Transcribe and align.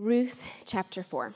Ruth 0.00 0.42
chapter 0.64 1.02
4. 1.02 1.34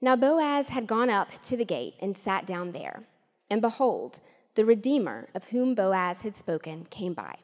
Now 0.00 0.16
Boaz 0.16 0.70
had 0.70 0.86
gone 0.86 1.10
up 1.10 1.28
to 1.42 1.58
the 1.58 1.64
gate 1.66 1.92
and 2.00 2.16
sat 2.16 2.46
down 2.46 2.72
there. 2.72 3.02
And 3.50 3.60
behold, 3.60 4.20
the 4.54 4.64
Redeemer 4.64 5.28
of 5.34 5.44
whom 5.44 5.74
Boaz 5.74 6.22
had 6.22 6.34
spoken 6.34 6.86
came 6.88 7.12
by. 7.12 7.34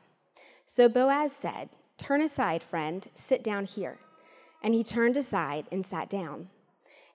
So 0.65 0.89
Boaz 0.89 1.33
said, 1.33 1.69
Turn 1.99 2.23
aside, 2.23 2.63
friend, 2.63 3.09
sit 3.15 3.45
down 3.45 3.67
here. 3.67 3.99
And 4.63 4.73
he 4.73 4.83
turned 4.83 5.19
aside 5.19 5.67
and 5.71 5.85
sat 5.85 6.09
down. 6.09 6.49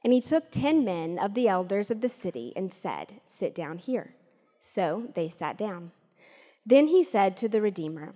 And 0.03 0.13
he 0.13 0.21
took 0.21 0.51
ten 0.51 0.85
men 0.85 1.17
of 1.17 1.33
the 1.33 1.47
elders 1.47 1.89
of 1.89 2.01
the 2.01 2.09
city 2.09 2.53
and 2.55 2.71
said, 2.71 3.19
Sit 3.25 3.55
down 3.55 3.79
here. 3.79 4.13
So 4.59 5.07
they 5.15 5.27
sat 5.27 5.57
down. 5.57 5.89
Then 6.67 6.85
he 6.85 7.03
said 7.03 7.35
to 7.37 7.49
the 7.49 7.61
Redeemer, 7.61 8.13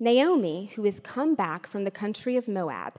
Naomi, 0.00 0.72
who 0.74 0.86
is 0.86 1.00
come 1.00 1.34
back 1.34 1.66
from 1.66 1.84
the 1.84 1.90
country 1.90 2.36
of 2.36 2.48
Moab, 2.48 2.98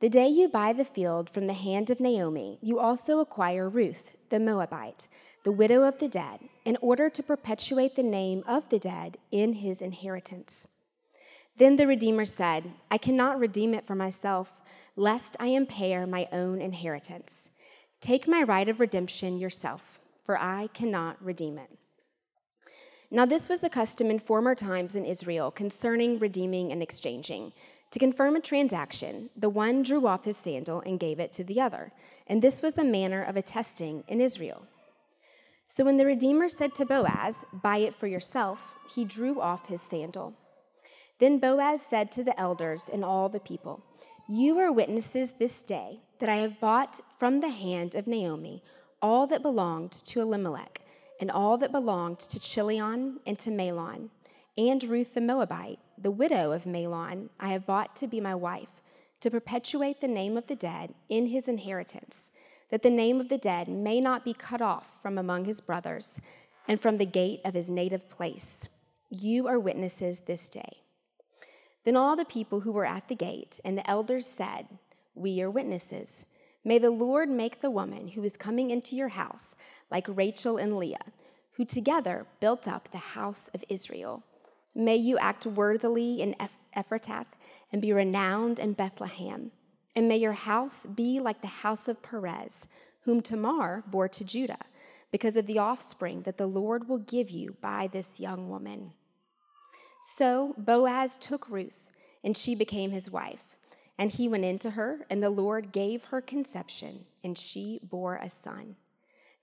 The 0.00 0.08
day 0.08 0.28
you 0.28 0.48
buy 0.48 0.72
the 0.72 0.84
field 0.84 1.30
from 1.30 1.46
the 1.46 1.54
hand 1.54 1.90
of 1.90 2.00
Naomi, 2.00 2.58
you 2.60 2.78
also 2.78 3.20
acquire 3.20 3.68
Ruth, 3.68 4.16
the 4.28 4.40
Moabite, 4.40 5.08
the 5.44 5.52
widow 5.52 5.82
of 5.82 5.98
the 5.98 6.08
dead, 6.08 6.40
in 6.64 6.76
order 6.80 7.08
to 7.08 7.22
perpetuate 7.22 7.96
the 7.96 8.02
name 8.02 8.42
of 8.46 8.68
the 8.68 8.78
dead 8.78 9.18
in 9.30 9.52
his 9.52 9.80
inheritance. 9.80 10.66
Then 11.56 11.76
the 11.76 11.86
Redeemer 11.86 12.24
said, 12.24 12.72
I 12.90 12.98
cannot 12.98 13.38
redeem 13.38 13.74
it 13.74 13.86
for 13.86 13.94
myself, 13.94 14.60
lest 14.96 15.36
I 15.38 15.48
impair 15.48 16.06
my 16.06 16.28
own 16.32 16.60
inheritance. 16.60 17.50
Take 18.00 18.26
my 18.26 18.42
right 18.42 18.68
of 18.68 18.80
redemption 18.80 19.38
yourself 19.38 20.00
for 20.24 20.40
I 20.40 20.68
cannot 20.72 21.22
redeem 21.22 21.58
it. 21.58 21.70
Now, 23.10 23.26
this 23.26 23.48
was 23.48 23.60
the 23.60 23.70
custom 23.70 24.10
in 24.10 24.18
former 24.18 24.54
times 24.54 24.96
in 24.96 25.04
Israel 25.04 25.50
concerning 25.50 26.18
redeeming 26.18 26.72
and 26.72 26.82
exchanging. 26.82 27.52
To 27.94 28.00
confirm 28.00 28.34
a 28.34 28.40
transaction, 28.40 29.30
the 29.36 29.48
one 29.48 29.84
drew 29.84 30.08
off 30.08 30.24
his 30.24 30.36
sandal 30.36 30.82
and 30.84 30.98
gave 30.98 31.20
it 31.20 31.30
to 31.34 31.44
the 31.44 31.60
other, 31.60 31.92
and 32.26 32.42
this 32.42 32.60
was 32.60 32.74
the 32.74 32.82
manner 32.82 33.22
of 33.22 33.36
attesting 33.36 34.02
in 34.08 34.20
Israel. 34.20 34.66
So 35.68 35.84
when 35.84 35.96
the 35.96 36.04
Redeemer 36.04 36.48
said 36.48 36.74
to 36.74 36.84
Boaz, 36.84 37.44
Buy 37.52 37.76
it 37.76 37.94
for 37.94 38.08
yourself, 38.08 38.74
he 38.92 39.04
drew 39.04 39.40
off 39.40 39.68
his 39.68 39.80
sandal. 39.80 40.34
Then 41.20 41.38
Boaz 41.38 41.82
said 41.82 42.10
to 42.10 42.24
the 42.24 42.38
elders 42.38 42.90
and 42.92 43.04
all 43.04 43.28
the 43.28 43.38
people, 43.38 43.80
You 44.28 44.58
are 44.58 44.72
witnesses 44.72 45.34
this 45.38 45.62
day 45.62 46.00
that 46.18 46.28
I 46.28 46.38
have 46.38 46.58
bought 46.58 47.00
from 47.20 47.38
the 47.38 47.50
hand 47.50 47.94
of 47.94 48.08
Naomi 48.08 48.64
all 49.02 49.28
that 49.28 49.40
belonged 49.40 49.92
to 49.92 50.20
Elimelech, 50.20 50.80
and 51.20 51.30
all 51.30 51.56
that 51.58 51.70
belonged 51.70 52.18
to 52.18 52.40
Chilion 52.40 53.20
and 53.24 53.38
to 53.38 53.50
Mahlon, 53.50 54.10
and 54.58 54.82
Ruth 54.82 55.14
the 55.14 55.20
Moabite, 55.20 55.78
the 55.98 56.10
widow 56.10 56.52
of 56.52 56.64
Mahlon, 56.64 57.28
I 57.38 57.48
have 57.48 57.66
bought 57.66 57.94
to 57.96 58.06
be 58.06 58.20
my 58.20 58.34
wife, 58.34 58.82
to 59.20 59.30
perpetuate 59.30 60.00
the 60.00 60.08
name 60.08 60.36
of 60.36 60.46
the 60.46 60.56
dead 60.56 60.94
in 61.08 61.26
his 61.26 61.48
inheritance, 61.48 62.30
that 62.70 62.82
the 62.82 62.90
name 62.90 63.20
of 63.20 63.28
the 63.28 63.38
dead 63.38 63.68
may 63.68 64.00
not 64.00 64.24
be 64.24 64.34
cut 64.34 64.60
off 64.60 64.86
from 65.02 65.18
among 65.18 65.44
his 65.44 65.60
brothers 65.60 66.20
and 66.68 66.80
from 66.80 66.98
the 66.98 67.06
gate 67.06 67.40
of 67.44 67.54
his 67.54 67.70
native 67.70 68.08
place. 68.08 68.68
You 69.10 69.46
are 69.46 69.58
witnesses 69.58 70.20
this 70.20 70.48
day. 70.50 70.78
Then 71.84 71.96
all 71.96 72.16
the 72.16 72.24
people 72.24 72.60
who 72.60 72.72
were 72.72 72.86
at 72.86 73.08
the 73.08 73.14
gate 73.14 73.60
and 73.64 73.76
the 73.76 73.88
elders 73.88 74.26
said, 74.26 74.66
We 75.14 75.40
are 75.42 75.50
witnesses. 75.50 76.26
May 76.64 76.78
the 76.78 76.90
Lord 76.90 77.28
make 77.28 77.60
the 77.60 77.70
woman 77.70 78.08
who 78.08 78.24
is 78.24 78.36
coming 78.36 78.70
into 78.70 78.96
your 78.96 79.08
house 79.08 79.54
like 79.90 80.06
Rachel 80.08 80.56
and 80.56 80.78
Leah, 80.78 81.12
who 81.52 81.64
together 81.64 82.26
built 82.40 82.66
up 82.66 82.90
the 82.90 82.98
house 82.98 83.50
of 83.54 83.62
Israel. 83.68 84.22
May 84.74 84.96
you 84.96 85.18
act 85.18 85.46
worthily 85.46 86.20
in 86.20 86.34
Ephrathah 86.76 87.26
and 87.72 87.80
be 87.80 87.92
renowned 87.92 88.58
in 88.58 88.72
Bethlehem. 88.72 89.52
And 89.94 90.08
may 90.08 90.16
your 90.16 90.32
house 90.32 90.86
be 90.86 91.20
like 91.20 91.40
the 91.40 91.46
house 91.46 91.86
of 91.86 92.02
Perez, 92.02 92.66
whom 93.02 93.20
Tamar 93.20 93.84
bore 93.86 94.08
to 94.08 94.24
Judah, 94.24 94.64
because 95.12 95.36
of 95.36 95.46
the 95.46 95.58
offspring 95.58 96.22
that 96.22 96.38
the 96.38 96.46
Lord 96.46 96.88
will 96.88 96.98
give 96.98 97.30
you 97.30 97.56
by 97.60 97.88
this 97.92 98.18
young 98.18 98.48
woman. 98.48 98.92
So 100.16 100.54
Boaz 100.58 101.16
took 101.16 101.48
Ruth, 101.48 101.92
and 102.24 102.36
she 102.36 102.54
became 102.54 102.90
his 102.90 103.10
wife. 103.10 103.56
And 103.96 104.10
he 104.10 104.28
went 104.28 104.44
into 104.44 104.70
her, 104.70 105.06
and 105.08 105.22
the 105.22 105.30
Lord 105.30 105.70
gave 105.70 106.04
her 106.04 106.20
conception, 106.20 107.04
and 107.22 107.38
she 107.38 107.78
bore 107.84 108.16
a 108.16 108.28
son. 108.28 108.74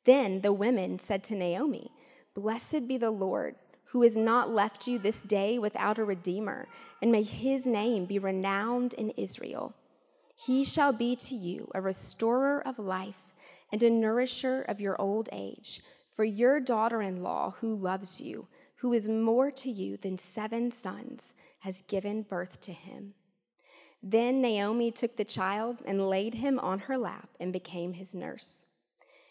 Then 0.04 0.42
the 0.42 0.52
women 0.52 1.00
said 1.00 1.24
to 1.26 1.36
Naomi, 1.36 1.92
Blessed 2.34 2.88
be 2.88 2.98
the 2.98 3.12
Lord, 3.12 3.56
who 3.92 4.04
has 4.04 4.16
not 4.16 4.50
left 4.50 4.88
you 4.88 4.98
this 4.98 5.22
day 5.22 5.60
without 5.60 6.00
a 6.00 6.06
redeemer, 6.06 6.68
and 7.02 7.12
may 7.12 7.24
his 7.24 7.66
name 7.66 8.06
be 8.06 8.18
renowned 8.18 8.94
in 8.94 9.10
Israel. 9.12 9.74
He 10.36 10.64
shall 10.64 10.94
be 10.94 11.16
to 11.18 11.36
you 11.36 11.70
a 11.76 11.82
restorer 11.82 12.66
of 12.66 12.80
life 12.80 13.22
and 13.72 13.84
a 13.84 13.90
nourisher 13.90 14.62
of 14.64 14.80
your 14.80 15.00
old 15.00 15.28
age. 15.34 15.82
For 16.16 16.24
your 16.24 16.60
daughter 16.60 17.02
in 17.02 17.22
law, 17.22 17.56
who 17.60 17.76
loves 17.76 18.22
you, 18.22 18.48
who 18.78 18.94
is 18.94 19.10
more 19.10 19.52
to 19.52 19.70
you 19.70 19.98
than 19.98 20.18
seven 20.18 20.72
sons, 20.72 21.34
has 21.60 21.84
given 21.88 22.24
birth 22.24 22.62
to 22.62 22.72
him. 22.72 23.14
Then 24.02 24.42
Naomi 24.42 24.92
took 24.92 25.18
the 25.18 25.26
child 25.26 25.78
and 25.86 26.10
laid 26.10 26.36
him 26.36 26.60
on 26.60 26.80
her 26.80 26.98
lap 26.98 27.30
and 27.40 27.52
became 27.54 27.94
his 27.94 28.16
nurse. 28.16 28.64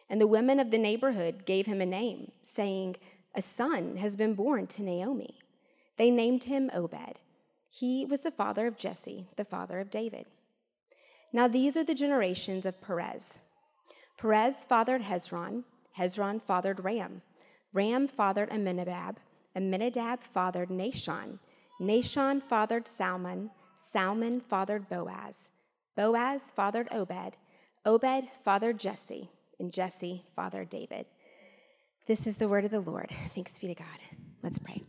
And 0.08 0.20
the 0.20 0.26
women 0.26 0.60
of 0.60 0.70
the 0.70 0.78
neighborhood 0.78 1.46
gave 1.46 1.66
him 1.66 1.80
a 1.80 1.86
name, 1.86 2.30
saying, 2.42 2.96
A 3.34 3.42
son 3.42 3.96
has 3.96 4.16
been 4.16 4.34
born 4.34 4.66
to 4.68 4.82
Naomi. 4.82 5.38
They 5.96 6.10
named 6.10 6.44
him 6.44 6.70
Obed. 6.72 7.20
He 7.68 8.04
was 8.04 8.22
the 8.22 8.32
father 8.32 8.66
of 8.66 8.76
Jesse, 8.76 9.28
the 9.36 9.44
father 9.44 9.78
of 9.78 9.90
David. 9.90 10.26
Now 11.32 11.46
these 11.46 11.76
are 11.76 11.84
the 11.84 11.94
generations 11.94 12.66
of 12.66 12.80
Perez. 12.80 13.38
Perez 14.18 14.56
fathered 14.68 15.02
Hezron. 15.02 15.62
Hezron 15.96 16.42
fathered 16.42 16.84
Ram. 16.84 17.22
Ram 17.72 18.08
fathered 18.08 18.50
Amminadab. 18.50 19.18
Amminadab 19.54 20.22
fathered 20.22 20.70
Nahshon. 20.70 21.38
Nahshon 21.80 22.42
fathered 22.42 22.88
Salmon. 22.88 23.50
Salmon 23.92 24.40
fathered 24.40 24.88
Boaz. 24.88 25.50
Boaz 25.96 26.42
fathered 26.54 26.88
Obed. 26.90 27.36
Obed 27.86 28.28
fathered 28.44 28.78
Jesse. 28.78 29.30
And 29.60 29.72
Jesse 29.72 30.24
fathered 30.34 30.68
David. 30.68 31.06
This 32.10 32.26
is 32.26 32.34
the 32.34 32.48
word 32.48 32.64
of 32.64 32.72
the 32.72 32.80
Lord. 32.80 33.08
Thanks 33.36 33.56
be 33.56 33.68
to 33.68 33.74
God. 33.76 33.86
Let's 34.42 34.58
pray. 34.58 34.82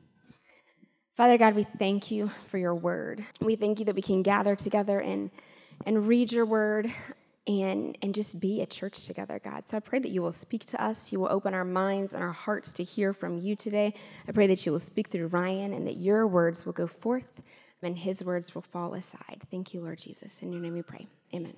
Father 1.16 1.38
God, 1.38 1.54
we 1.54 1.68
thank 1.78 2.10
you 2.10 2.32
for 2.48 2.58
your 2.58 2.74
word. 2.74 3.24
We 3.40 3.56
thank 3.56 3.78
you 3.78 3.86
that 3.86 3.94
we 3.94 4.02
can 4.02 4.24
gather 4.24 4.56
together 4.56 5.00
and, 5.00 5.30
and 5.86 6.08
read 6.08 6.32
your 6.32 6.48
word 6.48 6.92
and, 7.46 7.96
and 8.02 8.16
just 8.16 8.40
be 8.40 8.64
a 8.64 8.66
church 8.66 9.06
together, 9.06 9.40
God. 9.44 9.68
So 9.68 9.78
I 9.78 9.82
pray 9.82 10.00
that 10.00 10.10
you 10.10 10.24
will 10.24 10.32
speak 10.32 10.66
to 10.66 10.84
us. 10.84 11.12
You 11.12 11.20
will 11.20 11.32
open 11.32 11.54
our 11.54 11.64
minds 11.64 12.16
and 12.16 12.24
our 12.24 12.32
hearts 12.32 12.74
to 12.74 12.84
hear 12.84 13.14
from 13.14 13.38
you 13.38 13.56
today. 13.56 13.94
I 14.28 14.32
pray 14.32 14.48
that 14.48 14.66
you 14.66 14.72
will 14.72 14.80
speak 14.80 15.10
through 15.10 15.28
Ryan 15.28 15.74
and 15.74 15.86
that 15.86 15.98
your 15.98 16.26
words 16.26 16.66
will 16.66 16.74
go 16.74 16.88
forth 16.88 17.40
and 17.84 17.96
his 17.96 18.24
words 18.24 18.56
will 18.56 18.64
fall 18.64 18.96
aside. 18.96 19.44
Thank 19.52 19.76
you, 19.76 19.82
Lord 19.82 20.00
Jesus. 20.00 20.42
In 20.42 20.52
your 20.52 20.62
name 20.64 20.74
we 20.74 20.82
pray. 20.82 21.06
Amen. 21.36 21.54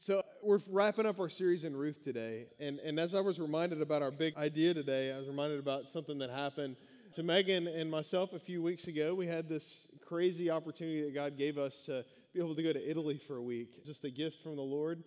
So 0.00 0.22
we're 0.44 0.60
wrapping 0.70 1.06
up 1.06 1.18
our 1.18 1.28
series 1.28 1.64
in 1.64 1.76
Ruth 1.76 2.04
today. 2.04 2.46
And, 2.60 2.78
and 2.78 3.00
as 3.00 3.16
I 3.16 3.20
was 3.20 3.40
reminded 3.40 3.82
about 3.82 4.00
our 4.00 4.12
big 4.12 4.36
idea 4.36 4.72
today, 4.72 5.12
I 5.12 5.18
was 5.18 5.26
reminded 5.26 5.58
about 5.58 5.88
something 5.88 6.18
that 6.18 6.30
happened 6.30 6.76
to 7.16 7.24
Megan 7.24 7.66
and 7.66 7.90
myself 7.90 8.32
a 8.32 8.38
few 8.38 8.62
weeks 8.62 8.86
ago. 8.86 9.12
We 9.12 9.26
had 9.26 9.48
this 9.48 9.88
crazy 10.06 10.50
opportunity 10.50 11.02
that 11.02 11.14
God 11.14 11.36
gave 11.36 11.58
us 11.58 11.82
to 11.86 12.04
be 12.32 12.38
able 12.38 12.54
to 12.54 12.62
go 12.62 12.72
to 12.72 12.90
Italy 12.90 13.20
for 13.26 13.38
a 13.38 13.42
week, 13.42 13.84
just 13.84 14.04
a 14.04 14.10
gift 14.10 14.40
from 14.40 14.54
the 14.54 14.62
Lord. 14.62 15.02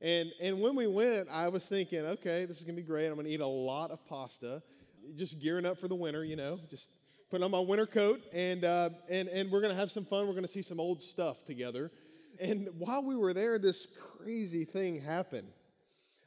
And, 0.00 0.30
and 0.40 0.60
when 0.60 0.76
we 0.76 0.86
went, 0.86 1.28
I 1.28 1.48
was 1.48 1.66
thinking, 1.66 1.98
okay, 1.98 2.44
this 2.44 2.58
is 2.58 2.64
to 2.76 2.82
be 2.82 2.86
great. 2.86 3.08
I'm 3.08 3.16
to 3.26 3.30
eat 3.30 3.40
a 3.40 3.46
lot 3.46 3.90
of 3.90 4.06
pasta, 4.06 4.62
just 5.16 5.40
gearing 5.40 5.66
up 5.66 5.80
for 5.80 5.88
the 5.88 5.96
winter, 5.96 6.24
you 6.24 6.36
know, 6.36 6.60
just 6.70 6.90
putting 7.30 7.42
on 7.42 7.50
my 7.50 7.58
winter 7.58 7.86
coat, 7.86 8.20
and, 8.32 8.64
uh, 8.64 8.90
and, 9.10 9.28
and 9.28 9.50
we're 9.50 9.60
to 9.74 9.80
have 9.80 9.90
some 9.90 10.04
fun. 10.04 10.28
We're 10.28 10.34
to 10.44 10.48
see 10.48 10.62
some 10.62 10.78
old 10.78 11.02
stuff 11.02 11.44
together. 11.46 11.90
And 12.40 12.68
while 12.78 13.02
we 13.02 13.16
were 13.16 13.32
there, 13.32 13.58
this 13.58 13.86
crazy 14.18 14.64
thing 14.64 15.00
happened. 15.00 15.48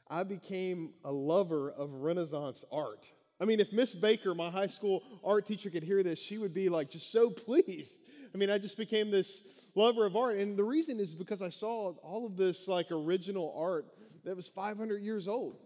I 0.08 0.24
became 0.24 0.90
a 1.04 1.12
lover 1.12 1.70
of 1.70 1.92
Renaissance 1.94 2.64
art. 2.72 3.12
I 3.40 3.44
mean, 3.44 3.60
if 3.60 3.72
Miss 3.72 3.94
Baker, 3.94 4.34
my 4.34 4.50
high 4.50 4.66
school 4.66 5.02
art 5.24 5.46
teacher, 5.46 5.70
could 5.70 5.82
hear 5.82 6.02
this, 6.02 6.18
she 6.18 6.36
would 6.36 6.52
be 6.52 6.68
like 6.68 6.90
just 6.90 7.10
so 7.10 7.30
pleased. 7.46 7.98
I 8.34 8.38
mean, 8.38 8.50
I 8.50 8.58
just 8.58 8.76
became 8.76 9.10
this 9.10 9.42
lover 9.74 10.04
of 10.04 10.16
art. 10.16 10.36
And 10.36 10.56
the 10.56 10.64
reason 10.64 11.00
is 11.00 11.14
because 11.14 11.40
I 11.42 11.48
saw 11.48 11.92
all 12.02 12.26
of 12.26 12.36
this 12.36 12.68
like 12.68 12.90
original 12.90 13.54
art 13.56 13.86
that 14.24 14.36
was 14.36 14.48
500 14.48 15.02
years 15.02 15.28
old. 15.28 15.56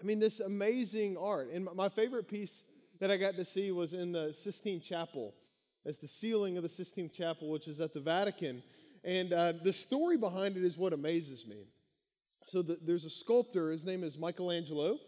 I 0.00 0.04
mean, 0.04 0.18
this 0.18 0.40
amazing 0.40 1.16
art. 1.16 1.50
And 1.52 1.68
my 1.74 1.88
favorite 1.88 2.28
piece 2.28 2.62
that 3.00 3.10
I 3.10 3.16
got 3.16 3.36
to 3.36 3.44
see 3.44 3.72
was 3.72 3.94
in 3.94 4.12
the 4.12 4.34
Sistine 4.38 4.80
Chapel. 4.80 5.34
It's 5.84 5.98
the 5.98 6.08
ceiling 6.08 6.56
of 6.56 6.62
the 6.62 6.68
Sistine 6.68 7.10
Chapel, 7.10 7.50
which 7.50 7.66
is 7.68 7.80
at 7.80 7.94
the 7.94 8.00
Vatican. 8.00 8.62
And 9.04 9.32
uh, 9.32 9.52
the 9.62 9.72
story 9.72 10.16
behind 10.16 10.56
it 10.56 10.64
is 10.64 10.76
what 10.76 10.92
amazes 10.92 11.46
me. 11.46 11.66
So 12.46 12.62
the, 12.62 12.78
there's 12.82 13.04
a 13.04 13.10
sculptor, 13.10 13.70
his 13.70 13.84
name 13.84 14.02
is 14.02 14.16
Michelangelo, 14.16 14.98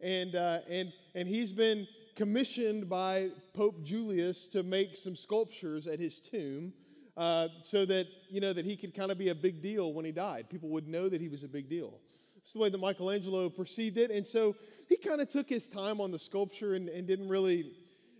and, 0.00 0.34
uh, 0.34 0.60
and, 0.68 0.92
and 1.14 1.28
he's 1.28 1.52
been 1.52 1.86
commissioned 2.14 2.88
by 2.88 3.30
Pope 3.52 3.82
Julius 3.82 4.46
to 4.48 4.62
make 4.62 4.96
some 4.96 5.16
sculptures 5.16 5.86
at 5.86 5.98
his 5.98 6.20
tomb 6.20 6.72
uh, 7.16 7.48
so 7.62 7.84
that, 7.86 8.06
you 8.28 8.40
know, 8.40 8.52
that 8.52 8.64
he 8.64 8.76
could 8.76 8.94
kind 8.94 9.10
of 9.10 9.18
be 9.18 9.30
a 9.30 9.34
big 9.34 9.62
deal 9.62 9.92
when 9.92 10.04
he 10.04 10.12
died. 10.12 10.48
People 10.48 10.68
would 10.70 10.88
know 10.88 11.08
that 11.08 11.20
he 11.20 11.28
was 11.28 11.42
a 11.42 11.48
big 11.48 11.68
deal. 11.68 11.94
It's 12.36 12.52
the 12.52 12.58
way 12.58 12.68
that 12.68 12.78
Michelangelo 12.78 13.48
perceived 13.48 13.96
it. 13.96 14.10
And 14.10 14.26
so 14.26 14.54
he 14.88 14.96
kind 14.96 15.20
of 15.20 15.28
took 15.28 15.48
his 15.48 15.66
time 15.66 16.00
on 16.00 16.10
the 16.10 16.18
sculpture 16.18 16.74
and, 16.74 16.88
and 16.88 17.06
didn't 17.06 17.28
really 17.28 17.72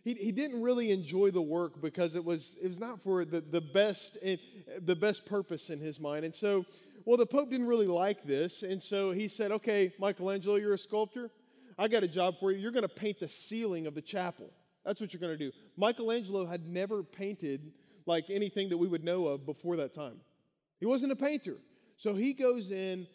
he, 0.05 0.15
he 0.15 0.33
didn't 0.33 0.61
really 0.61 0.91
enjoy 0.91 1.31
the 1.31 1.43
work 1.43 1.81
because 1.81 2.15
it 2.15 2.25
was 2.25 2.57
it 2.63 2.69
was 2.69 2.79
not 2.79 3.03
for 3.03 3.25
the, 3.25 3.41
the 3.41 3.61
best 3.61 4.19
eh, 4.23 4.37
the 4.85 4.95
best 4.95 5.25
purpose 5.25 5.71
in 5.71 5.81
his 5.81 5.99
mind. 5.99 6.25
And 6.27 6.35
so, 6.35 6.67
well, 7.07 7.17
the 7.17 7.27
Pope 7.27 7.51
didn't 7.51 7.67
really 7.67 7.87
like 7.87 8.23
this, 8.25 8.63
and 8.63 8.83
so 8.83 9.11
he 9.11 9.29
said, 9.29 9.51
"Okay, 9.51 9.93
Michelangelo, 9.99 10.57
you're 10.57 10.75
a 10.75 10.79
sculptor. 10.79 11.31
I 11.79 11.89
got 11.89 12.05
a 12.05 12.09
job 12.09 12.35
for 12.39 12.53
you. 12.53 12.59
You're 12.59 12.71
going 12.71 12.83
to 12.83 12.89
paint 12.89 13.19
the 13.19 13.29
ceiling 13.29 13.87
of 13.87 13.95
the 13.95 14.03
chapel. 14.03 14.51
That's 14.85 15.01
what 15.01 15.13
you're 15.13 15.21
going 15.21 15.37
to 15.37 15.39
do." 15.39 15.53
Michelangelo 15.77 16.45
had 16.45 16.69
never 16.69 17.03
painted 17.03 17.73
like 18.07 18.29
anything 18.29 18.69
that 18.69 18.77
we 18.77 18.87
would 18.87 19.03
know 19.03 19.27
of 19.27 19.47
before 19.47 19.77
that 19.77 19.95
time. 19.95 20.21
He 20.81 20.87
wasn't 20.87 21.13
a 21.13 21.17
painter, 21.17 21.57
so 21.97 22.15
he 22.15 22.35
goes 22.35 22.71
in 22.71 23.07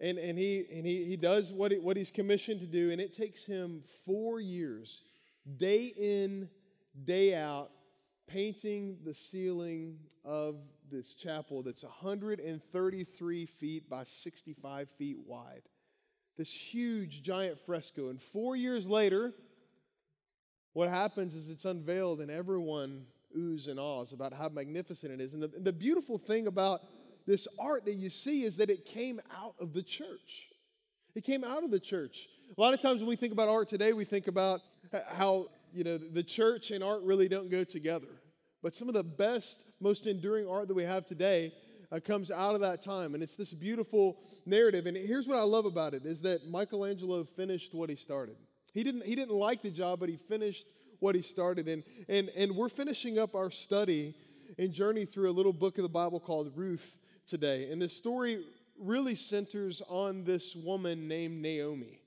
and, 0.00 0.18
and, 0.18 0.36
he, 0.36 0.64
and 0.72 0.84
he, 0.84 1.04
he 1.04 1.16
does 1.16 1.52
what, 1.52 1.70
he, 1.70 1.78
what 1.78 1.96
he's 1.96 2.10
commissioned 2.10 2.58
to 2.60 2.66
do, 2.66 2.90
and 2.90 3.00
it 3.00 3.14
takes 3.14 3.44
him 3.44 3.84
four 4.04 4.40
years, 4.40 5.02
day 5.56 5.92
in, 5.96 6.48
day 7.04 7.34
out, 7.34 7.70
painting 8.26 8.98
the 9.04 9.14
ceiling 9.14 9.98
of 10.24 10.56
this 10.90 11.14
chapel 11.14 11.62
that's 11.62 11.82
133 11.82 13.46
feet 13.46 13.90
by 13.90 14.04
65 14.04 14.88
feet 14.98 15.18
wide. 15.26 15.62
This 16.36 16.52
huge, 16.52 17.22
giant 17.22 17.58
fresco. 17.58 18.08
And 18.08 18.20
four 18.20 18.56
years 18.56 18.86
later, 18.86 19.32
what 20.72 20.88
happens 20.88 21.34
is 21.34 21.50
it's 21.50 21.64
unveiled, 21.64 22.20
and 22.20 22.30
everyone 22.30 23.04
oohs 23.36 23.68
and 23.68 23.78
ahs 23.78 24.12
about 24.12 24.32
how 24.32 24.48
magnificent 24.48 25.12
it 25.12 25.20
is. 25.20 25.34
And 25.34 25.42
the, 25.42 25.48
the 25.48 25.72
beautiful 25.72 26.18
thing 26.18 26.46
about 26.46 26.82
this 27.26 27.46
art 27.58 27.84
that 27.84 27.94
you 27.94 28.10
see 28.10 28.44
is 28.44 28.56
that 28.56 28.70
it 28.70 28.84
came 28.84 29.20
out 29.36 29.54
of 29.60 29.72
the 29.72 29.82
church. 29.82 30.48
It 31.14 31.24
came 31.24 31.44
out 31.44 31.62
of 31.62 31.70
the 31.70 31.80
church. 31.80 32.28
A 32.56 32.60
lot 32.60 32.74
of 32.74 32.80
times 32.80 33.00
when 33.00 33.08
we 33.08 33.16
think 33.16 33.32
about 33.32 33.48
art 33.48 33.68
today, 33.68 33.92
we 33.92 34.04
think 34.04 34.26
about 34.26 34.60
how, 35.08 35.48
you 35.72 35.84
know, 35.84 35.98
the 35.98 36.22
church 36.22 36.70
and 36.70 36.82
art 36.82 37.02
really 37.02 37.28
don't 37.28 37.50
go 37.50 37.64
together. 37.64 38.08
But 38.62 38.74
some 38.74 38.88
of 38.88 38.94
the 38.94 39.02
best, 39.02 39.64
most 39.80 40.06
enduring 40.06 40.48
art 40.48 40.68
that 40.68 40.74
we 40.74 40.84
have 40.84 41.06
today 41.06 41.52
uh, 41.90 42.00
comes 42.00 42.30
out 42.30 42.54
of 42.54 42.60
that 42.60 42.82
time. 42.82 43.14
And 43.14 43.22
it's 43.22 43.36
this 43.36 43.52
beautiful 43.52 44.18
narrative. 44.46 44.86
And 44.86 44.96
here's 44.96 45.26
what 45.26 45.36
I 45.36 45.42
love 45.42 45.66
about 45.66 45.94
it 45.94 46.06
is 46.06 46.22
that 46.22 46.48
Michelangelo 46.48 47.24
finished 47.24 47.74
what 47.74 47.90
he 47.90 47.96
started. 47.96 48.36
He 48.72 48.82
didn't, 48.82 49.04
he 49.04 49.14
didn't 49.14 49.34
like 49.34 49.62
the 49.62 49.70
job, 49.70 50.00
but 50.00 50.08
he 50.08 50.16
finished 50.16 50.66
what 51.00 51.14
he 51.14 51.22
started. 51.22 51.68
And, 51.68 51.82
and, 52.08 52.28
and 52.30 52.56
we're 52.56 52.68
finishing 52.68 53.18
up 53.18 53.34
our 53.34 53.50
study 53.50 54.14
and 54.58 54.72
journey 54.72 55.04
through 55.04 55.30
a 55.30 55.32
little 55.32 55.52
book 55.52 55.78
of 55.78 55.82
the 55.82 55.88
Bible 55.88 56.20
called 56.20 56.52
Ruth 56.56 56.94
today. 57.26 57.70
And 57.70 57.82
this 57.82 57.96
story 57.96 58.44
really 58.78 59.14
centers 59.14 59.82
on 59.88 60.24
this 60.24 60.56
woman 60.56 61.08
named 61.08 61.42
Naomi. 61.42 62.01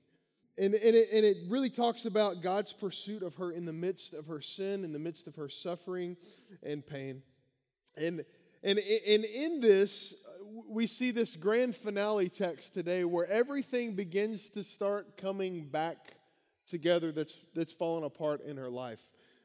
And, 0.58 0.74
and, 0.74 0.96
it, 0.96 1.08
and 1.12 1.24
it 1.24 1.36
really 1.48 1.68
talks 1.68 2.06
about 2.06 2.40
God's 2.42 2.72
pursuit 2.72 3.22
of 3.22 3.34
her 3.36 3.52
in 3.52 3.66
the 3.66 3.72
midst 3.72 4.14
of 4.14 4.26
her 4.26 4.40
sin, 4.40 4.84
in 4.84 4.92
the 4.92 4.98
midst 4.98 5.26
of 5.26 5.36
her 5.36 5.48
suffering 5.48 6.16
and 6.62 6.86
pain. 6.86 7.22
And, 7.96 8.24
and, 8.62 8.78
and 8.78 9.24
in 9.24 9.60
this, 9.60 10.14
we 10.68 10.86
see 10.86 11.10
this 11.10 11.36
grand 11.36 11.76
finale 11.76 12.28
text 12.28 12.72
today 12.72 13.04
where 13.04 13.26
everything 13.26 13.94
begins 13.94 14.48
to 14.50 14.64
start 14.64 15.18
coming 15.18 15.66
back 15.66 16.14
together 16.66 17.12
that's, 17.12 17.36
that's 17.54 17.72
fallen 17.72 18.04
apart 18.04 18.40
in 18.42 18.56
her 18.56 18.70
life. 18.70 19.00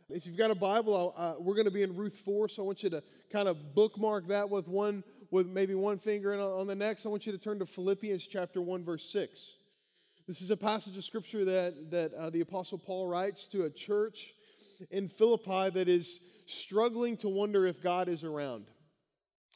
If 0.10 0.26
you've 0.26 0.38
got 0.38 0.52
a 0.52 0.56
Bible, 0.56 1.14
uh, 1.18 1.34
we're 1.40 1.56
going 1.56 1.66
to 1.66 1.72
be 1.72 1.84
in 1.84 1.96
Ruth 1.96 2.18
4, 2.18 2.50
so 2.50 2.64
I 2.64 2.66
want 2.66 2.84
you 2.84 2.90
to 2.90 3.04
kind 3.32 3.48
of 3.48 3.76
bookmark 3.76 4.28
that 4.28 4.50
with 4.50 4.68
one 4.68 5.04
with 5.30 5.48
maybe 5.48 5.74
one 5.74 5.98
finger 5.98 6.34
and 6.34 6.42
on 6.42 6.68
the 6.68 6.76
next, 6.76 7.06
I 7.06 7.10
want 7.10 7.26
you 7.26 7.32
to 7.32 7.38
turn 7.38 7.58
to 7.60 7.66
Philippians 7.66 8.28
chapter 8.28 8.62
1, 8.62 8.84
verse 8.84 9.10
6. 9.10 9.56
This 10.32 10.42
is 10.42 10.50
a 10.50 10.56
passage 10.56 10.98
of 10.98 11.04
scripture 11.04 11.44
that, 11.44 11.92
that 11.92 12.14
uh, 12.14 12.30
the 12.30 12.40
Apostle 12.40 12.78
Paul 12.78 13.06
writes 13.06 13.50
to 13.50 13.66
a 13.66 13.70
church 13.70 14.34
in 14.90 15.10
Philippi 15.10 15.70
that 15.72 15.90
is 15.90 16.22
struggling 16.46 17.18
to 17.18 17.28
wonder 17.28 17.66
if 17.66 17.84
God 17.84 18.08
is 18.08 18.24
around. 18.24 18.64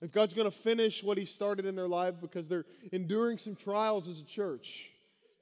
If 0.02 0.12
God's 0.12 0.34
going 0.34 0.52
to 0.52 0.58
finish 0.58 1.02
what 1.02 1.18
He 1.18 1.24
started 1.24 1.66
in 1.66 1.78
their 1.78 1.88
life 1.88 2.16
because 2.20 2.50
they're 2.50 2.66
enduring 2.92 3.38
some 3.38 3.56
trials 3.56 4.10
as 4.10 4.20
a 4.20 4.26
church, 4.26 4.92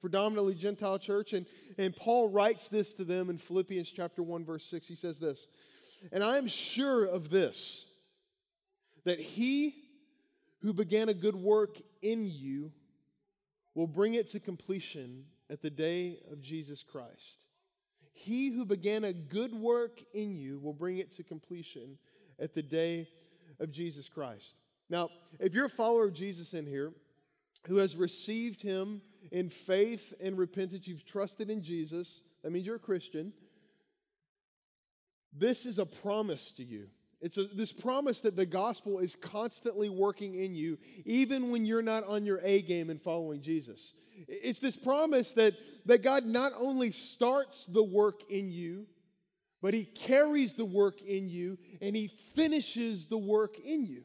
predominantly 0.01 0.53
Gentile 0.53 0.99
church. 0.99 1.33
And, 1.33 1.47
and 1.79 1.95
Paul 1.95 2.29
writes 2.29 2.67
this 2.67 2.93
to 2.93 3.03
them 3.03 3.31
in 3.31 3.39
Philippians 3.39 3.89
chapter 3.89 4.21
1, 4.21 4.45
verse 4.45 4.65
6. 4.65 4.87
He 4.87 4.93
says 4.93 5.17
this 5.17 5.47
And 6.11 6.23
I 6.23 6.37
am 6.37 6.45
sure 6.45 7.05
of 7.05 7.31
this, 7.31 7.85
that 9.03 9.19
He 9.19 9.73
who 10.61 10.73
began 10.73 11.09
a 11.09 11.15
good 11.15 11.35
work 11.35 11.81
in 12.03 12.27
you 12.27 12.71
will 13.75 13.87
bring 13.87 14.13
it 14.13 14.27
to 14.29 14.39
completion 14.39 15.25
at 15.49 15.61
the 15.61 15.69
day 15.69 16.19
of 16.31 16.41
Jesus 16.41 16.83
Christ. 16.83 17.45
He 18.11 18.49
who 18.49 18.65
began 18.65 19.03
a 19.03 19.13
good 19.13 19.53
work 19.53 20.01
in 20.13 20.35
you 20.35 20.59
will 20.59 20.73
bring 20.73 20.97
it 20.97 21.11
to 21.13 21.23
completion 21.23 21.97
at 22.39 22.53
the 22.53 22.61
day 22.61 23.07
of 23.59 23.71
Jesus 23.71 24.07
Christ. 24.07 24.59
Now, 24.89 25.09
if 25.39 25.53
you're 25.53 25.65
a 25.65 25.69
follower 25.69 26.05
of 26.05 26.13
Jesus 26.13 26.53
in 26.53 26.65
here 26.65 26.93
who 27.67 27.77
has 27.77 27.95
received 27.95 28.61
him 28.61 29.01
in 29.31 29.49
faith 29.49 30.13
and 30.19 30.37
repentance, 30.37 30.87
you've 30.87 31.05
trusted 31.05 31.49
in 31.49 31.63
Jesus, 31.63 32.23
that 32.43 32.51
means 32.51 32.65
you're 32.65 32.75
a 32.75 32.79
Christian. 32.79 33.33
This 35.35 35.65
is 35.65 35.79
a 35.79 35.85
promise 35.85 36.51
to 36.51 36.63
you. 36.63 36.87
It's 37.23 37.37
a, 37.37 37.45
this 37.45 37.71
promise 37.71 38.19
that 38.21 38.35
the 38.35 38.45
gospel 38.45 38.99
is 38.99 39.15
constantly 39.15 39.87
working 39.87 40.35
in 40.35 40.53
you, 40.53 40.77
even 41.05 41.51
when 41.51 41.65
you're 41.65 41.81
not 41.81 42.05
on 42.05 42.25
your 42.25 42.41
A 42.43 42.61
game 42.61 42.89
and 42.89 43.01
following 43.01 43.41
Jesus. 43.41 43.93
It's 44.27 44.59
this 44.59 44.75
promise 44.75 45.31
that, 45.33 45.53
that 45.85 46.03
God 46.03 46.25
not 46.25 46.51
only 46.57 46.91
starts 46.91 47.65
the 47.65 47.81
work 47.81 48.29
in 48.29 48.51
you, 48.51 48.85
but 49.61 49.73
He 49.73 49.85
carries 49.85 50.53
the 50.53 50.65
work 50.65 51.01
in 51.01 51.29
you 51.29 51.57
and 51.81 51.95
He 51.95 52.09
finishes 52.35 53.05
the 53.05 53.17
work 53.17 53.57
in 53.57 53.85
you. 53.85 54.03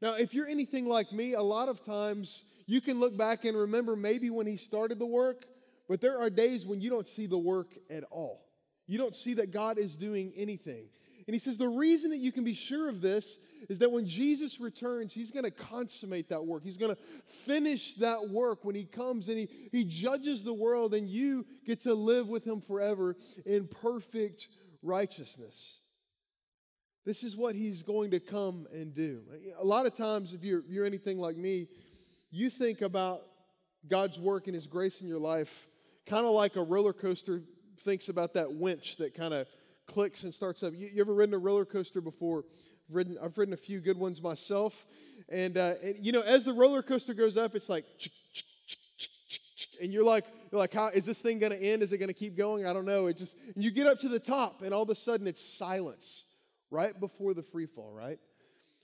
Now, 0.00 0.14
if 0.14 0.32
you're 0.32 0.46
anything 0.46 0.86
like 0.86 1.12
me, 1.12 1.34
a 1.34 1.42
lot 1.42 1.68
of 1.68 1.84
times 1.84 2.44
you 2.66 2.80
can 2.80 3.00
look 3.00 3.16
back 3.16 3.44
and 3.44 3.56
remember 3.56 3.96
maybe 3.96 4.30
when 4.30 4.46
He 4.46 4.56
started 4.56 5.00
the 5.00 5.06
work, 5.06 5.44
but 5.88 6.00
there 6.00 6.20
are 6.20 6.30
days 6.30 6.64
when 6.64 6.80
you 6.80 6.88
don't 6.88 7.08
see 7.08 7.26
the 7.26 7.36
work 7.36 7.72
at 7.90 8.04
all. 8.12 8.46
You 8.86 8.98
don't 8.98 9.16
see 9.16 9.34
that 9.34 9.50
God 9.50 9.76
is 9.76 9.96
doing 9.96 10.32
anything. 10.36 10.84
And 11.26 11.34
he 11.34 11.40
says 11.40 11.56
the 11.56 11.68
reason 11.68 12.10
that 12.10 12.18
you 12.18 12.32
can 12.32 12.44
be 12.44 12.54
sure 12.54 12.88
of 12.88 13.00
this 13.00 13.38
is 13.68 13.78
that 13.78 13.90
when 13.90 14.06
Jesus 14.06 14.60
returns, 14.60 15.14
he's 15.14 15.30
going 15.30 15.44
to 15.44 15.50
consummate 15.50 16.28
that 16.28 16.44
work. 16.44 16.62
He's 16.62 16.76
going 16.76 16.94
to 16.94 17.00
finish 17.26 17.94
that 17.94 18.28
work 18.28 18.64
when 18.64 18.74
he 18.74 18.84
comes 18.84 19.28
and 19.28 19.38
he, 19.38 19.48
he 19.72 19.84
judges 19.84 20.42
the 20.42 20.52
world, 20.52 20.92
and 20.92 21.08
you 21.08 21.46
get 21.66 21.80
to 21.80 21.94
live 21.94 22.28
with 22.28 22.46
him 22.46 22.60
forever 22.60 23.16
in 23.46 23.66
perfect 23.66 24.48
righteousness. 24.82 25.78
This 27.06 27.22
is 27.22 27.36
what 27.36 27.54
he's 27.54 27.82
going 27.82 28.10
to 28.12 28.20
come 28.20 28.66
and 28.72 28.92
do. 28.92 29.20
A 29.58 29.64
lot 29.64 29.86
of 29.86 29.94
times, 29.94 30.32
if 30.32 30.44
you're, 30.44 30.62
you're 30.68 30.86
anything 30.86 31.18
like 31.18 31.36
me, 31.36 31.68
you 32.30 32.50
think 32.50 32.82
about 32.82 33.22
God's 33.88 34.18
work 34.18 34.46
and 34.46 34.54
his 34.54 34.66
grace 34.66 35.00
in 35.00 35.06
your 35.06 35.18
life 35.18 35.68
kind 36.06 36.26
of 36.26 36.32
like 36.32 36.56
a 36.56 36.62
roller 36.62 36.92
coaster 36.92 37.42
thinks 37.80 38.08
about 38.08 38.34
that 38.34 38.52
winch 38.52 38.96
that 38.96 39.14
kind 39.14 39.34
of 39.34 39.46
clicks 39.86 40.24
and 40.24 40.34
starts 40.34 40.62
up. 40.62 40.72
You, 40.74 40.88
you 40.92 41.00
ever 41.00 41.14
ridden 41.14 41.34
a 41.34 41.38
roller 41.38 41.64
coaster 41.64 42.00
before? 42.00 42.44
I've 42.88 42.94
ridden, 42.94 43.18
I've 43.22 43.36
ridden 43.38 43.54
a 43.54 43.58
few 43.58 43.80
good 43.80 43.98
ones 43.98 44.22
myself. 44.22 44.86
And, 45.28 45.56
uh, 45.56 45.74
and 45.82 45.96
you 45.98 46.12
know, 46.12 46.20
as 46.20 46.44
the 46.44 46.52
roller 46.52 46.82
coaster 46.82 47.14
goes 47.14 47.36
up, 47.36 47.54
it's 47.54 47.68
like, 47.68 47.84
and 49.80 49.92
you're 49.92 50.04
like, 50.04 50.24
you're 50.50 50.58
like, 50.58 50.72
how 50.72 50.88
is 50.88 51.04
this 51.04 51.20
thing 51.20 51.38
going 51.38 51.52
to 51.52 51.62
end? 51.62 51.82
Is 51.82 51.92
it 51.92 51.98
going 51.98 52.08
to 52.08 52.14
keep 52.14 52.36
going? 52.36 52.66
I 52.66 52.72
don't 52.72 52.84
know. 52.84 53.06
It 53.06 53.16
just, 53.16 53.36
you 53.56 53.70
get 53.70 53.86
up 53.86 53.98
to 54.00 54.08
the 54.08 54.18
top, 54.18 54.62
and 54.62 54.72
all 54.72 54.82
of 54.82 54.90
a 54.90 54.94
sudden 54.94 55.26
it's 55.26 55.42
silence 55.42 56.24
right 56.70 56.98
before 56.98 57.34
the 57.34 57.42
free 57.42 57.66
fall, 57.66 57.92
right? 57.92 58.18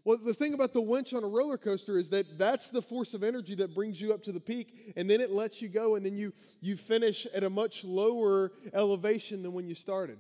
Well, 0.05 0.17
the 0.17 0.33
thing 0.33 0.55
about 0.55 0.73
the 0.73 0.81
winch 0.81 1.13
on 1.13 1.25
a 1.25 1.27
roller 1.27 1.59
coaster 1.59 1.99
is 1.99 2.09
that 2.11 2.39
that's 2.39 2.71
the 2.71 2.81
force 2.81 3.13
of 3.13 3.23
energy 3.23 3.55
that 3.57 3.75
brings 3.75 4.01
you 4.01 4.15
up 4.15 4.23
to 4.25 4.33
the 4.33 4.41
peak, 4.41 4.95
and 4.97 5.11
then 5.11 5.21
it 5.21 5.31
lets 5.31 5.61
you 5.61 5.69
go, 5.69 5.97
and 5.97 6.05
then 6.05 6.17
you 6.17 6.33
you 6.63 6.77
finish 6.77 7.27
at 7.35 7.45
a 7.45 7.51
much 7.51 7.85
lower 7.85 8.53
elevation 8.73 9.43
than 9.43 9.53
when 9.53 9.69
you 9.69 9.75
started. 9.75 10.19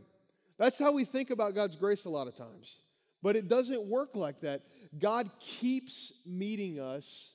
That's 0.61 0.79
how 0.79 0.93
we 0.93 1.07
think 1.07 1.31
about 1.31 1.55
God's 1.55 1.75
grace 1.75 2.05
a 2.05 2.11
lot 2.11 2.29
of 2.29 2.37
times. 2.37 2.81
But 3.23 3.35
it 3.35 3.49
doesn't 3.49 3.83
work 3.83 4.11
like 4.15 4.43
that. 4.43 4.61
God 4.99 5.31
keeps 5.41 6.13
meeting 6.27 6.79
us 6.79 7.33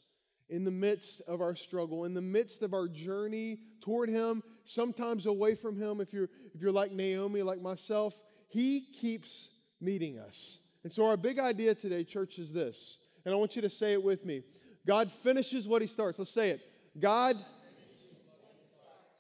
in 0.47 0.63
the 0.63 0.69
midst 0.69 1.21
of 1.27 1.41
our 1.41 1.55
struggle, 1.55 2.05
in 2.05 2.13
the 2.13 2.21
midst 2.21 2.61
of 2.61 2.75
our 2.75 2.87
journey 2.87 3.57
toward 3.81 4.09
Him, 4.09 4.43
sometimes 4.63 5.25
away 5.25 5.55
from 5.55 5.75
Him. 5.75 6.01
If 6.01 6.13
you're, 6.13 6.29
if 6.53 6.61
you're 6.61 6.71
like 6.71 6.91
Naomi, 6.91 7.41
like 7.41 7.59
myself, 7.59 8.13
He 8.47 8.81
keeps 8.93 9.49
meeting 9.81 10.19
us. 10.19 10.59
And 10.83 10.93
so, 10.93 11.03
our 11.07 11.17
big 11.17 11.39
idea 11.39 11.73
today, 11.73 12.03
church, 12.03 12.37
is 12.37 12.53
this. 12.53 12.99
And 13.25 13.33
I 13.33 13.37
want 13.37 13.55
you 13.55 13.63
to 13.63 13.69
say 13.69 13.93
it 13.93 14.03
with 14.03 14.23
me 14.23 14.43
God 14.85 15.11
finishes 15.11 15.67
what 15.67 15.81
He 15.81 15.87
starts. 15.87 16.19
Let's 16.19 16.29
say 16.29 16.51
it. 16.51 16.61
God, 16.99 17.37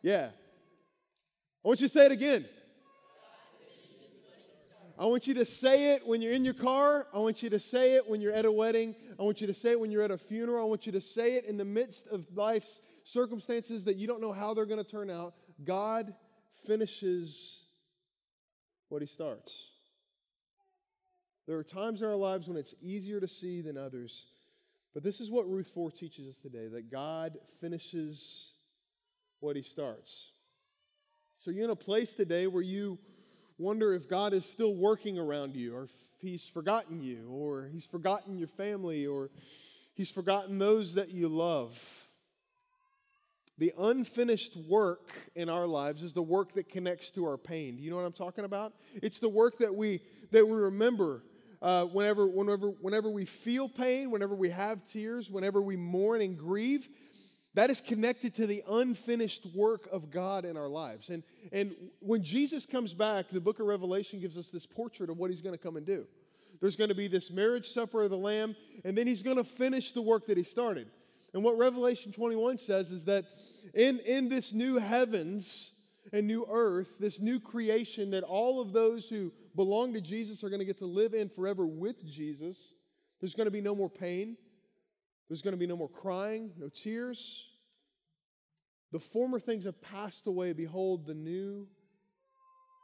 yeah. 0.03 0.29
I 1.63 1.67
want 1.67 1.81
you 1.81 1.87
to 1.87 1.91
say 1.91 2.05
it 2.05 2.11
again. 2.11 2.45
I 4.97 5.05
want 5.05 5.27
you 5.27 5.33
to 5.33 5.45
say 5.45 5.93
it 5.93 6.07
when 6.07 6.21
you're 6.21 6.31
in 6.31 6.45
your 6.45 6.53
car. 6.53 7.07
I 7.13 7.19
want 7.19 7.43
you 7.43 7.49
to 7.49 7.59
say 7.59 7.95
it 7.95 8.09
when 8.09 8.21
you're 8.21 8.31
at 8.31 8.45
a 8.45 8.51
wedding. 8.51 8.95
I 9.19 9.23
want 9.23 9.41
you 9.41 9.47
to 9.47 9.53
say 9.53 9.71
it 9.71 9.79
when 9.79 9.91
you're 9.91 10.01
at 10.01 10.11
a 10.11 10.17
funeral. 10.17 10.63
I 10.63 10.67
want 10.67 10.85
you 10.85 10.93
to 10.93 11.01
say 11.01 11.33
it 11.33 11.45
in 11.45 11.57
the 11.57 11.65
midst 11.65 12.07
of 12.07 12.25
life's 12.33 12.79
circumstances 13.03 13.83
that 13.85 13.97
you 13.97 14.07
don't 14.07 14.21
know 14.21 14.31
how 14.31 14.53
they're 14.53 14.65
going 14.65 14.83
to 14.83 14.89
turn 14.89 15.09
out. 15.09 15.33
God 15.65 16.13
finishes 16.65 17.59
what 18.87 19.01
He 19.01 19.07
starts. 19.07 19.67
There 21.45 21.57
are 21.57 21.63
times 21.63 22.01
in 22.01 22.07
our 22.07 22.15
lives 22.15 22.47
when 22.47 22.55
it's 22.55 22.73
easier 22.81 23.19
to 23.19 23.27
see 23.27 23.61
than 23.61 23.77
others. 23.77 24.27
But 24.93 25.03
this 25.03 25.19
is 25.19 25.29
what 25.29 25.49
Ruth 25.49 25.69
4 25.73 25.91
teaches 25.91 26.29
us 26.29 26.37
today 26.37 26.67
that 26.67 26.89
God 26.89 27.37
finishes 27.59 28.53
what 29.41 29.57
He 29.57 29.61
starts. 29.61 30.31
So 31.37 31.51
you're 31.51 31.65
in 31.65 31.69
a 31.69 31.75
place 31.75 32.15
today 32.15 32.47
where 32.47 32.63
you 32.63 32.97
wonder 33.57 33.93
if 33.93 34.09
God 34.09 34.33
is 34.33 34.45
still 34.45 34.75
working 34.75 35.17
around 35.17 35.55
you, 35.55 35.75
or 35.75 35.83
if 35.83 35.91
He's 36.19 36.47
forgotten 36.47 37.01
you, 37.01 37.27
or 37.29 37.69
He's 37.71 37.85
forgotten 37.85 38.37
your 38.37 38.47
family, 38.47 39.05
or 39.05 39.29
He's 39.93 40.09
forgotten 40.09 40.57
those 40.57 40.95
that 40.95 41.09
you 41.09 41.27
love. 41.27 41.79
The 43.57 43.73
unfinished 43.77 44.57
work 44.67 45.13
in 45.33 45.47
our 45.47 45.65
lives 45.65 46.03
is 46.03 46.11
the 46.11 46.21
work 46.21 46.53
that 46.55 46.67
connects 46.67 47.09
to 47.11 47.25
our 47.25 47.37
pain. 47.37 47.77
Do 47.77 47.83
you 47.83 47.89
know 47.89 47.95
what 47.95 48.05
I'm 48.05 48.11
talking 48.11 48.43
about? 48.43 48.73
It's 48.95 49.19
the 49.19 49.29
work 49.29 49.59
that 49.59 49.73
we 49.73 50.01
that 50.31 50.45
we 50.45 50.57
remember 50.57 51.21
uh, 51.61 51.85
whenever, 51.85 52.27
whenever, 52.27 52.67
whenever 52.67 53.09
we 53.09 53.25
feel 53.25 53.67
pain, 53.67 54.11
whenever 54.11 54.35
we 54.35 54.49
have 54.49 54.85
tears, 54.85 55.31
whenever 55.31 55.61
we 55.61 55.75
mourn 55.75 56.21
and 56.21 56.37
grieve. 56.37 56.87
That 57.55 57.71
is 57.71 57.79
connected 57.79 58.33
to 58.35 58.47
the 58.47 58.63
unfinished 58.67 59.47
work 59.55 59.87
of 59.91 60.11
God 60.11 60.43
in 60.43 60.57
our 60.57 60.67
lives. 60.67 61.09
And, 61.09 61.23
and 61.53 61.73
when 62.01 62.21
Jesus 62.21 62.65
comes 62.65 62.93
back, 62.93 63.29
the 63.31 63.39
book 63.39 63.59
of 63.59 63.65
Revelation 63.65 64.19
gives 64.19 64.37
us 64.37 64.51
this 64.51 64.65
portrait 64.65 65.09
of 65.09 65.17
what 65.17 65.29
he's 65.29 65.41
going 65.41 65.55
to 65.55 65.61
come 65.61 65.77
and 65.77 65.85
do. 65.85 66.05
There's 66.59 66.75
going 66.75 66.89
to 66.89 66.95
be 66.95 67.07
this 67.07 67.31
marriage 67.31 67.67
supper 67.67 68.03
of 68.03 68.09
the 68.09 68.17
Lamb, 68.17 68.57
and 68.83 68.97
then 68.97 69.07
he's 69.07 69.23
going 69.23 69.37
to 69.37 69.43
finish 69.43 69.93
the 69.93 70.01
work 70.01 70.27
that 70.27 70.37
he 70.37 70.43
started. 70.43 70.87
And 71.33 71.43
what 71.43 71.57
Revelation 71.57 72.11
21 72.11 72.57
says 72.57 72.91
is 72.91 73.05
that 73.05 73.25
in, 73.73 73.99
in 73.99 74.27
this 74.27 74.53
new 74.53 74.77
heavens 74.77 75.71
and 76.11 76.27
new 76.27 76.45
earth, 76.49 76.95
this 76.99 77.21
new 77.21 77.39
creation, 77.39 78.11
that 78.11 78.23
all 78.23 78.61
of 78.61 78.73
those 78.73 79.07
who 79.07 79.31
belong 79.55 79.93
to 79.93 80.01
Jesus 80.01 80.43
are 80.43 80.49
going 80.49 80.59
to 80.59 80.65
get 80.65 80.77
to 80.79 80.85
live 80.85 81.13
in 81.13 81.29
forever 81.29 81.65
with 81.65 82.05
Jesus, 82.05 82.73
there's 83.21 83.33
going 83.33 83.47
to 83.47 83.51
be 83.51 83.61
no 83.61 83.75
more 83.75 83.89
pain. 83.89 84.35
There's 85.27 85.41
going 85.41 85.53
to 85.53 85.57
be 85.57 85.67
no 85.67 85.75
more 85.75 85.89
crying, 85.89 86.51
no 86.57 86.69
tears. 86.69 87.45
The 88.91 88.99
former 88.99 89.39
things 89.39 89.65
have 89.65 89.81
passed 89.81 90.27
away. 90.27 90.53
Behold, 90.53 91.05
the 91.05 91.13
new 91.13 91.67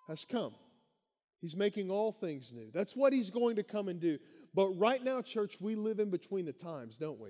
has 0.08 0.26
come. 0.26 0.54
He's 1.40 1.56
making 1.56 1.90
all 1.90 2.12
things 2.12 2.52
new. 2.54 2.70
That's 2.74 2.96
what 2.96 3.14
he's 3.14 3.30
going 3.30 3.56
to 3.56 3.64
come 3.64 3.88
and 3.88 4.00
do. 4.00 4.20
But 4.54 4.68
right 4.78 5.04
now, 5.04 5.22
church, 5.22 5.58
we 5.60 5.76
live 5.76 6.00
in 6.00 6.10
between 6.10 6.46
the 6.46 6.54
times, 6.54 6.98
don't 6.98 7.20
we? 7.20 7.30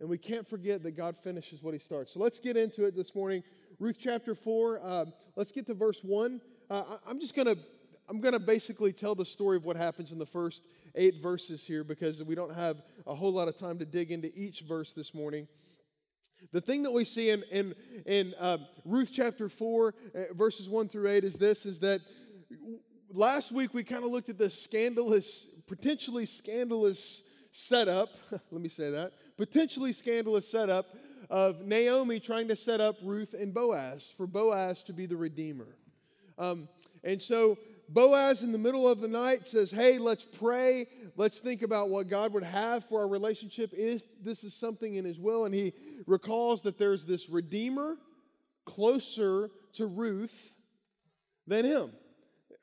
And 0.00 0.08
we 0.08 0.18
can't 0.18 0.46
forget 0.46 0.82
that 0.82 0.96
God 0.96 1.16
finishes 1.22 1.62
what 1.62 1.74
he 1.74 1.80
starts. 1.80 2.12
So 2.12 2.20
let's 2.20 2.38
get 2.38 2.56
into 2.56 2.84
it 2.84 2.94
this 2.94 3.14
morning. 3.14 3.42
Ruth 3.78 3.96
chapter 3.98 4.34
4, 4.34 4.80
uh, 4.82 5.04
let's 5.36 5.52
get 5.52 5.66
to 5.66 5.74
verse 5.74 6.02
1. 6.02 6.40
Uh, 6.70 6.98
I'm 7.06 7.18
just 7.18 7.34
going 7.34 7.46
to 7.46 7.58
I'm 8.08 8.20
going 8.20 8.34
to 8.34 8.40
basically 8.40 8.92
tell 8.92 9.14
the 9.14 9.26
story 9.26 9.56
of 9.56 9.64
what 9.64 9.76
happens 9.76 10.12
in 10.12 10.18
the 10.18 10.26
first 10.26 10.62
eight 10.94 11.22
verses 11.22 11.64
here 11.64 11.82
because 11.82 12.22
we 12.22 12.34
don't 12.34 12.54
have 12.54 12.82
a 13.06 13.14
whole 13.14 13.32
lot 13.32 13.48
of 13.48 13.56
time 13.56 13.78
to 13.78 13.84
dig 13.84 14.12
into 14.12 14.30
each 14.38 14.60
verse 14.60 14.92
this 14.92 15.12
morning. 15.12 15.48
The 16.52 16.60
thing 16.60 16.82
that 16.84 16.92
we 16.92 17.04
see 17.04 17.30
in, 17.30 17.42
in, 17.50 17.74
in 18.04 18.34
uh, 18.38 18.58
Ruth 18.84 19.10
chapter 19.12 19.48
4, 19.48 19.88
uh, 19.88 20.20
verses 20.34 20.68
1 20.68 20.88
through 20.88 21.08
8 21.10 21.24
is 21.24 21.34
this 21.34 21.66
is 21.66 21.80
that 21.80 22.00
last 23.12 23.50
week 23.50 23.74
we 23.74 23.82
kind 23.82 24.04
of 24.04 24.10
looked 24.10 24.28
at 24.28 24.38
this 24.38 24.60
scandalous, 24.60 25.46
potentially 25.66 26.26
scandalous 26.26 27.22
setup. 27.50 28.10
let 28.30 28.60
me 28.60 28.68
say 28.68 28.90
that. 28.90 29.12
Potentially 29.36 29.92
scandalous 29.92 30.48
setup 30.48 30.94
of 31.28 31.62
Naomi 31.62 32.20
trying 32.20 32.46
to 32.48 32.56
set 32.56 32.80
up 32.80 32.96
Ruth 33.02 33.34
and 33.34 33.52
Boaz 33.52 34.12
for 34.16 34.28
Boaz 34.28 34.84
to 34.84 34.92
be 34.92 35.06
the 35.06 35.16
redeemer. 35.16 35.76
Um, 36.38 36.68
and 37.02 37.20
so 37.20 37.58
Boaz, 37.88 38.42
in 38.42 38.52
the 38.52 38.58
middle 38.58 38.88
of 38.88 39.00
the 39.00 39.08
night, 39.08 39.46
says, 39.46 39.70
Hey, 39.70 39.98
let's 39.98 40.24
pray. 40.24 40.86
Let's 41.16 41.38
think 41.38 41.62
about 41.62 41.88
what 41.88 42.08
God 42.08 42.32
would 42.32 42.42
have 42.42 42.84
for 42.84 43.00
our 43.00 43.08
relationship 43.08 43.70
if 43.72 44.02
this 44.22 44.44
is 44.44 44.54
something 44.54 44.96
in 44.96 45.04
His 45.04 45.18
will. 45.20 45.44
And 45.44 45.54
he 45.54 45.72
recalls 46.06 46.62
that 46.62 46.78
there's 46.78 47.04
this 47.04 47.28
Redeemer 47.28 47.96
closer 48.64 49.50
to 49.74 49.86
Ruth 49.86 50.52
than 51.46 51.64
him. 51.64 51.92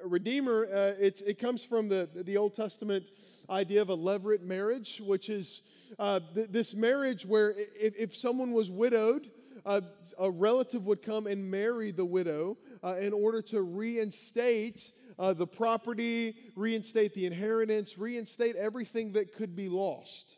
A 0.03 0.07
Redeemer, 0.07 0.65
uh, 0.65 0.93
it 0.99 1.39
comes 1.39 1.63
from 1.63 1.87
the, 1.87 2.09
the 2.13 2.37
Old 2.37 2.53
Testament 2.53 3.05
idea 3.49 3.81
of 3.81 3.89
a 3.89 3.97
levirate 3.97 4.41
marriage, 4.41 5.01
which 5.03 5.29
is 5.29 5.61
uh, 5.99 6.19
th- 6.33 6.49
this 6.49 6.73
marriage 6.73 7.25
where 7.25 7.53
if, 7.57 7.95
if 7.97 8.15
someone 8.15 8.51
was 8.51 8.69
widowed, 8.69 9.29
uh, 9.65 9.81
a 10.19 10.29
relative 10.29 10.85
would 10.85 11.01
come 11.01 11.27
and 11.27 11.49
marry 11.49 11.91
the 11.91 12.03
widow 12.03 12.57
uh, 12.83 12.97
in 12.97 13.13
order 13.13 13.41
to 13.41 13.61
reinstate 13.61 14.91
uh, 15.19 15.33
the 15.33 15.47
property, 15.47 16.35
reinstate 16.55 17.13
the 17.13 17.25
inheritance, 17.25 17.97
reinstate 17.97 18.55
everything 18.55 19.13
that 19.13 19.33
could 19.33 19.55
be 19.55 19.69
lost. 19.69 20.37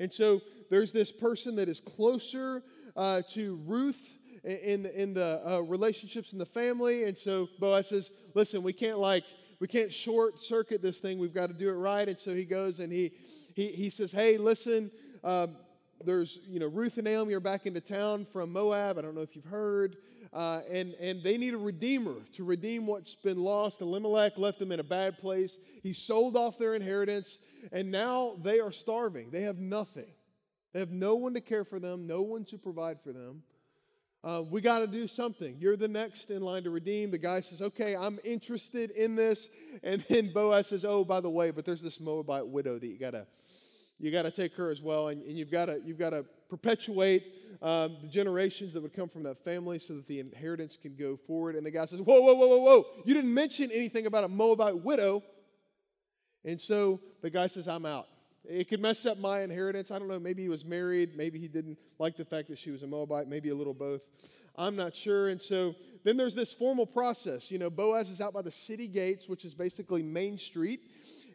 And 0.00 0.12
so 0.12 0.40
there's 0.70 0.92
this 0.92 1.12
person 1.12 1.56
that 1.56 1.68
is 1.68 1.80
closer 1.80 2.62
uh, 2.96 3.22
to 3.30 3.60
Ruth 3.64 4.18
in, 4.44 4.86
in 4.86 5.14
the 5.14 5.40
uh, 5.46 5.60
relationships 5.60 6.32
in 6.32 6.38
the 6.38 6.46
family. 6.46 7.04
And 7.04 7.16
so 7.16 7.48
Boaz 7.60 7.88
says, 7.88 8.10
listen, 8.34 8.62
we 8.62 8.72
can't 8.72 8.98
like, 8.98 9.24
we 9.60 9.68
can't 9.68 9.92
short 9.92 10.42
circuit 10.42 10.82
this 10.82 10.98
thing. 10.98 11.18
We've 11.18 11.34
got 11.34 11.48
to 11.48 11.54
do 11.54 11.68
it 11.68 11.74
right. 11.74 12.08
And 12.08 12.18
so 12.18 12.34
he 12.34 12.44
goes 12.44 12.80
and 12.80 12.92
he, 12.92 13.12
he, 13.54 13.68
he 13.68 13.90
says, 13.90 14.10
hey, 14.10 14.38
listen, 14.38 14.90
um, 15.22 15.56
there's, 16.04 16.40
you 16.46 16.60
know, 16.60 16.66
Ruth 16.66 16.96
and 16.96 17.04
Naomi 17.04 17.34
are 17.34 17.40
back 17.40 17.66
into 17.66 17.80
town 17.80 18.24
from 18.24 18.52
Moab. 18.52 18.98
I 18.98 19.02
don't 19.02 19.14
know 19.14 19.22
if 19.22 19.34
you've 19.34 19.44
heard. 19.44 19.96
Uh, 20.32 20.62
and, 20.70 20.94
and 20.94 21.22
they 21.22 21.36
need 21.36 21.52
a 21.52 21.58
redeemer 21.58 22.14
to 22.32 22.44
redeem 22.44 22.86
what's 22.86 23.14
been 23.14 23.38
lost. 23.38 23.82
Elimelech 23.82 24.38
left 24.38 24.58
them 24.58 24.72
in 24.72 24.80
a 24.80 24.84
bad 24.84 25.18
place. 25.18 25.58
He 25.82 25.92
sold 25.92 26.36
off 26.36 26.58
their 26.58 26.74
inheritance, 26.74 27.38
and 27.70 27.90
now 27.90 28.36
they 28.42 28.58
are 28.58 28.72
starving. 28.72 29.30
They 29.30 29.42
have 29.42 29.58
nothing. 29.58 30.10
They 30.72 30.80
have 30.80 30.90
no 30.90 31.16
one 31.16 31.34
to 31.34 31.40
care 31.40 31.64
for 31.64 31.78
them, 31.78 32.06
no 32.06 32.22
one 32.22 32.44
to 32.46 32.56
provide 32.56 32.98
for 33.02 33.12
them. 33.12 33.42
Uh, 34.24 34.42
we 34.48 34.60
got 34.60 34.78
to 34.78 34.86
do 34.86 35.06
something. 35.06 35.56
You're 35.58 35.76
the 35.76 35.88
next 35.88 36.30
in 36.30 36.42
line 36.42 36.62
to 36.62 36.70
redeem. 36.70 37.10
The 37.10 37.18
guy 37.18 37.40
says, 37.40 37.60
Okay, 37.60 37.96
I'm 37.96 38.20
interested 38.24 38.92
in 38.92 39.16
this. 39.16 39.48
And 39.82 40.04
then 40.08 40.32
Boaz 40.32 40.68
says, 40.68 40.84
Oh, 40.84 41.04
by 41.04 41.20
the 41.20 41.28
way, 41.28 41.50
but 41.50 41.64
there's 41.64 41.82
this 41.82 41.98
Moabite 41.98 42.46
widow 42.46 42.78
that 42.78 42.86
you 42.86 42.98
got 42.98 43.10
to 43.10 43.26
you 44.02 44.10
got 44.10 44.22
to 44.22 44.32
take 44.32 44.54
her 44.56 44.68
as 44.68 44.82
well, 44.82 45.08
and, 45.08 45.22
and 45.22 45.38
you've 45.38 45.50
got 45.50 45.66
to 45.66 45.80
you've 45.84 45.98
got 45.98 46.10
to 46.10 46.24
perpetuate 46.50 47.24
um, 47.62 47.96
the 48.02 48.08
generations 48.08 48.72
that 48.72 48.82
would 48.82 48.92
come 48.92 49.08
from 49.08 49.22
that 49.22 49.42
family, 49.44 49.78
so 49.78 49.94
that 49.94 50.06
the 50.08 50.18
inheritance 50.18 50.76
can 50.76 50.96
go 50.96 51.16
forward. 51.16 51.54
And 51.54 51.64
the 51.64 51.70
guy 51.70 51.84
says, 51.86 52.02
"Whoa, 52.02 52.20
whoa, 52.20 52.34
whoa, 52.34 52.48
whoa, 52.48 52.58
whoa! 52.58 52.86
You 53.04 53.14
didn't 53.14 53.32
mention 53.32 53.70
anything 53.70 54.06
about 54.06 54.24
a 54.24 54.28
Moabite 54.28 54.84
widow." 54.84 55.22
And 56.44 56.60
so 56.60 57.00
the 57.22 57.30
guy 57.30 57.46
says, 57.46 57.68
"I'm 57.68 57.86
out." 57.86 58.08
It 58.44 58.68
could 58.68 58.80
mess 58.80 59.06
up 59.06 59.18
my 59.18 59.42
inheritance. 59.42 59.92
I 59.92 60.00
don't 60.00 60.08
know. 60.08 60.18
Maybe 60.18 60.42
he 60.42 60.48
was 60.48 60.64
married. 60.64 61.16
Maybe 61.16 61.38
he 61.38 61.46
didn't 61.46 61.78
like 62.00 62.16
the 62.16 62.24
fact 62.24 62.48
that 62.48 62.58
she 62.58 62.72
was 62.72 62.82
a 62.82 62.88
Moabite. 62.88 63.28
Maybe 63.28 63.50
a 63.50 63.54
little 63.54 63.72
both. 63.72 64.00
I'm 64.56 64.74
not 64.74 64.96
sure. 64.96 65.28
And 65.28 65.40
so 65.40 65.76
then 66.02 66.16
there's 66.16 66.34
this 66.34 66.52
formal 66.52 66.86
process. 66.86 67.52
You 67.52 67.58
know, 67.58 67.70
Boaz 67.70 68.10
is 68.10 68.20
out 68.20 68.34
by 68.34 68.42
the 68.42 68.50
city 68.50 68.88
gates, 68.88 69.28
which 69.28 69.44
is 69.44 69.54
basically 69.54 70.02
Main 70.02 70.36
Street. 70.36 70.80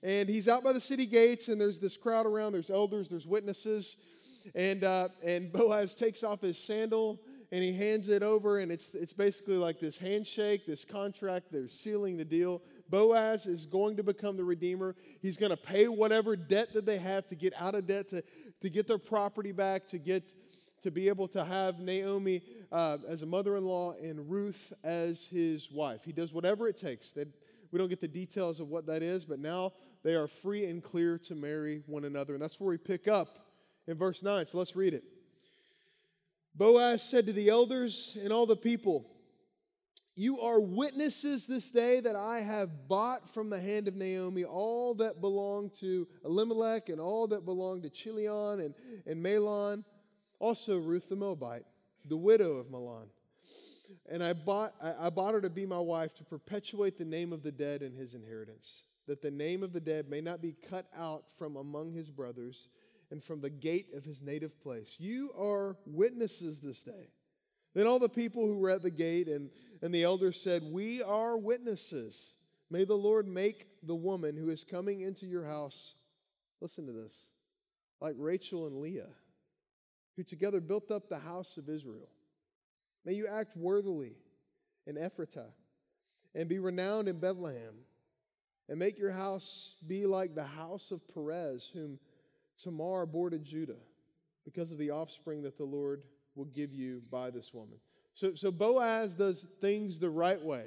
And 0.07 0.29
he's 0.29 0.47
out 0.47 0.63
by 0.63 0.71
the 0.71 0.79
city 0.79 1.05
gates, 1.05 1.49
and 1.49 1.59
there's 1.59 1.79
this 1.79 1.97
crowd 1.97 2.25
around. 2.25 2.53
There's 2.53 2.69
elders, 2.69 3.09
there's 3.09 3.27
witnesses. 3.27 3.97
And, 4.55 4.85
uh, 4.85 5.09
and 5.21 5.51
Boaz 5.51 5.93
takes 5.93 6.23
off 6.23 6.39
his 6.39 6.57
sandal 6.57 7.19
and 7.51 7.61
he 7.61 7.73
hands 7.73 8.07
it 8.07 8.23
over, 8.23 8.59
and 8.59 8.71
it's, 8.71 8.93
it's 8.93 9.11
basically 9.11 9.55
like 9.55 9.81
this 9.81 9.97
handshake, 9.97 10.65
this 10.65 10.85
contract. 10.85 11.47
They're 11.51 11.67
sealing 11.67 12.15
the 12.15 12.23
deal. 12.23 12.61
Boaz 12.89 13.47
is 13.47 13.65
going 13.65 13.97
to 13.97 14.03
become 14.03 14.37
the 14.37 14.45
redeemer. 14.45 14.95
He's 15.21 15.35
going 15.35 15.49
to 15.49 15.57
pay 15.57 15.89
whatever 15.89 16.37
debt 16.37 16.73
that 16.73 16.85
they 16.85 16.97
have 16.97 17.27
to 17.27 17.35
get 17.35 17.53
out 17.57 17.75
of 17.75 17.85
debt, 17.85 18.07
to, 18.09 18.23
to 18.61 18.69
get 18.69 18.87
their 18.87 18.97
property 18.97 19.51
back, 19.51 19.89
to 19.89 19.97
get 19.97 20.23
to 20.83 20.91
be 20.91 21.09
able 21.09 21.27
to 21.29 21.43
have 21.43 21.79
Naomi 21.79 22.43
uh, 22.71 22.97
as 23.09 23.23
a 23.23 23.25
mother-in-law 23.25 23.95
and 24.01 24.29
Ruth 24.29 24.71
as 24.83 25.25
his 25.25 25.69
wife. 25.71 26.01
He 26.05 26.13
does 26.13 26.33
whatever 26.33 26.67
it 26.69 26.77
takes. 26.77 27.11
That 27.11 27.27
we 27.71 27.79
don't 27.79 27.89
get 27.89 28.01
the 28.01 28.07
details 28.07 28.59
of 28.59 28.69
what 28.69 28.85
that 28.87 29.03
is, 29.03 29.25
but 29.25 29.39
now 29.39 29.73
they 30.03 30.13
are 30.13 30.27
free 30.27 30.65
and 30.65 30.83
clear 30.83 31.17
to 31.19 31.35
marry 31.35 31.83
one 31.85 32.05
another. 32.05 32.33
And 32.33 32.41
that's 32.41 32.59
where 32.59 32.69
we 32.69 32.77
pick 32.77 33.07
up 33.07 33.27
in 33.87 33.97
verse 33.97 34.23
9. 34.23 34.47
So 34.47 34.57
let's 34.57 34.75
read 34.75 34.93
it. 34.93 35.03
Boaz 36.55 37.03
said 37.03 37.27
to 37.27 37.33
the 37.33 37.49
elders 37.49 38.17
and 38.21 38.33
all 38.33 38.45
the 38.45 38.55
people, 38.55 39.05
You 40.15 40.41
are 40.41 40.59
witnesses 40.59 41.45
this 41.45 41.69
day 41.69 41.99
that 41.99 42.15
I 42.15 42.39
have 42.41 42.87
bought 42.87 43.29
from 43.29 43.49
the 43.49 43.59
hand 43.59 43.87
of 43.87 43.95
Naomi 43.95 44.43
all 44.43 44.95
that 44.95 45.21
belonged 45.21 45.75
to 45.81 46.07
Elimelech 46.25 46.89
and 46.89 46.99
all 46.99 47.27
that 47.27 47.45
belonged 47.45 47.83
to 47.83 47.89
Chilion 47.89 48.61
and, 48.61 48.73
and 49.05 49.23
Mahlon, 49.23 49.83
also 50.39 50.77
Ruth 50.77 51.09
the 51.09 51.15
Moabite, 51.15 51.65
the 52.05 52.17
widow 52.17 52.53
of 52.53 52.67
Mahlon. 52.67 53.07
And 54.09 54.23
I 54.23 54.33
bought, 54.33 54.73
I, 54.81 55.07
I 55.07 55.09
bought 55.09 55.33
her 55.33 55.41
to 55.41 55.49
be 55.49 55.65
my 55.65 55.79
wife 55.79 56.13
to 56.15 56.23
perpetuate 56.23 56.97
the 56.97 57.05
name 57.05 57.33
of 57.33 57.43
the 57.43 57.51
dead 57.51 57.81
in 57.81 57.93
his 57.93 58.13
inheritance, 58.13 58.83
that 59.07 59.21
the 59.21 59.31
name 59.31 59.63
of 59.63 59.73
the 59.73 59.79
dead 59.79 60.09
may 60.09 60.21
not 60.21 60.41
be 60.41 60.55
cut 60.69 60.87
out 60.97 61.25
from 61.37 61.55
among 61.55 61.91
his 61.91 62.09
brothers 62.09 62.69
and 63.11 63.23
from 63.23 63.41
the 63.41 63.49
gate 63.49 63.87
of 63.95 64.03
his 64.03 64.21
native 64.21 64.59
place. 64.61 64.97
You 64.99 65.31
are 65.37 65.77
witnesses 65.85 66.59
this 66.59 66.81
day. 66.81 67.11
Then 67.73 67.87
all 67.87 67.99
the 67.99 68.09
people 68.09 68.45
who 68.45 68.57
were 68.57 68.71
at 68.71 68.81
the 68.81 68.89
gate 68.89 69.27
and, 69.27 69.49
and 69.81 69.93
the 69.93 70.03
elders 70.03 70.41
said, 70.41 70.63
We 70.63 71.03
are 71.03 71.37
witnesses. 71.37 72.35
May 72.69 72.83
the 72.83 72.95
Lord 72.95 73.27
make 73.27 73.67
the 73.83 73.95
woman 73.95 74.35
who 74.35 74.49
is 74.49 74.63
coming 74.63 75.01
into 75.01 75.25
your 75.25 75.45
house, 75.45 75.93
listen 76.59 76.85
to 76.87 76.91
this, 76.91 77.27
like 78.01 78.15
Rachel 78.17 78.67
and 78.67 78.81
Leah, 78.81 79.09
who 80.15 80.23
together 80.23 80.59
built 80.59 80.91
up 80.91 81.07
the 81.07 81.19
house 81.19 81.57
of 81.57 81.69
Israel. 81.69 82.09
May 83.07 83.13
you 83.13 83.25
act 83.25 83.55
worthily 83.55 84.17
in 84.85 84.95
Ephratah 84.95 85.47
and 86.35 86.49
be 86.49 86.59
renowned 86.59 87.07
in 87.07 87.19
Bethlehem, 87.19 87.73
and 88.67 88.77
make 88.77 88.99
your 88.99 89.11
house 89.11 89.75
be 89.87 90.05
like 90.05 90.35
the 90.35 90.43
house 90.43 90.91
of 90.91 90.99
Perez, 91.13 91.71
whom 91.73 91.99
Tamar 92.61 93.05
bore 93.05 93.29
to 93.29 93.39
Judah, 93.39 93.79
because 94.43 94.73
of 94.73 94.77
the 94.77 94.91
offspring 94.91 95.41
that 95.43 95.57
the 95.57 95.63
Lord 95.63 96.03
will 96.35 96.45
give 96.45 96.73
you 96.73 97.01
by 97.09 97.29
this 97.29 97.53
woman. 97.53 97.77
So, 98.13 98.35
so 98.35 98.51
Boaz 98.51 99.13
does 99.13 99.45
things 99.61 99.99
the 99.99 100.09
right 100.09 100.43
way. 100.43 100.65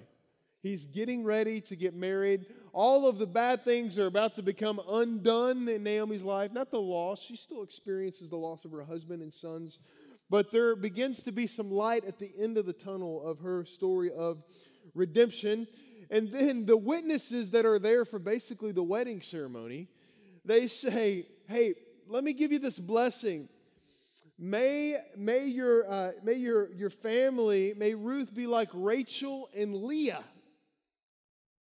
He's 0.63 0.87
getting 0.87 1.23
ready 1.25 1.61
to 1.61 1.77
get 1.77 1.95
married. 1.95 2.47
All 2.73 3.07
of 3.07 3.19
the 3.19 3.27
bad 3.27 3.67
things 3.67 3.99
are 3.99 4.07
about 4.07 4.35
to 4.37 4.43
become 4.43 4.81
undone 4.89 5.69
in 5.69 5.83
Naomi's 5.83 6.23
life. 6.23 6.53
Not 6.55 6.71
the 6.71 6.81
loss, 6.81 7.21
she 7.21 7.37
still 7.37 7.63
experiences 7.63 8.31
the 8.31 8.37
loss 8.37 8.65
of 8.65 8.73
her 8.73 8.83
husband 8.83 9.21
and 9.21 9.33
sons 9.33 9.79
but 10.31 10.53
there 10.53 10.77
begins 10.77 11.25
to 11.25 11.33
be 11.33 11.49
some 11.49 11.73
light 11.73 12.05
at 12.05 12.19
the 12.21 12.33
end 12.39 12.57
of 12.57 12.65
the 12.65 12.73
tunnel 12.73 13.27
of 13.27 13.41
her 13.41 13.65
story 13.65 14.13
of 14.13 14.43
redemption. 14.95 15.67
And 16.09 16.31
then 16.33 16.67
the 16.67 16.77
witnesses 16.77 17.51
that 17.51 17.67
are 17.67 17.81
there 17.81 18.05
for 18.05 18.21
basically 18.21 18.71
the 18.71 18.83
wedding 18.83 19.21
ceremony, 19.21 19.89
they 20.45 20.69
say, 20.69 21.27
Hey, 21.49 21.75
let 22.07 22.23
me 22.23 22.33
give 22.33 22.53
you 22.53 22.61
this 22.61 22.79
blessing. 22.79 23.49
May, 24.39 24.97
may, 25.17 25.47
your, 25.47 25.91
uh, 25.91 26.13
may 26.23 26.35
your, 26.35 26.73
your 26.73 26.91
family, 26.91 27.75
may 27.77 27.95
Ruth 27.95 28.35
be 28.35 28.47
like 28.47 28.71
Rachel 28.73 29.51
and 29.55 29.75
Leah. 29.75 30.25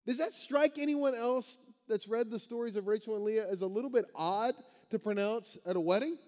Does 0.07 0.19
that 0.19 0.35
strike 0.35 0.79
anyone 0.79 1.15
else 1.15 1.59
that's 1.89 2.07
read 2.07 2.31
the 2.31 2.39
stories 2.39 2.77
of 2.77 2.87
Rachel 2.87 3.17
and 3.17 3.25
Leah 3.25 3.51
as 3.51 3.63
a 3.63 3.67
little 3.67 3.91
bit 3.91 4.05
odd 4.15 4.55
to 4.91 4.99
pronounce 4.99 5.59
at 5.67 5.75
a 5.75 5.81
wedding? 5.81 6.19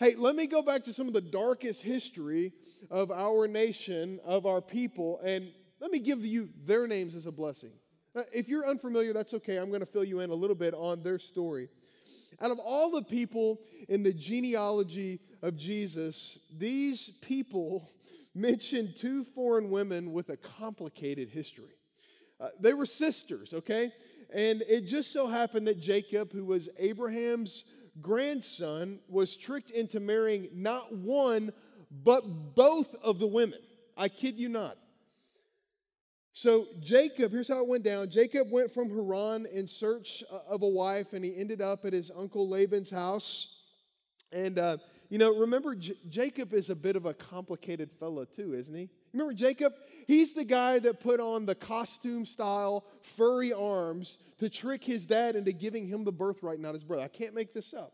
Hey, 0.00 0.14
let 0.14 0.36
me 0.36 0.46
go 0.46 0.62
back 0.62 0.84
to 0.84 0.92
some 0.92 1.08
of 1.08 1.12
the 1.12 1.20
darkest 1.20 1.82
history 1.82 2.52
of 2.88 3.10
our 3.10 3.48
nation, 3.48 4.20
of 4.24 4.46
our 4.46 4.60
people, 4.60 5.18
and 5.24 5.50
let 5.80 5.90
me 5.90 5.98
give 5.98 6.24
you 6.24 6.50
their 6.64 6.86
names 6.86 7.16
as 7.16 7.26
a 7.26 7.32
blessing. 7.32 7.72
Uh, 8.14 8.22
if 8.32 8.48
you're 8.48 8.64
unfamiliar, 8.64 9.12
that's 9.12 9.34
okay. 9.34 9.56
I'm 9.56 9.70
going 9.70 9.80
to 9.80 9.86
fill 9.86 10.04
you 10.04 10.20
in 10.20 10.30
a 10.30 10.34
little 10.34 10.54
bit 10.54 10.72
on 10.72 11.02
their 11.02 11.18
story. 11.18 11.68
Out 12.40 12.52
of 12.52 12.60
all 12.60 12.92
the 12.92 13.02
people 13.02 13.58
in 13.88 14.04
the 14.04 14.12
genealogy 14.12 15.18
of 15.42 15.56
Jesus, 15.56 16.38
these 16.56 17.10
people 17.20 17.90
mention 18.36 18.94
two 18.94 19.24
foreign 19.24 19.68
women 19.68 20.12
with 20.12 20.28
a 20.28 20.36
complicated 20.36 21.28
history. 21.28 21.74
Uh, 22.40 22.50
they 22.60 22.72
were 22.72 22.86
sisters, 22.86 23.52
okay? 23.52 23.90
And 24.32 24.62
it 24.68 24.82
just 24.82 25.12
so 25.12 25.26
happened 25.26 25.66
that 25.66 25.80
Jacob, 25.80 26.32
who 26.32 26.44
was 26.44 26.68
Abraham's 26.78 27.64
grandson 28.00 28.98
was 29.08 29.36
tricked 29.36 29.70
into 29.70 30.00
marrying 30.00 30.48
not 30.54 30.94
one, 30.94 31.52
but 32.04 32.54
both 32.54 32.94
of 33.02 33.18
the 33.18 33.26
women. 33.26 33.58
I 33.96 34.08
kid 34.08 34.38
you 34.38 34.48
not. 34.48 34.76
So, 36.32 36.66
Jacob, 36.80 37.32
here's 37.32 37.48
how 37.48 37.58
it 37.58 37.66
went 37.66 37.82
down 37.82 38.10
Jacob 38.10 38.50
went 38.50 38.72
from 38.72 38.90
Haran 38.90 39.46
in 39.46 39.66
search 39.66 40.22
uh, 40.30 40.38
of 40.48 40.62
a 40.62 40.68
wife, 40.68 41.12
and 41.12 41.24
he 41.24 41.36
ended 41.36 41.60
up 41.60 41.84
at 41.84 41.92
his 41.92 42.12
uncle 42.16 42.48
Laban's 42.48 42.90
house. 42.90 43.48
And, 44.30 44.58
uh, 44.58 44.76
you 45.08 45.18
know, 45.18 45.34
remember, 45.34 45.74
J- 45.74 45.94
Jacob 46.08 46.52
is 46.52 46.70
a 46.70 46.76
bit 46.76 46.96
of 46.96 47.06
a 47.06 47.14
complicated 47.14 47.90
fellow, 47.98 48.24
too, 48.24 48.54
isn't 48.54 48.74
he? 48.74 48.88
Remember 49.12 49.32
Jacob? 49.32 49.74
He's 50.06 50.34
the 50.34 50.44
guy 50.44 50.78
that 50.80 51.00
put 51.00 51.20
on 51.20 51.46
the 51.46 51.54
costume 51.54 52.26
style 52.26 52.84
furry 53.02 53.52
arms 53.52 54.18
to 54.38 54.50
trick 54.50 54.84
his 54.84 55.06
dad 55.06 55.36
into 55.36 55.52
giving 55.52 55.86
him 55.86 56.04
the 56.04 56.12
birthright, 56.12 56.60
not 56.60 56.74
his 56.74 56.84
brother. 56.84 57.02
I 57.04 57.08
can't 57.08 57.34
make 57.34 57.54
this 57.54 57.72
up. 57.72 57.92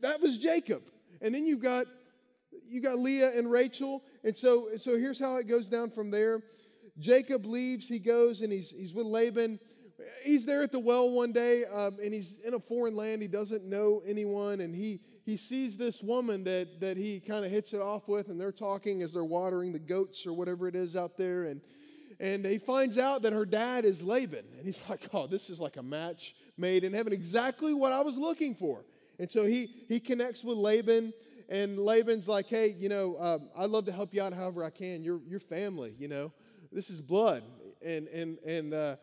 That 0.00 0.20
was 0.20 0.38
Jacob. 0.38 0.82
And 1.20 1.34
then 1.34 1.46
you've 1.46 1.62
got 1.62 1.86
you 2.66 2.80
got 2.80 2.98
Leah 2.98 3.36
and 3.36 3.50
Rachel. 3.50 4.02
And 4.24 4.36
so, 4.36 4.68
so 4.76 4.96
here's 4.96 5.18
how 5.18 5.36
it 5.36 5.46
goes 5.46 5.68
down 5.68 5.90
from 5.90 6.10
there. 6.10 6.42
Jacob 6.98 7.44
leaves, 7.44 7.88
he 7.88 7.98
goes 7.98 8.40
and 8.40 8.52
he's, 8.52 8.70
he's 8.70 8.94
with 8.94 9.06
Laban. 9.06 9.58
He's 10.22 10.44
there 10.46 10.62
at 10.62 10.72
the 10.72 10.78
well 10.78 11.10
one 11.10 11.32
day, 11.32 11.64
um, 11.64 11.96
and 12.02 12.12
he's 12.12 12.38
in 12.44 12.54
a 12.54 12.58
foreign 12.58 12.94
land. 12.94 13.22
He 13.22 13.28
doesn't 13.28 13.64
know 13.64 14.02
anyone, 14.06 14.60
and 14.60 14.74
he, 14.74 15.00
he 15.26 15.36
sees 15.36 15.76
this 15.76 16.04
woman 16.04 16.44
that, 16.44 16.78
that 16.78 16.96
he 16.96 17.18
kind 17.18 17.44
of 17.44 17.50
hits 17.50 17.74
it 17.74 17.80
off 17.80 18.06
with, 18.06 18.28
and 18.28 18.40
they're 18.40 18.52
talking 18.52 19.02
as 19.02 19.12
they're 19.12 19.24
watering 19.24 19.72
the 19.72 19.78
goats 19.80 20.24
or 20.24 20.32
whatever 20.32 20.68
it 20.68 20.76
is 20.76 20.94
out 20.94 21.16
there. 21.16 21.46
And, 21.46 21.60
and 22.20 22.46
he 22.46 22.58
finds 22.58 22.96
out 22.96 23.22
that 23.22 23.32
her 23.32 23.44
dad 23.44 23.84
is 23.84 24.04
Laban. 24.04 24.44
And 24.56 24.64
he's 24.64 24.80
like, 24.88 25.08
oh, 25.12 25.26
this 25.26 25.50
is 25.50 25.60
like 25.60 25.78
a 25.78 25.82
match 25.82 26.36
made 26.56 26.84
in 26.84 26.92
heaven. 26.92 27.12
Exactly 27.12 27.74
what 27.74 27.92
I 27.92 28.02
was 28.02 28.16
looking 28.16 28.54
for. 28.54 28.84
And 29.18 29.28
so 29.28 29.44
he, 29.44 29.68
he 29.88 29.98
connects 29.98 30.44
with 30.44 30.58
Laban, 30.58 31.12
and 31.48 31.76
Laban's 31.76 32.28
like, 32.28 32.46
hey, 32.46 32.76
you 32.78 32.88
know, 32.88 33.16
um, 33.18 33.48
I'd 33.58 33.70
love 33.70 33.86
to 33.86 33.92
help 33.92 34.14
you 34.14 34.22
out 34.22 34.32
however 34.32 34.62
I 34.62 34.70
can. 34.70 35.02
You're, 35.02 35.20
you're 35.26 35.40
family, 35.40 35.96
you 35.98 36.06
know. 36.06 36.30
This 36.70 36.88
is 36.88 37.00
blood. 37.00 37.42
And, 37.84 38.06
and, 38.08 38.38
and 38.46 38.74
uh, 38.74 38.96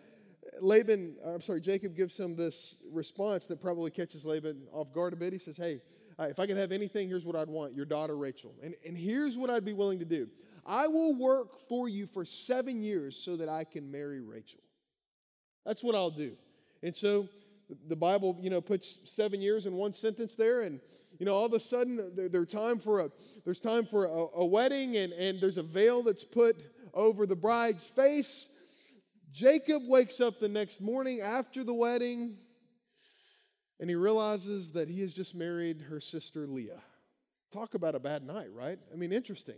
Laban, 0.62 1.16
I'm 1.26 1.42
sorry, 1.42 1.60
Jacob 1.60 1.98
gives 1.98 2.18
him 2.18 2.38
this 2.38 2.76
response 2.92 3.46
that 3.48 3.62
probably 3.62 3.92
catches 3.92 4.24
Laban 4.24 4.68
off 4.72 4.94
guard 4.94 5.12
a 5.12 5.16
bit. 5.18 5.34
He 5.34 5.40
says, 5.40 5.58
hey, 5.58 5.82
uh, 6.20 6.24
if 6.24 6.40
I 6.40 6.48
could 6.48 6.58
have 6.58 6.72
anything, 6.72 7.10
here's 7.10 7.26
what 7.26 7.36
I'd 7.36 7.50
want 7.50 7.76
your 7.76 7.86
daughter 7.86 8.16
Rachel. 8.16 8.54
And, 8.62 8.76
and 8.86 8.98
here's 8.98 9.38
what 9.38 9.50
I'd 9.50 9.66
be 9.66 9.74
willing 9.74 10.00
to 10.00 10.06
do 10.06 10.28
I 10.66 10.88
will 10.88 11.14
work 11.14 11.60
for 11.68 11.90
you 11.90 12.08
for 12.08 12.24
seven 12.24 12.82
years 12.82 13.18
so 13.18 13.36
that 13.38 13.50
I 13.50 13.64
can 13.64 13.92
marry 13.92 14.22
Rachel. 14.22 14.62
That's 15.66 15.84
what 15.84 15.96
I'll 15.96 16.12
do. 16.12 16.34
And 16.82 16.96
so 16.96 17.28
the 17.88 17.96
Bible, 17.96 18.38
you 18.40 18.50
know, 18.50 18.62
puts 18.62 19.00
seven 19.06 19.42
years 19.42 19.66
in 19.66 19.74
one 19.74 19.94
sentence 19.94 20.36
there, 20.36 20.62
and 20.62 20.80
you 21.20 21.26
know, 21.26 21.36
all 21.36 21.46
of 21.46 21.54
a 21.54 21.60
sudden 21.60 22.12
there's 22.16 22.50
time 22.50 22.80
for 22.80 23.02
a 23.02 23.10
there's 23.46 23.62
time 23.62 23.86
for 23.86 24.06
a, 24.06 24.26
a 24.36 24.46
wedding, 24.46 24.98
and, 24.98 25.14
and 25.14 25.40
there's 25.40 25.58
a 25.58 25.64
veil 25.64 26.04
that's 26.04 26.24
put 26.24 26.64
over 26.94 27.26
the 27.26 27.36
bride's 27.36 27.86
face. 27.86 28.48
Jacob 29.32 29.82
wakes 29.88 30.22
up 30.22 30.40
the 30.40 30.48
next 30.48 30.80
morning 30.80 31.22
after 31.22 31.64
the 31.64 31.74
wedding 31.74 32.38
and 33.84 33.90
he 33.90 33.98
realizes 33.98 34.72
that 34.72 34.88
he 34.88 35.02
has 35.02 35.14
just 35.14 35.36
married 35.36 35.82
her 35.82 36.00
sister 36.00 36.48
Leah. 36.48 36.82
Talk 37.52 37.74
about 37.74 37.96
a 37.96 38.00
bad 38.00 38.26
night, 38.26 38.48
right? 38.54 38.80
I 38.94 38.96
mean, 38.96 39.12
interesting. 39.12 39.58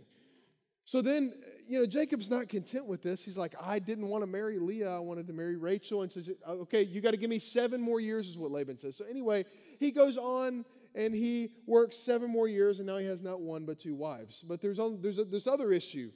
So 0.84 1.00
then, 1.00 1.32
you 1.68 1.78
know, 1.78 1.86
Jacob's 1.86 2.28
not 2.28 2.48
content 2.48 2.86
with 2.86 3.04
this. 3.04 3.24
He's 3.24 3.36
like, 3.36 3.54
I 3.62 3.78
didn't 3.78 4.08
want 4.08 4.24
to 4.24 4.26
marry 4.26 4.58
Leah. 4.58 4.96
I 4.96 4.98
wanted 4.98 5.28
to 5.28 5.32
marry 5.32 5.56
Rachel. 5.56 6.02
And 6.02 6.10
says, 6.10 6.28
uh, 6.44 6.54
okay, 6.54 6.82
you 6.82 7.00
got 7.00 7.12
to 7.12 7.16
give 7.16 7.30
me 7.30 7.38
seven 7.38 7.80
more 7.80 8.00
years, 8.00 8.28
is 8.28 8.36
what 8.36 8.50
Laban 8.50 8.78
says. 8.78 8.96
So 8.96 9.04
anyway, 9.08 9.44
he 9.78 9.92
goes 9.92 10.16
on 10.16 10.64
and 10.96 11.14
he 11.14 11.50
works 11.68 11.96
seven 11.96 12.28
more 12.28 12.48
years, 12.48 12.80
and 12.80 12.88
now 12.88 12.96
he 12.96 13.06
has 13.06 13.22
not 13.22 13.40
one 13.40 13.64
but 13.64 13.78
two 13.78 13.94
wives. 13.94 14.42
But 14.44 14.60
there's, 14.60 14.80
there's 15.00 15.20
a, 15.20 15.24
this 15.24 15.46
other 15.46 15.70
issue. 15.70 16.10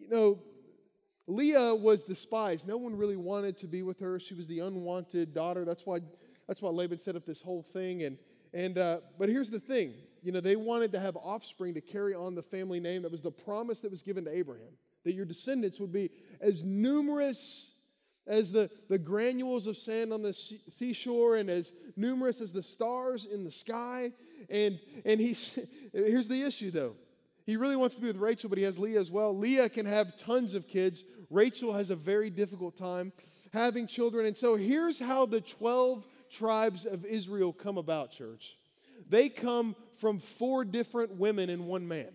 You 0.00 0.08
know, 0.08 0.38
Leah 1.28 1.76
was 1.76 2.02
despised. 2.02 2.66
No 2.66 2.76
one 2.76 2.96
really 2.96 3.16
wanted 3.16 3.56
to 3.58 3.68
be 3.68 3.84
with 3.84 4.00
her. 4.00 4.18
She 4.18 4.34
was 4.34 4.48
the 4.48 4.58
unwanted 4.58 5.32
daughter. 5.32 5.64
That's 5.64 5.86
why 5.86 6.00
that's 6.50 6.60
why 6.60 6.70
Laban 6.70 6.98
set 6.98 7.14
up 7.14 7.24
this 7.24 7.40
whole 7.40 7.62
thing. 7.62 8.02
And, 8.02 8.18
and, 8.52 8.76
uh, 8.76 8.98
but 9.20 9.28
here's 9.28 9.50
the 9.50 9.60
thing 9.60 9.94
you 10.20 10.32
know, 10.32 10.40
they 10.40 10.56
wanted 10.56 10.90
to 10.90 10.98
have 10.98 11.16
offspring 11.16 11.74
to 11.74 11.80
carry 11.80 12.12
on 12.12 12.34
the 12.34 12.42
family 12.42 12.80
name. 12.80 13.02
That 13.02 13.12
was 13.12 13.22
the 13.22 13.30
promise 13.30 13.80
that 13.82 13.90
was 13.92 14.02
given 14.02 14.24
to 14.24 14.36
Abraham, 14.36 14.72
that 15.04 15.12
your 15.12 15.24
descendants 15.24 15.78
would 15.78 15.92
be 15.92 16.10
as 16.40 16.64
numerous 16.64 17.70
as 18.26 18.50
the, 18.50 18.68
the 18.88 18.98
granules 18.98 19.68
of 19.68 19.76
sand 19.76 20.12
on 20.12 20.22
the 20.22 20.34
seashore 20.34 21.36
and 21.36 21.48
as 21.48 21.72
numerous 21.94 22.40
as 22.40 22.52
the 22.52 22.64
stars 22.64 23.26
in 23.26 23.44
the 23.44 23.50
sky. 23.52 24.10
And, 24.50 24.80
and 25.04 25.20
he's, 25.20 25.56
here's 25.92 26.26
the 26.26 26.42
issue 26.42 26.72
though. 26.72 26.96
He 27.46 27.56
really 27.56 27.76
wants 27.76 27.94
to 27.94 28.00
be 28.00 28.08
with 28.08 28.16
Rachel, 28.16 28.48
but 28.48 28.58
he 28.58 28.64
has 28.64 28.76
Leah 28.76 28.98
as 28.98 29.12
well. 29.12 29.38
Leah 29.38 29.68
can 29.68 29.86
have 29.86 30.16
tons 30.16 30.54
of 30.54 30.66
kids. 30.66 31.04
Rachel 31.30 31.72
has 31.72 31.90
a 31.90 31.96
very 31.96 32.28
difficult 32.28 32.76
time 32.76 33.12
having 33.52 33.86
children. 33.86 34.26
And 34.26 34.36
so 34.36 34.56
here's 34.56 34.98
how 34.98 35.26
the 35.26 35.40
12 35.40 36.04
tribes 36.30 36.86
of 36.86 37.04
Israel 37.04 37.52
come 37.52 37.78
about, 37.78 38.12
church. 38.12 38.56
they 39.08 39.28
come 39.28 39.74
from 39.96 40.18
four 40.18 40.64
different 40.64 41.16
women 41.16 41.50
and 41.50 41.66
one 41.66 41.86
man. 41.86 42.10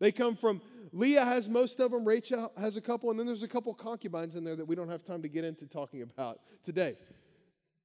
They 0.00 0.12
come 0.12 0.34
from 0.34 0.60
Leah 0.92 1.24
has 1.24 1.48
most 1.48 1.80
of 1.80 1.90
them, 1.90 2.04
Rachel 2.04 2.52
has 2.58 2.76
a 2.76 2.80
couple, 2.80 3.10
and 3.10 3.18
then 3.18 3.26
there's 3.26 3.42
a 3.42 3.48
couple 3.48 3.72
concubines 3.72 4.34
in 4.34 4.44
there 4.44 4.56
that 4.56 4.66
we 4.66 4.74
don't 4.74 4.88
have 4.88 5.04
time 5.04 5.22
to 5.22 5.28
get 5.28 5.44
into 5.44 5.66
talking 5.66 6.02
about 6.02 6.40
today. 6.64 6.96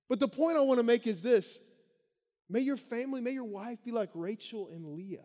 But 0.09 0.19
the 0.19 0.27
point 0.27 0.57
I 0.57 0.61
want 0.61 0.79
to 0.79 0.83
make 0.83 1.07
is 1.07 1.21
this 1.21 1.59
may 2.49 2.59
your 2.61 2.77
family, 2.77 3.21
may 3.21 3.31
your 3.31 3.43
wife 3.43 3.83
be 3.83 3.91
like 3.91 4.09
Rachel 4.13 4.69
and 4.73 4.95
Leah. 4.95 5.19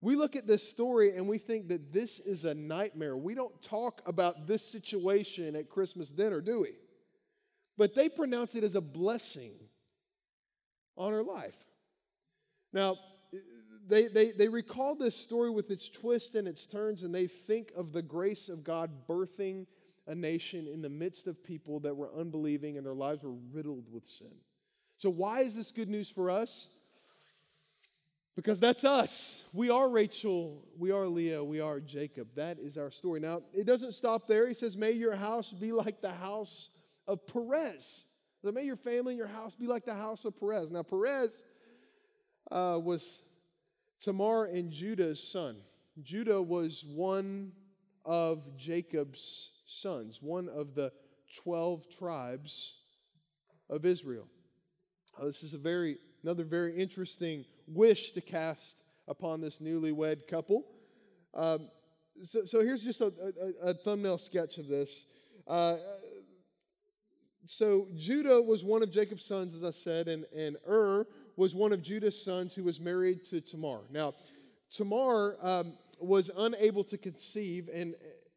We 0.00 0.16
look 0.16 0.36
at 0.36 0.46
this 0.46 0.68
story 0.68 1.16
and 1.16 1.28
we 1.28 1.38
think 1.38 1.68
that 1.68 1.92
this 1.92 2.20
is 2.20 2.44
a 2.44 2.52
nightmare. 2.52 3.16
We 3.16 3.34
don't 3.34 3.60
talk 3.62 4.02
about 4.04 4.46
this 4.46 4.62
situation 4.62 5.56
at 5.56 5.70
Christmas 5.70 6.10
dinner, 6.10 6.40
do 6.40 6.60
we? 6.60 6.72
But 7.76 7.94
they 7.94 8.08
pronounce 8.08 8.54
it 8.54 8.64
as 8.64 8.74
a 8.74 8.80
blessing 8.80 9.54
on 10.96 11.12
her 11.12 11.22
life. 11.22 11.56
Now, 12.72 12.98
they, 13.88 14.08
they, 14.08 14.30
they 14.32 14.48
recall 14.48 14.94
this 14.94 15.16
story 15.16 15.50
with 15.50 15.70
its 15.70 15.88
twists 15.88 16.34
and 16.34 16.48
its 16.48 16.66
turns, 16.66 17.02
and 17.02 17.14
they 17.14 17.26
think 17.26 17.72
of 17.76 17.92
the 17.92 18.02
grace 18.02 18.48
of 18.48 18.64
God 18.64 18.90
birthing 19.08 19.66
a 20.06 20.14
nation 20.14 20.68
in 20.68 20.82
the 20.82 20.88
midst 20.88 21.26
of 21.26 21.42
people 21.42 21.80
that 21.80 21.96
were 21.96 22.10
unbelieving 22.18 22.76
and 22.76 22.84
their 22.84 22.94
lives 22.94 23.22
were 23.22 23.34
riddled 23.52 23.84
with 23.90 24.04
sin. 24.06 24.32
So, 24.98 25.10
why 25.10 25.40
is 25.40 25.56
this 25.56 25.70
good 25.70 25.88
news 25.88 26.10
for 26.10 26.30
us? 26.30 26.68
Because 28.36 28.58
that's 28.58 28.84
us. 28.84 29.44
We 29.52 29.70
are 29.70 29.88
Rachel, 29.88 30.66
we 30.76 30.90
are 30.90 31.06
Leah, 31.06 31.42
we 31.42 31.60
are 31.60 31.80
Jacob. 31.80 32.28
That 32.34 32.58
is 32.58 32.76
our 32.76 32.90
story. 32.90 33.20
Now, 33.20 33.42
it 33.52 33.64
doesn't 33.64 33.92
stop 33.92 34.26
there. 34.26 34.48
He 34.48 34.54
says, 34.54 34.76
May 34.76 34.92
your 34.92 35.14
house 35.14 35.52
be 35.52 35.72
like 35.72 36.00
the 36.00 36.12
house 36.12 36.70
of 37.06 37.26
Perez. 37.26 38.04
So 38.42 38.52
may 38.52 38.64
your 38.64 38.76
family 38.76 39.12
and 39.12 39.18
your 39.18 39.28
house 39.28 39.54
be 39.54 39.66
like 39.66 39.84
the 39.84 39.94
house 39.94 40.24
of 40.24 40.38
Perez. 40.38 40.70
Now, 40.70 40.82
Perez 40.82 41.44
uh, 42.50 42.78
was 42.82 43.20
Tamar 44.00 44.46
and 44.46 44.70
Judah's 44.70 45.22
son. 45.22 45.56
Judah 46.02 46.42
was 46.42 46.84
one 46.84 47.52
of 48.04 48.56
Jacob's 48.56 49.50
sons, 49.66 50.18
one 50.20 50.48
of 50.48 50.74
the 50.74 50.92
12 51.42 51.88
tribes 51.88 52.74
of 53.70 53.84
Israel. 53.84 54.26
Oh, 55.18 55.26
this 55.26 55.42
is 55.42 55.54
a 55.54 55.58
very 55.58 55.98
another 56.22 56.44
very 56.44 56.76
interesting 56.76 57.44
wish 57.66 58.12
to 58.12 58.20
cast 58.20 58.76
upon 59.08 59.40
this 59.40 59.58
newlywed 59.58 60.26
couple. 60.26 60.64
Um, 61.34 61.68
so, 62.24 62.44
so, 62.44 62.60
here's 62.60 62.82
just 62.82 63.00
a, 63.00 63.12
a, 63.62 63.70
a, 63.70 63.74
thumbnail 63.74 64.18
sketch 64.18 64.58
of 64.58 64.68
this. 64.68 65.04
Uh, 65.48 65.76
so 67.46 67.88
Judah 67.96 68.40
was 68.40 68.64
one 68.64 68.82
of 68.82 68.90
Jacob's 68.90 69.24
sons, 69.24 69.54
as 69.54 69.64
I 69.64 69.70
said, 69.70 70.08
and, 70.08 70.24
and 70.36 70.56
Ur 70.68 71.06
was 71.36 71.54
one 71.54 71.72
of 71.72 71.82
Judah's 71.82 72.20
sons 72.20 72.54
who 72.54 72.64
was 72.64 72.80
married 72.80 73.24
to 73.26 73.40
Tamar. 73.40 73.80
Now, 73.90 74.14
Tamar 74.70 75.36
um, 75.42 75.72
was 75.98 76.30
unable 76.36 76.84
to 76.84 76.98
conceive, 76.98 77.68
and 77.72 77.94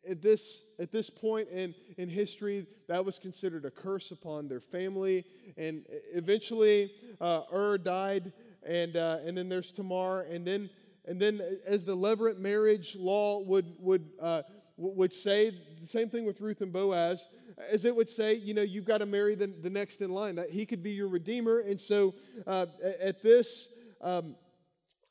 at 0.10 0.22
this, 0.22 0.62
at 0.80 0.92
this 0.92 1.10
point 1.10 1.50
in, 1.50 1.76
in 1.98 2.10
history, 2.10 2.66
that 2.88 3.04
was 3.04 3.20
considered 3.20 3.66
a 3.66 3.72
curse 3.72 4.12
upon 4.12 4.48
their 4.48 4.62
family. 4.62 5.26
And 5.58 5.86
eventually, 6.14 6.92
uh, 7.20 7.42
Ur 7.54 7.78
died, 7.78 8.32
and, 8.66 8.96
uh, 8.96 9.20
and 9.26 9.38
then 9.38 9.50
there's 9.50 9.72
Tamar. 9.72 10.22
And 10.22 10.46
then, 10.46 10.70
and 11.06 11.20
then 11.20 11.42
as 11.66 11.84
the 11.84 11.96
Levirate 11.96 12.40
marriage 12.40 12.96
law 12.96 13.40
would, 13.40 13.66
would, 13.80 14.06
uh, 14.22 14.44
would 14.78 15.14
say, 15.14 15.52
the 15.80 15.88
same 15.88 16.10
thing 16.10 16.26
with 16.26 16.40
Ruth 16.40 16.62
and 16.62 16.72
Boaz, 16.72 17.28
as 17.72 17.86
it 17.86 17.96
would 17.96 18.10
say, 18.10 18.36
you 18.36 18.54
know, 18.54 18.62
you've 18.62 18.86
got 18.86 19.00
to 19.00 19.06
marry 19.06 19.36
the, 19.36 19.48
the 19.48 19.70
next 19.70 20.02
in 20.02 20.12
line. 20.12 20.36
That 20.36 20.50
he 20.50 20.66
could 20.66 20.84
be 20.84 20.92
your 20.92 21.08
redeemer. 21.08 21.60
And 21.60 21.80
so 21.80 22.14
uh, 22.46 22.68
at 23.02 23.22
this, 23.24 23.70
um, 24.02 24.36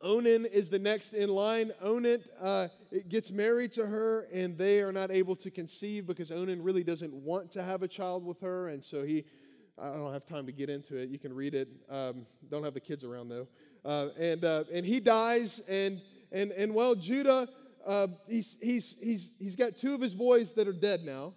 Onan 0.03 0.47
is 0.47 0.69
the 0.69 0.79
next 0.79 1.15
in 1.15 1.29
line. 1.31 1.73
Onan 1.81 2.23
uh, 2.41 2.69
gets 3.09 3.31
married 3.31 3.73
to 3.73 3.87
her, 3.87 4.29
and 4.33 4.57
they 4.57 4.81
are 4.81 4.93
not 4.93 5.11
able 5.11 5.35
to 5.37 5.51
conceive 5.51 6.07
because 6.07 6.31
Onan 6.31 6.63
really 6.63 6.85
doesn't 6.85 7.13
want 7.13 7.51
to 7.53 7.63
have 7.63 7.83
a 7.83 7.89
child 7.89 8.25
with 8.25 8.41
her. 8.41 8.69
And 8.69 8.85
so 8.85 9.03
he, 9.03 9.25
I 9.79 9.89
don't 9.89 10.13
have 10.13 10.27
time 10.27 10.47
to 10.47 10.53
get 10.53 10.69
into 10.69 10.97
it. 10.97 11.09
You 11.09 11.19
can 11.19 11.33
read 11.35 11.55
it. 11.55 11.69
Um, 11.91 12.27
don't 12.51 12.63
have 12.63 12.75
the 12.75 12.81
kids 12.81 13.05
around 13.05 13.31
though. 13.31 13.49
Uh, 13.85 14.09
and 14.19 14.45
uh, 14.45 14.65
and 14.73 14.85
he 14.85 15.01
dies, 15.01 15.61
and 15.69 16.01
and 16.33 16.51
and 16.53 16.75
well, 16.75 16.95
Judah, 16.95 17.49
uh, 17.87 18.09
he's 18.29 18.59
he's 18.61 18.97
he's 19.01 19.35
he's 19.39 19.57
got 19.57 19.77
two 19.77 19.95
of 19.95 20.01
his 20.01 20.15
boys 20.15 20.53
that 20.55 20.69
are 20.69 20.73
dead 20.73 21.05
now. 21.05 21.33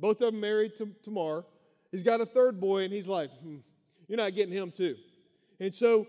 Both 0.00 0.20
of 0.20 0.32
them 0.32 0.40
married 0.40 0.76
to 0.76 0.88
Tamar. 1.02 1.44
He's 1.90 2.02
got 2.02 2.20
a 2.20 2.26
third 2.26 2.60
boy, 2.60 2.84
and 2.84 2.92
he's 2.92 3.08
like, 3.08 3.30
hmm, 3.40 3.56
you're 4.06 4.18
not 4.18 4.34
getting 4.34 4.52
him 4.52 4.70
too. 4.70 4.96
And 5.60 5.74
so 5.74 6.06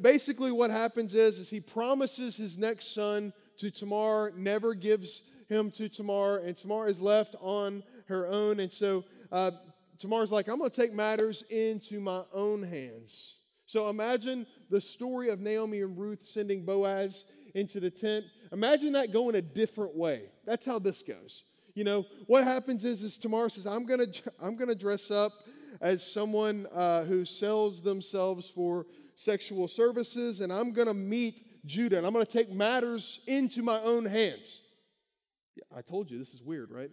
basically 0.00 0.52
what 0.52 0.70
happens 0.70 1.14
is, 1.14 1.38
is 1.38 1.50
he 1.50 1.60
promises 1.60 2.36
his 2.36 2.58
next 2.58 2.94
son 2.94 3.32
to 3.58 3.70
Tamar, 3.70 4.32
never 4.36 4.74
gives 4.74 5.22
him 5.48 5.70
to 5.72 5.88
Tamar, 5.88 6.38
and 6.38 6.56
Tamar 6.56 6.88
is 6.88 7.00
left 7.00 7.36
on 7.40 7.82
her 8.06 8.26
own. 8.26 8.60
And 8.60 8.72
so 8.72 9.04
uh, 9.30 9.52
Tamar's 9.98 10.32
like, 10.32 10.48
I'm 10.48 10.58
going 10.58 10.70
to 10.70 10.80
take 10.80 10.92
matters 10.92 11.42
into 11.50 12.00
my 12.00 12.22
own 12.32 12.62
hands. 12.62 13.36
So 13.66 13.88
imagine 13.88 14.46
the 14.70 14.80
story 14.80 15.30
of 15.30 15.40
Naomi 15.40 15.82
and 15.82 15.96
Ruth 15.96 16.22
sending 16.22 16.64
Boaz 16.64 17.24
into 17.54 17.80
the 17.80 17.90
tent. 17.90 18.24
Imagine 18.52 18.92
that 18.92 19.12
going 19.12 19.34
a 19.34 19.42
different 19.42 19.94
way. 19.94 20.24
That's 20.44 20.64
how 20.64 20.78
this 20.78 21.02
goes. 21.02 21.44
You 21.74 21.84
know, 21.84 22.06
what 22.26 22.44
happens 22.44 22.84
is, 22.84 23.02
is 23.02 23.16
Tamar 23.16 23.48
says, 23.48 23.66
I'm 23.66 23.86
going 23.86 24.12
to 24.12 24.32
I'm 24.40 24.56
to 24.58 24.74
dress 24.74 25.10
up 25.10 25.32
as 25.80 26.06
someone 26.06 26.66
uh, 26.72 27.04
who 27.04 27.24
sells 27.24 27.82
themselves 27.82 28.50
for 28.50 28.86
sexual 29.16 29.68
services, 29.68 30.40
and 30.40 30.52
I'm 30.52 30.72
going 30.72 30.88
to 30.88 30.94
meet 30.94 31.66
Judah, 31.66 31.96
and 31.98 32.06
I'm 32.06 32.12
going 32.12 32.24
to 32.24 32.30
take 32.30 32.50
matters 32.50 33.20
into 33.26 33.62
my 33.62 33.80
own 33.80 34.04
hands. 34.04 34.60
Yeah, 35.56 35.64
I 35.76 35.82
told 35.82 36.10
you 36.10 36.18
this 36.18 36.34
is 36.34 36.42
weird, 36.42 36.70
right? 36.70 36.90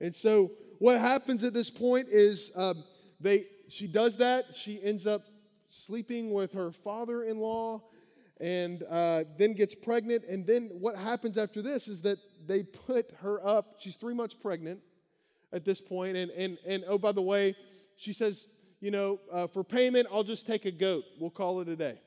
And 0.00 0.14
so 0.14 0.52
what 0.78 1.00
happens 1.00 1.42
at 1.42 1.52
this 1.52 1.70
point 1.70 2.08
is 2.08 2.52
um, 2.54 2.84
they 3.20 3.46
she 3.68 3.86
does 3.86 4.16
that. 4.18 4.54
She 4.54 4.80
ends 4.82 5.06
up 5.06 5.22
sleeping 5.68 6.32
with 6.32 6.52
her 6.52 6.70
father-in-law, 6.70 7.82
and 8.40 8.82
uh, 8.88 9.24
then 9.38 9.54
gets 9.54 9.74
pregnant. 9.74 10.24
And 10.24 10.46
then 10.46 10.70
what 10.80 10.96
happens 10.96 11.36
after 11.38 11.62
this 11.62 11.88
is 11.88 12.02
that 12.02 12.18
they 12.48 12.64
put 12.64 13.12
her 13.20 13.46
up. 13.46 13.76
She's 13.78 13.94
three 13.94 14.14
months 14.14 14.34
pregnant 14.34 14.80
at 15.52 15.64
this 15.64 15.80
point, 15.80 16.16
and 16.16 16.30
and 16.32 16.58
and 16.66 16.84
oh 16.88 16.98
by 16.98 17.12
the 17.12 17.22
way, 17.22 17.54
she 17.96 18.12
says 18.12 18.48
you 18.80 18.90
know, 18.90 19.18
uh, 19.32 19.46
for 19.46 19.64
payment, 19.64 20.06
I'll 20.12 20.24
just 20.24 20.46
take 20.46 20.64
a 20.64 20.70
goat. 20.70 21.04
We'll 21.18 21.30
call 21.30 21.60
it 21.60 21.68
a 21.68 21.76
day. 21.76 21.98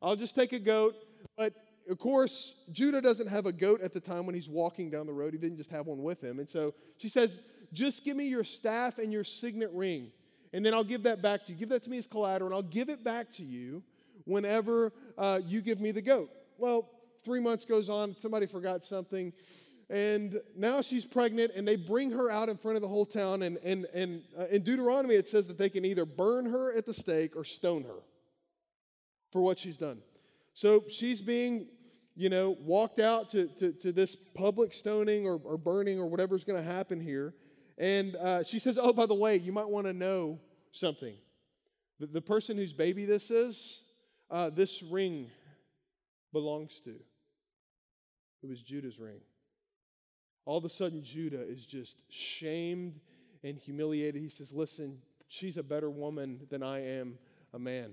I'll 0.00 0.16
just 0.16 0.34
take 0.34 0.52
a 0.52 0.58
goat. 0.58 0.94
But 1.36 1.54
of 1.90 1.98
course, 1.98 2.54
Judah 2.70 3.00
doesn't 3.00 3.26
have 3.26 3.46
a 3.46 3.52
goat 3.52 3.80
at 3.80 3.92
the 3.92 4.00
time 4.00 4.26
when 4.26 4.34
he's 4.34 4.48
walking 4.48 4.90
down 4.90 5.06
the 5.06 5.12
road. 5.12 5.32
He 5.32 5.38
didn't 5.38 5.56
just 5.56 5.70
have 5.70 5.86
one 5.86 6.02
with 6.02 6.22
him. 6.22 6.38
And 6.38 6.48
so 6.48 6.74
she 6.96 7.08
says, 7.08 7.38
Just 7.72 8.04
give 8.04 8.16
me 8.16 8.26
your 8.28 8.44
staff 8.44 8.98
and 8.98 9.12
your 9.12 9.24
signet 9.24 9.70
ring, 9.72 10.10
and 10.52 10.64
then 10.64 10.74
I'll 10.74 10.84
give 10.84 11.02
that 11.04 11.22
back 11.22 11.46
to 11.46 11.52
you. 11.52 11.58
Give 11.58 11.68
that 11.70 11.82
to 11.84 11.90
me 11.90 11.98
as 11.98 12.06
collateral, 12.06 12.48
and 12.48 12.54
I'll 12.54 12.70
give 12.70 12.88
it 12.88 13.02
back 13.02 13.32
to 13.32 13.42
you 13.42 13.82
whenever 14.24 14.92
uh, 15.18 15.40
you 15.44 15.60
give 15.60 15.80
me 15.80 15.90
the 15.90 16.02
goat. 16.02 16.30
Well, 16.58 16.88
three 17.24 17.40
months 17.40 17.64
goes 17.64 17.88
on. 17.88 18.14
Somebody 18.16 18.46
forgot 18.46 18.84
something. 18.84 19.32
And 19.92 20.40
now 20.56 20.80
she's 20.80 21.04
pregnant, 21.04 21.52
and 21.54 21.68
they 21.68 21.76
bring 21.76 22.10
her 22.12 22.30
out 22.30 22.48
in 22.48 22.56
front 22.56 22.76
of 22.76 22.82
the 22.82 22.88
whole 22.88 23.04
town. 23.04 23.42
And, 23.42 23.58
and, 23.58 23.84
and 23.92 24.22
uh, 24.40 24.46
in 24.46 24.62
Deuteronomy, 24.62 25.16
it 25.16 25.28
says 25.28 25.46
that 25.48 25.58
they 25.58 25.68
can 25.68 25.84
either 25.84 26.06
burn 26.06 26.46
her 26.46 26.72
at 26.72 26.86
the 26.86 26.94
stake 26.94 27.36
or 27.36 27.44
stone 27.44 27.84
her 27.84 28.00
for 29.30 29.42
what 29.42 29.58
she's 29.58 29.76
done. 29.76 29.98
So 30.54 30.84
she's 30.88 31.20
being, 31.20 31.66
you 32.16 32.30
know, 32.30 32.56
walked 32.60 33.00
out 33.00 33.28
to, 33.32 33.48
to, 33.58 33.72
to 33.72 33.92
this 33.92 34.16
public 34.34 34.72
stoning 34.72 35.26
or, 35.26 35.38
or 35.44 35.58
burning 35.58 36.00
or 36.00 36.06
whatever's 36.06 36.42
going 36.42 36.58
to 36.58 36.66
happen 36.66 36.98
here. 36.98 37.34
And 37.76 38.16
uh, 38.16 38.44
she 38.44 38.58
says, 38.58 38.78
Oh, 38.80 38.94
by 38.94 39.04
the 39.04 39.14
way, 39.14 39.36
you 39.36 39.52
might 39.52 39.68
want 39.68 39.86
to 39.86 39.92
know 39.92 40.38
something. 40.70 41.16
The, 42.00 42.06
the 42.06 42.22
person 42.22 42.56
whose 42.56 42.72
baby 42.72 43.04
this 43.04 43.30
is, 43.30 43.82
uh, 44.30 44.48
this 44.48 44.82
ring 44.82 45.30
belongs 46.32 46.80
to. 46.84 46.94
It 48.42 48.48
was 48.48 48.62
Judah's 48.62 48.98
ring. 48.98 49.20
All 50.44 50.58
of 50.58 50.64
a 50.64 50.68
sudden, 50.68 51.02
Judah 51.02 51.42
is 51.42 51.64
just 51.64 52.02
shamed 52.08 53.00
and 53.44 53.56
humiliated. 53.56 54.20
He 54.20 54.28
says, 54.28 54.52
Listen, 54.52 54.98
she's 55.28 55.56
a 55.56 55.62
better 55.62 55.90
woman 55.90 56.40
than 56.50 56.62
I 56.62 56.84
am 56.98 57.18
a 57.52 57.58
man. 57.58 57.92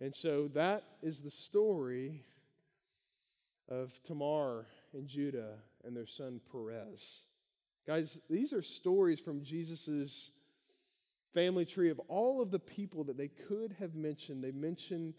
And 0.00 0.14
so 0.14 0.48
that 0.48 0.84
is 1.02 1.20
the 1.20 1.30
story 1.30 2.22
of 3.68 3.92
Tamar 4.04 4.66
and 4.92 5.06
Judah 5.06 5.54
and 5.84 5.96
their 5.96 6.06
son 6.06 6.40
Perez. 6.50 7.22
Guys, 7.86 8.18
these 8.28 8.52
are 8.52 8.62
stories 8.62 9.18
from 9.18 9.42
Jesus' 9.42 10.30
family 11.34 11.64
tree 11.64 11.90
of 11.90 12.00
all 12.08 12.40
of 12.40 12.50
the 12.50 12.58
people 12.58 13.04
that 13.04 13.16
they 13.16 13.28
could 13.28 13.74
have 13.78 13.94
mentioned. 13.94 14.44
They 14.44 14.52
mention 14.52 15.14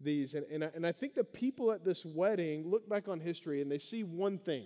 these. 0.00 0.34
And, 0.34 0.44
and, 0.50 0.64
I, 0.64 0.70
and 0.74 0.86
I 0.86 0.92
think 0.92 1.14
the 1.14 1.24
people 1.24 1.70
at 1.72 1.84
this 1.84 2.04
wedding 2.04 2.68
look 2.68 2.88
back 2.88 3.08
on 3.08 3.20
history 3.20 3.62
and 3.62 3.70
they 3.70 3.78
see 3.78 4.02
one 4.02 4.38
thing 4.38 4.64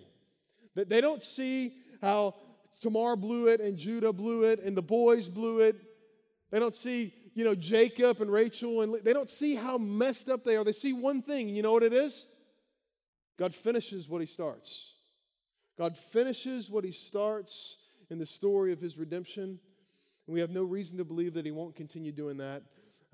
that 0.75 0.89
they 0.89 1.01
don't 1.01 1.25
see 1.25 1.75
how 2.01 2.35
Tamar 2.81 3.17
blew 3.17 3.49
it 3.49 3.61
and 3.61 3.77
Judah 3.77 4.13
blew 4.13 4.45
it 4.45 4.61
and 4.63 4.77
the 4.77 4.83
boys 4.83 5.29
blew 5.29 5.61
it. 5.61 5.77
They 6.51 6.59
don't 6.59 6.77
see 6.77 7.15
you 7.35 7.45
know, 7.45 7.55
Jacob 7.55 8.21
and 8.21 8.31
Rachel, 8.31 8.83
and 8.83 8.95
they 9.05 9.13
don't 9.13 9.31
see 9.31 9.55
how 9.55 9.79
messed 9.79 10.29
up 10.29 10.45
they 10.45 10.57
are. 10.57 10.65
They 10.65 10.73
see 10.73 10.93
one 10.93 11.23
thing, 11.23 11.49
and 11.49 11.57
you 11.57 11.63
know 11.63 11.73
what 11.73 11.83
it 11.83 11.93
is? 11.93 12.27
God 13.39 13.55
finishes 13.55 14.09
what 14.09 14.21
he 14.21 14.27
starts. 14.27 14.95
God 15.79 15.97
finishes 15.97 16.71
what 16.71 16.85
he 16.85 16.93
starts 16.93 17.79
in 18.11 18.19
the 18.19 18.27
story 18.27 18.73
of 18.73 18.81
his 18.81 18.99
redemption. 18.99 19.59
And 20.27 20.35
we 20.35 20.41
have 20.41 20.51
no 20.51 20.63
reason 20.63 20.99
to 20.99 21.05
believe 21.05 21.35
that 21.35 21.47
he 21.47 21.51
won't 21.51 21.75
continue 21.75 22.13
doing 22.13 22.37
that 22.39 22.63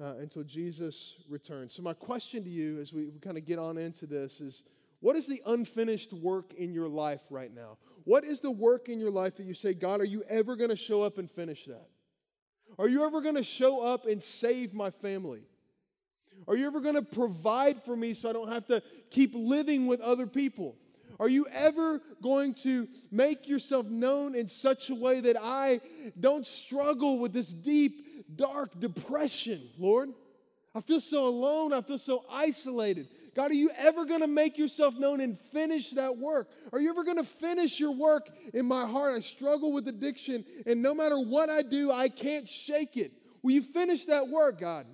uh, 0.03 0.15
until 0.17 0.43
Jesus 0.43 1.23
returns. 1.29 1.75
So, 1.75 1.83
my 1.83 1.93
question 1.93 2.43
to 2.43 2.51
you 2.51 2.81
as 2.81 2.93
we, 2.93 3.07
we 3.07 3.21
kind 3.21 3.39
of 3.39 3.45
get 3.45 3.59
on 3.59 3.79
into 3.79 4.07
this 4.07 4.41
is 4.41 4.65
what 5.01 5.17
is 5.17 5.27
the 5.27 5.43
unfinished 5.47 6.13
work 6.13 6.55
in 6.55 6.73
your 6.73 6.89
life 6.89 7.21
right 7.31 7.55
now? 7.55 7.79
What 8.05 8.25
is 8.25 8.41
the 8.41 8.51
work 8.51 8.89
in 8.89 9.01
your 9.01 9.11
life 9.11 9.37
that 9.37 9.47
you 9.47 9.55
say, 9.55 9.75
God, 9.75 10.01
are 10.01 10.05
you 10.05 10.23
ever 10.29 10.57
going 10.57 10.71
to 10.71 10.77
show 10.77 11.03
up 11.03 11.19
and 11.19 11.31
finish 11.31 11.65
that? 11.67 11.89
Are 12.79 12.89
you 12.89 13.05
ever 13.05 13.21
going 13.21 13.35
to 13.35 13.43
show 13.43 13.81
up 13.81 14.07
and 14.07 14.23
save 14.23 14.75
my 14.75 14.91
family? 14.91 15.43
Are 16.47 16.57
you 16.57 16.67
ever 16.67 16.81
going 16.81 16.95
to 16.95 17.03
provide 17.03 17.83
for 17.83 17.97
me 17.97 18.15
so 18.15 18.29
I 18.29 18.33
don't 18.33 18.53
have 18.53 18.67
to 18.67 18.83
keep 19.11 19.33
living 19.35 19.87
with 19.87 20.01
other 20.01 20.27
people? 20.27 20.77
Are 21.19 21.29
you 21.29 21.47
ever 21.53 22.03
going 22.23 22.55
to 22.55 22.87
make 23.11 23.49
yourself 23.49 23.87
known 23.87 24.35
in 24.35 24.49
such 24.49 24.91
a 24.91 24.95
way 24.95 25.21
that 25.21 25.37
I 25.41 25.81
don't 26.21 26.47
struggle 26.47 27.19
with 27.19 27.33
this 27.33 27.49
deep, 27.49 28.37
dark 28.37 28.79
depression, 28.79 29.63
Lord? 29.79 30.11
I 30.77 30.81
feel 30.83 31.01
so 31.01 31.27
alone. 31.27 31.73
I 31.73 31.81
feel 31.81 31.97
so 31.97 32.27
isolated. 32.31 33.09
God, 33.35 33.51
are 33.51 33.55
you 33.55 33.71
ever 33.79 34.05
going 34.05 34.21
to 34.21 34.27
make 34.27 34.59
yourself 34.59 34.99
known 34.99 35.23
and 35.23 35.39
finish 35.39 35.93
that 35.93 36.19
work? 36.19 36.51
Are 36.71 36.79
you 36.79 36.91
ever 36.91 37.03
going 37.03 37.17
to 37.17 37.25
finish 37.25 37.81
your 37.81 37.93
work 37.93 38.29
in 38.53 38.67
my 38.67 38.87
heart? 38.87 39.15
I 39.17 39.21
struggle 39.21 39.73
with 39.73 39.89
addiction, 39.89 40.45
and 40.67 40.83
no 40.83 40.95
matter 40.95 41.19
what 41.19 41.49
I 41.49 41.63
do, 41.63 41.91
I 41.91 42.11
can't 42.11 42.47
shake 42.47 42.99
it. 42.99 43.13
Will 43.43 43.53
you 43.53 43.63
finish 43.63 44.05
that 44.05 44.29
work, 44.29 44.61
God? 44.61 44.87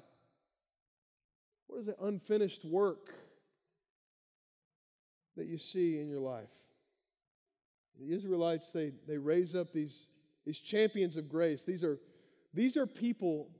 What 1.66 1.80
is 1.80 1.86
the 1.86 1.96
unfinished 2.00 2.64
work 2.64 3.12
that 5.36 5.46
you 5.46 5.58
see 5.58 5.98
in 5.98 6.08
your 6.08 6.20
life? 6.20 6.50
The 7.98 8.12
Israelites, 8.12 8.70
they, 8.70 8.92
they 9.08 9.18
raise 9.18 9.56
up 9.56 9.72
these, 9.72 10.06
these 10.46 10.60
champions 10.60 11.16
of 11.16 11.28
grace. 11.28 11.64
These 11.64 11.82
are, 11.82 11.98
these 12.54 12.76
are 12.76 12.86
people, 12.86 13.50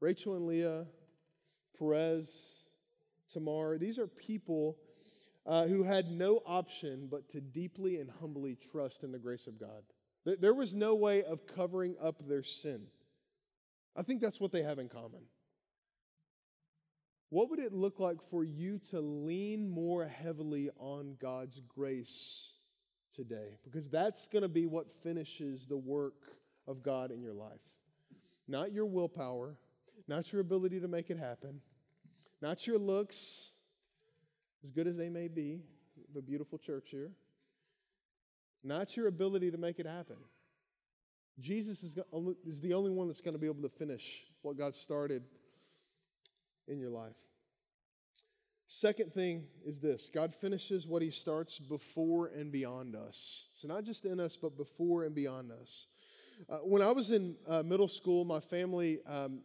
Rachel 0.00 0.36
and 0.36 0.46
Leah, 0.46 0.84
Perez, 1.78 2.30
Tamar, 3.30 3.78
these 3.78 3.98
are 3.98 4.06
people 4.06 4.78
uh, 5.46 5.66
who 5.66 5.82
had 5.82 6.10
no 6.10 6.42
option 6.44 7.08
but 7.10 7.28
to 7.30 7.40
deeply 7.40 7.98
and 7.98 8.10
humbly 8.20 8.56
trust 8.70 9.02
in 9.02 9.12
the 9.12 9.18
grace 9.18 9.46
of 9.46 9.58
God. 9.58 9.82
There 10.24 10.54
was 10.54 10.74
no 10.74 10.94
way 10.94 11.22
of 11.22 11.46
covering 11.46 11.94
up 12.02 12.26
their 12.28 12.42
sin. 12.42 12.82
I 13.96 14.02
think 14.02 14.20
that's 14.20 14.40
what 14.40 14.52
they 14.52 14.62
have 14.62 14.78
in 14.78 14.88
common. 14.88 15.22
What 17.30 17.50
would 17.50 17.58
it 17.58 17.72
look 17.72 17.98
like 17.98 18.22
for 18.30 18.44
you 18.44 18.78
to 18.90 19.00
lean 19.00 19.68
more 19.68 20.06
heavily 20.06 20.70
on 20.78 21.16
God's 21.20 21.60
grace 21.60 22.52
today? 23.14 23.58
Because 23.64 23.88
that's 23.88 24.28
going 24.28 24.42
to 24.42 24.48
be 24.48 24.66
what 24.66 24.86
finishes 25.02 25.66
the 25.66 25.76
work 25.76 26.36
of 26.66 26.82
God 26.82 27.10
in 27.10 27.22
your 27.22 27.34
life. 27.34 27.60
Not 28.46 28.72
your 28.72 28.86
willpower, 28.86 29.56
not 30.06 30.32
your 30.32 30.40
ability 30.40 30.80
to 30.80 30.88
make 30.88 31.10
it 31.10 31.18
happen, 31.18 31.60
not 32.40 32.66
your 32.66 32.78
looks, 32.78 33.50
as 34.64 34.70
good 34.70 34.86
as 34.86 34.96
they 34.96 35.08
may 35.08 35.28
be, 35.28 35.60
the 36.14 36.22
beautiful 36.22 36.58
church 36.58 36.88
here, 36.90 37.10
not 38.64 38.96
your 38.96 39.08
ability 39.08 39.50
to 39.50 39.58
make 39.58 39.78
it 39.78 39.86
happen. 39.86 40.16
Jesus 41.40 41.82
is, 41.82 41.98
is 42.46 42.60
the 42.60 42.74
only 42.74 42.90
one 42.90 43.06
that's 43.06 43.20
going 43.20 43.34
to 43.34 43.38
be 43.38 43.46
able 43.46 43.62
to 43.62 43.68
finish 43.68 44.24
what 44.42 44.56
God 44.56 44.74
started 44.74 45.22
in 46.66 46.78
your 46.78 46.90
life. 46.90 47.14
Second 48.66 49.14
thing 49.14 49.44
is 49.64 49.80
this 49.80 50.10
God 50.12 50.34
finishes 50.34 50.86
what 50.86 51.00
he 51.00 51.10
starts 51.10 51.58
before 51.58 52.26
and 52.26 52.52
beyond 52.52 52.94
us. 52.94 53.46
So, 53.54 53.66
not 53.66 53.84
just 53.84 54.04
in 54.04 54.20
us, 54.20 54.36
but 54.36 54.56
before 54.56 55.04
and 55.04 55.14
beyond 55.14 55.50
us. 55.52 55.86
Uh, 56.48 56.58
when 56.58 56.82
I 56.82 56.92
was 56.92 57.10
in 57.10 57.34
uh, 57.48 57.62
middle 57.62 57.88
school, 57.88 58.24
my 58.24 58.40
family, 58.40 59.00
um, 59.06 59.40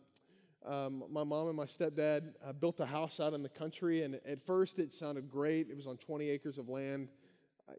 um, 0.65 1.03
my 1.11 1.23
mom 1.23 1.47
and 1.47 1.57
my 1.57 1.65
stepdad 1.65 2.33
uh, 2.45 2.53
built 2.53 2.79
a 2.79 2.85
house 2.85 3.19
out 3.19 3.33
in 3.33 3.43
the 3.43 3.49
country, 3.49 4.03
and 4.03 4.15
at 4.25 4.45
first 4.45 4.79
it 4.79 4.93
sounded 4.93 5.29
great. 5.29 5.69
It 5.69 5.75
was 5.75 5.87
on 5.87 5.97
20 5.97 6.29
acres 6.29 6.57
of 6.57 6.69
land. 6.69 7.09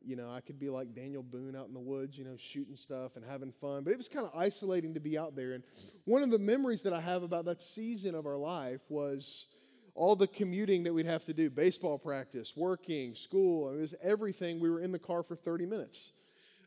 you 0.05 0.17
know, 0.17 0.31
I 0.31 0.41
could 0.41 0.59
be 0.59 0.71
like 0.71 0.95
Daniel 0.95 1.23
Boone 1.23 1.57
out 1.57 1.69
in 1.69 1.75
the 1.75 1.81
woods, 1.81 2.19
you 2.19 2.25
know, 2.25 2.37
shooting 2.37 2.77
stuff 2.77 3.17
and 3.17 3.25
having 3.25 3.53
fun, 3.53 3.85
but 3.85 3.93
it 3.93 3.97
was 3.97 4.09
kind 4.09 4.27
of 4.27 4.33
isolating 4.35 4.95
to 4.95 5.01
be 5.01 5.17
out 5.17 5.37
there. 5.37 5.53
And 5.53 5.65
one 6.05 6.23
of 6.23 6.31
the 6.31 6.39
memories 6.39 6.83
that 6.83 6.93
I 6.93 7.01
have 7.01 7.23
about 7.23 7.45
that 7.47 7.63
season 7.63 8.15
of 8.15 8.27
our 8.27 8.37
life 8.37 8.81
was 8.89 9.47
all 9.95 10.17
the 10.17 10.27
commuting 10.27 10.83
that 10.85 10.93
we'd 10.93 11.07
have 11.07 11.25
to 11.25 11.33
do 11.33 11.49
baseball 11.49 11.99
practice, 11.99 12.55
working, 12.57 13.15
school. 13.15 13.71
It 13.71 13.81
was 13.81 13.95
everything. 14.03 14.61
We 14.61 14.69
were 14.69 14.81
in 14.81 14.93
the 14.93 14.99
car 14.99 15.23
for 15.23 15.37
30 15.37 15.67
minutes. 15.67 16.13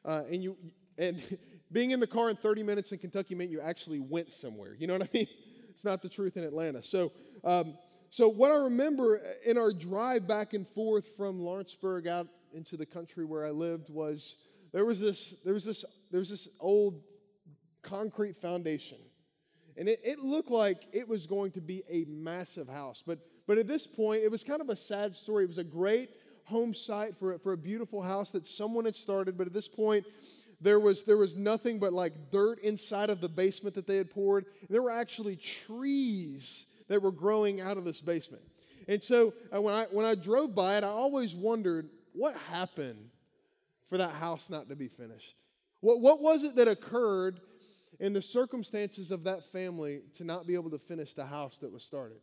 Uh, 0.05 0.23
and 0.31 0.41
you 0.41 0.57
and 0.97 1.21
being 1.71 1.91
in 1.91 1.99
the 1.99 2.07
car 2.07 2.29
in 2.29 2.37
30 2.37 2.63
minutes 2.63 2.91
in 2.91 2.97
Kentucky 2.99 3.35
meant 3.35 3.51
you 3.51 3.61
actually 3.61 3.99
went 3.99 4.33
somewhere. 4.33 4.75
You 4.79 4.87
know 4.87 4.93
what 4.93 5.03
I 5.03 5.09
mean? 5.13 5.27
It's 5.77 5.85
not 5.85 6.01
the 6.01 6.09
truth 6.09 6.37
in 6.37 6.43
Atlanta. 6.43 6.81
So, 6.81 7.11
um, 7.43 7.77
so 8.09 8.27
what 8.27 8.49
I 8.51 8.55
remember 8.55 9.21
in 9.45 9.59
our 9.59 9.71
drive 9.71 10.27
back 10.27 10.55
and 10.55 10.67
forth 10.67 11.15
from 11.15 11.39
Lawrenceburg 11.39 12.07
out 12.07 12.25
into 12.51 12.77
the 12.77 12.85
country 12.87 13.25
where 13.25 13.45
I 13.45 13.51
lived 13.51 13.91
was 13.91 14.37
there 14.73 14.85
was 14.85 14.99
this 14.99 15.35
there 15.45 15.53
was 15.53 15.63
this 15.63 15.85
there 16.09 16.17
was 16.17 16.31
this 16.31 16.47
old 16.59 17.03
concrete 17.83 18.35
foundation 18.35 18.97
and 19.77 19.87
it, 19.87 20.01
it 20.03 20.19
looked 20.19 20.49
like 20.49 20.87
it 20.91 21.07
was 21.07 21.27
going 21.27 21.51
to 21.51 21.61
be 21.61 21.83
a 21.87 22.05
massive 22.05 22.67
house. 22.67 23.03
But, 23.05 23.19
but 23.45 23.59
at 23.59 23.67
this 23.67 23.85
point, 23.85 24.23
it 24.23 24.31
was 24.31 24.43
kind 24.43 24.61
of 24.61 24.69
a 24.69 24.75
sad 24.75 25.15
story. 25.15 25.43
It 25.43 25.47
was 25.47 25.59
a 25.59 25.63
great 25.63 26.09
home 26.45 26.73
site 26.73 27.15
for, 27.15 27.37
for 27.37 27.53
a 27.53 27.57
beautiful 27.57 28.01
house 28.01 28.31
that 28.31 28.47
someone 28.47 28.85
had 28.85 28.95
started. 28.95 29.37
But 29.37 29.45
at 29.45 29.53
this 29.53 29.67
point, 29.67 30.03
there 30.59 30.79
was, 30.79 31.03
there 31.03 31.17
was 31.17 31.35
nothing 31.35 31.79
but 31.79 31.93
like 31.93 32.31
dirt 32.31 32.59
inside 32.59 33.09
of 33.09 33.21
the 33.21 33.29
basement 33.29 33.75
that 33.75 33.87
they 33.87 33.97
had 33.97 34.09
poured. 34.09 34.45
There 34.69 34.81
were 34.81 34.91
actually 34.91 35.35
trees 35.35 36.65
that 36.87 37.01
were 37.01 37.11
growing 37.11 37.61
out 37.61 37.77
of 37.77 37.83
this 37.83 38.01
basement. 38.01 38.43
And 38.87 39.03
so 39.03 39.33
uh, 39.53 39.61
when, 39.61 39.73
I, 39.73 39.85
when 39.91 40.05
I 40.05 40.15
drove 40.15 40.55
by 40.55 40.77
it, 40.77 40.83
I 40.83 40.87
always 40.87 41.35
wondered 41.35 41.89
what 42.13 42.35
happened 42.49 43.09
for 43.87 43.97
that 43.97 44.11
house 44.11 44.49
not 44.49 44.69
to 44.69 44.75
be 44.75 44.87
finished? 44.87 45.35
What, 45.81 46.01
what 46.01 46.21
was 46.21 46.43
it 46.43 46.55
that 46.55 46.67
occurred 46.67 47.39
in 47.99 48.13
the 48.13 48.21
circumstances 48.21 49.11
of 49.11 49.23
that 49.23 49.45
family 49.51 50.01
to 50.15 50.23
not 50.23 50.45
be 50.45 50.53
able 50.55 50.69
to 50.71 50.77
finish 50.77 51.13
the 51.13 51.25
house 51.25 51.57
that 51.59 51.71
was 51.71 51.83
started? 51.83 52.17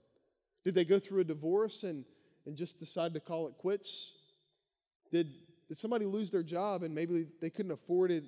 Did 0.64 0.74
they 0.74 0.84
go 0.84 0.98
through 0.98 1.20
a 1.20 1.24
divorce 1.24 1.82
and, 1.82 2.04
and 2.46 2.56
just 2.56 2.78
decide 2.78 3.14
to 3.14 3.20
call 3.20 3.48
it 3.48 3.54
quits? 3.58 4.12
Did, 5.10 5.30
did 5.74 5.80
somebody 5.80 6.04
lose 6.04 6.30
their 6.30 6.44
job 6.44 6.84
and 6.84 6.94
maybe 6.94 7.26
they 7.40 7.50
couldn't 7.50 7.72
afford 7.72 8.12
it 8.12 8.22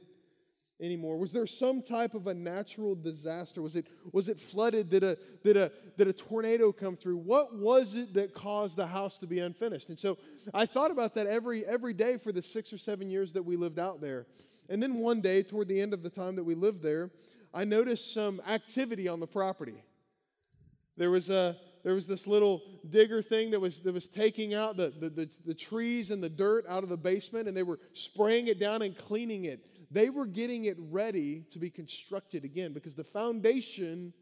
anymore? 0.81 1.17
Was 1.17 1.33
there 1.33 1.47
some 1.47 1.81
type 1.81 2.13
of 2.15 2.27
a 2.27 2.35
natural 2.35 2.97
disaster? 2.97 3.63
Was 3.63 3.77
it, 3.77 3.87
was 4.11 4.27
it 4.27 4.41
flooded? 4.41 4.89
Did 4.89 5.05
a, 5.05 5.17
did, 5.45 5.57
a, 5.57 5.71
did 5.97 6.09
a 6.09 6.13
tornado 6.13 6.73
come 6.73 6.97
through? 6.97 7.19
What 7.19 7.57
was 7.57 7.95
it 7.95 8.15
that 8.15 8.35
caused 8.35 8.75
the 8.75 8.87
house 8.89 9.17
to 9.19 9.29
be 9.29 9.39
unfinished? 9.39 9.91
And 9.91 10.01
so 10.01 10.19
I 10.53 10.67
thought 10.67 10.91
about 10.91 11.15
that 11.15 11.29
every, 11.29 11.65
every 11.65 11.93
day 11.93 12.19
for 12.19 12.33
the 12.33 12.43
six 12.43 12.73
or 12.73 12.79
seven 12.79 13.09
years 13.09 13.33
that 13.35 13.45
we 13.45 13.55
lived 13.55 13.79
out 13.79 14.01
there. 14.01 14.27
And 14.69 14.83
then 14.83 14.95
one 14.95 15.21
day, 15.21 15.45
toward 15.45 15.69
the 15.69 15.81
end 15.81 15.95
of 15.95 16.03
the 16.03 16.11
time 16.11 16.35
that 16.35 16.45
we 16.45 16.57
lived 16.57 16.83
there, 16.83 17.11
I 17.55 17.63
noticed 17.63 18.13
some 18.13 18.43
activity 18.49 19.07
on 19.07 19.21
the 19.21 19.29
property. 19.29 19.85
There 20.97 21.13
was 21.13 21.31
a 21.31 21.57
there 21.87 21.95
was 21.95 22.09
this 22.09 22.27
little 22.27 22.65
digger 22.91 23.23
thing 23.23 23.53
that 23.53 23.61
was, 23.61 23.79
that 23.79 23.95
was 23.95 24.09
taking 24.09 24.55
out 24.55 24.77
the, 24.77 24.93
the, 24.99 25.09
the, 25.09 25.31
the, 25.47 25.55
trees 25.55 26.11
and 26.11 26.21
the 26.21 26.29
dirt 26.29 26.65
out 26.69 26.83
of 26.83 26.89
the 26.89 26.97
basement, 26.97 27.47
and 27.47 27.57
they 27.57 27.63
were 27.63 27.79
spraying 27.93 28.49
it 28.49 28.59
down 28.59 28.83
and 28.83 28.99
cleaning 28.99 29.45
it. 29.45 29.65
They 29.93 30.11
were 30.11 30.27
getting 30.27 30.65
it 30.65 30.75
ready 30.81 31.45
to 31.53 31.61
be 31.61 31.71
constructed 31.71 32.45
again 32.45 32.73
because 32.73 32.97
the 32.97 33.05
foundation 33.05 34.13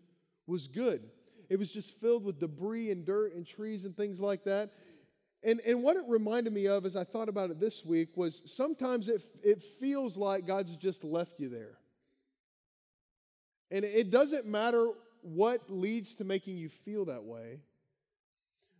was 0.46 0.66
good. 0.66 1.04
It 1.48 1.58
was 1.58 1.72
just 1.72 1.98
filled 2.02 2.22
with 2.22 2.38
debris 2.38 2.90
and 2.90 3.02
dirt 3.02 3.34
and 3.34 3.46
trees 3.46 3.86
and 3.86 3.96
things 3.96 4.20
like 4.20 4.44
that. 4.44 4.72
And, 5.42 5.62
and 5.66 5.82
what 5.82 5.96
it 5.96 6.04
reminded 6.06 6.52
me 6.52 6.66
of 6.66 6.84
as 6.84 6.96
I 6.96 7.04
thought 7.04 7.30
about 7.30 7.48
it 7.48 7.60
this 7.60 7.82
week 7.82 8.10
was 8.14 8.42
sometimes 8.44 9.08
it, 9.08 9.22
it 9.42 9.62
feels 9.62 10.18
like 10.18 10.46
God's 10.46 10.76
just 10.76 11.02
left 11.02 11.40
you 11.40 11.48
there. 11.48 11.78
And 13.70 13.86
it 13.86 14.10
doesn't 14.10 14.44
matter 14.44 14.90
what 15.24 15.70
leads 15.70 16.14
to 16.16 16.24
making 16.24 16.56
you 16.56 16.68
feel 16.68 17.06
that 17.06 17.24
way. 17.24 17.60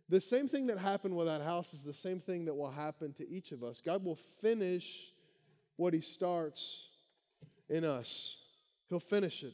The 0.09 0.21
same 0.21 0.47
thing 0.47 0.67
that 0.67 0.77
happened 0.77 1.15
with 1.15 1.25
that 1.25 1.41
house 1.41 1.73
is 1.73 1.83
the 1.83 1.93
same 1.93 2.19
thing 2.19 2.45
that 2.45 2.53
will 2.53 2.69
happen 2.69 3.13
to 3.13 3.27
each 3.27 3.51
of 3.51 3.63
us. 3.63 3.81
God 3.83 4.05
will 4.05 4.19
finish 4.41 5.11
what 5.77 5.93
He 5.93 6.01
starts 6.01 6.87
in 7.67 7.83
us, 7.83 8.37
He'll 8.89 8.99
finish 8.99 9.43
it. 9.43 9.53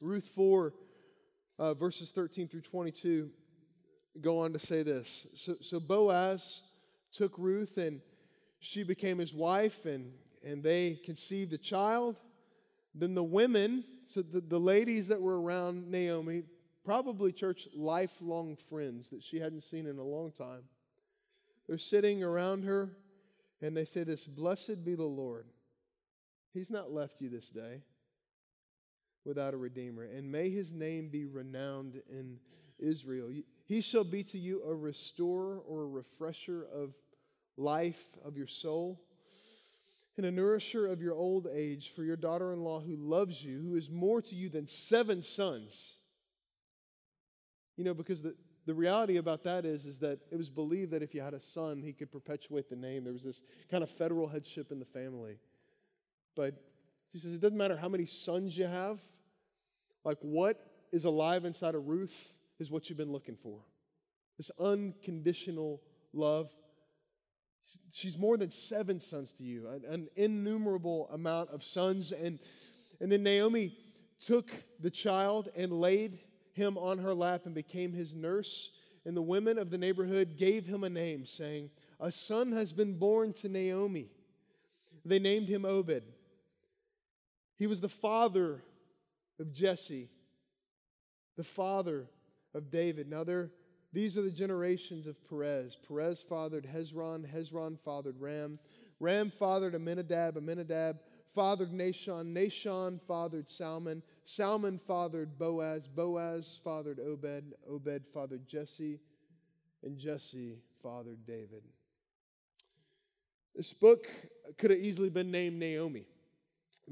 Ruth 0.00 0.28
4, 0.34 0.72
uh, 1.58 1.74
verses 1.74 2.12
13 2.12 2.48
through 2.48 2.60
22, 2.60 3.30
go 4.20 4.40
on 4.40 4.52
to 4.52 4.58
say 4.58 4.82
this. 4.82 5.26
So, 5.34 5.54
so 5.60 5.80
Boaz 5.80 6.60
took 7.12 7.32
Ruth 7.38 7.78
and 7.78 8.00
she 8.58 8.82
became 8.82 9.18
his 9.18 9.32
wife, 9.34 9.86
and, 9.86 10.12
and 10.44 10.62
they 10.62 10.98
conceived 11.04 11.52
a 11.52 11.58
child. 11.58 12.16
Then 12.94 13.14
the 13.14 13.22
women, 13.22 13.84
so 14.06 14.22
the, 14.22 14.40
the 14.40 14.60
ladies 14.60 15.08
that 15.08 15.20
were 15.20 15.40
around 15.40 15.90
Naomi, 15.90 16.44
probably 16.84 17.32
church 17.32 17.68
lifelong 17.74 18.56
friends 18.68 19.10
that 19.10 19.22
she 19.22 19.38
hadn't 19.38 19.62
seen 19.62 19.86
in 19.86 19.98
a 19.98 20.04
long 20.04 20.30
time. 20.32 20.62
They're 21.68 21.78
sitting 21.78 22.22
around 22.22 22.64
her 22.64 22.96
and 23.60 23.76
they 23.76 23.84
say 23.84 24.04
this 24.04 24.26
Blessed 24.26 24.84
be 24.84 24.94
the 24.94 25.04
Lord. 25.04 25.46
He's 26.52 26.70
not 26.70 26.92
left 26.92 27.20
you 27.20 27.28
this 27.28 27.50
day 27.50 27.82
without 29.24 29.54
a 29.54 29.56
redeemer, 29.56 30.04
and 30.04 30.30
may 30.30 30.48
his 30.48 30.72
name 30.72 31.08
be 31.08 31.26
renowned 31.26 32.00
in 32.08 32.38
Israel. 32.78 33.30
He 33.64 33.80
shall 33.80 34.04
be 34.04 34.22
to 34.24 34.38
you 34.38 34.62
a 34.62 34.74
restorer 34.74 35.58
or 35.66 35.82
a 35.82 35.88
refresher 35.88 36.64
of 36.72 36.94
life 37.56 38.16
of 38.24 38.36
your 38.36 38.46
soul 38.46 39.02
and 40.16 40.24
a 40.24 40.30
nourisher 40.30 40.86
of 40.86 41.02
your 41.02 41.14
old 41.14 41.46
age 41.52 41.92
for 41.94 42.02
your 42.02 42.16
daughter 42.16 42.52
in 42.52 42.60
law 42.60 42.80
who 42.80 42.96
loves 42.96 43.44
you, 43.44 43.60
who 43.60 43.76
is 43.76 43.90
more 43.90 44.22
to 44.22 44.34
you 44.34 44.48
than 44.48 44.66
seven 44.66 45.22
sons. 45.22 45.96
You 47.76 47.84
know, 47.84 47.94
because 47.94 48.22
the, 48.22 48.34
the 48.64 48.74
reality 48.74 49.18
about 49.18 49.44
that 49.44 49.66
is, 49.66 49.84
is 49.84 49.98
that 49.98 50.20
it 50.30 50.36
was 50.36 50.48
believed 50.48 50.90
that 50.92 51.02
if 51.02 51.14
you 51.14 51.20
had 51.20 51.34
a 51.34 51.40
son, 51.40 51.82
he 51.82 51.92
could 51.92 52.10
perpetuate 52.10 52.68
the 52.70 52.76
name. 52.76 53.04
There 53.04 53.12
was 53.12 53.24
this 53.24 53.42
kind 53.70 53.84
of 53.84 53.90
federal 53.90 54.26
headship 54.26 54.72
in 54.72 54.78
the 54.78 54.86
family. 54.86 55.38
But 56.34 56.54
she 57.12 57.18
says 57.18 57.34
it 57.34 57.40
doesn't 57.40 57.58
matter 57.58 57.76
how 57.76 57.88
many 57.88 58.06
sons 58.06 58.56
you 58.56 58.66
have, 58.66 58.98
like 60.04 60.18
what 60.20 60.58
is 60.92 61.04
alive 61.04 61.44
inside 61.44 61.74
of 61.74 61.86
Ruth 61.86 62.32
is 62.58 62.70
what 62.70 62.88
you've 62.88 62.98
been 62.98 63.12
looking 63.12 63.36
for. 63.36 63.60
This 64.36 64.50
unconditional 64.58 65.82
love. 66.12 66.50
She's 67.90 68.18
more 68.18 68.36
than 68.36 68.50
seven 68.50 69.00
sons 69.00 69.32
to 69.32 69.44
you, 69.44 69.68
an, 69.68 69.84
an 69.88 70.08
innumerable 70.16 71.08
amount 71.12 71.50
of 71.50 71.64
sons. 71.64 72.12
And, 72.12 72.38
and 73.00 73.10
then 73.10 73.22
Naomi 73.22 73.76
took 74.20 74.50
the 74.80 74.90
child 74.90 75.48
and 75.56 75.72
laid 75.72 76.18
him 76.52 76.78
on 76.78 76.98
her 76.98 77.14
lap 77.14 77.42
and 77.44 77.54
became 77.54 77.92
his 77.92 78.14
nurse. 78.14 78.70
And 79.04 79.16
the 79.16 79.22
women 79.22 79.58
of 79.58 79.70
the 79.70 79.78
neighborhood 79.78 80.36
gave 80.36 80.66
him 80.66 80.84
a 80.84 80.90
name, 80.90 81.26
saying, 81.26 81.70
A 82.00 82.10
son 82.10 82.52
has 82.52 82.72
been 82.72 82.98
born 82.98 83.32
to 83.34 83.48
Naomi. 83.48 84.08
They 85.04 85.18
named 85.18 85.48
him 85.48 85.64
Obed. 85.64 86.02
He 87.56 87.66
was 87.66 87.80
the 87.80 87.88
father 87.88 88.62
of 89.38 89.52
Jesse, 89.52 90.10
the 91.36 91.44
father 91.44 92.06
of 92.54 92.70
David. 92.70 93.08
Now, 93.08 93.22
there, 93.24 93.50
these 93.96 94.18
are 94.18 94.22
the 94.22 94.30
generations 94.30 95.06
of 95.06 95.16
Perez. 95.26 95.74
Perez 95.88 96.22
fathered 96.28 96.66
Hezron, 96.66 97.24
Hezron 97.26 97.78
fathered 97.82 98.20
Ram, 98.20 98.58
Ram 99.00 99.30
fathered 99.30 99.74
Amminadab, 99.74 100.36
Amminadab 100.36 100.98
fathered 101.34 101.72
Nahshon, 101.72 102.30
Nahshon 102.34 103.00
fathered 103.08 103.48
Salmon, 103.48 104.02
Salmon 104.26 104.78
fathered 104.86 105.38
Boaz, 105.38 105.88
Boaz 105.88 106.60
fathered 106.62 107.00
Obed, 107.00 107.54
Obed 107.66 108.02
fathered 108.12 108.46
Jesse, 108.46 109.00
and 109.82 109.96
Jesse 109.96 110.58
fathered 110.82 111.26
David. 111.26 111.62
This 113.54 113.72
book 113.72 114.08
could 114.58 114.72
have 114.72 114.80
easily 114.80 115.08
been 115.08 115.30
named 115.30 115.58
Naomi 115.58 116.04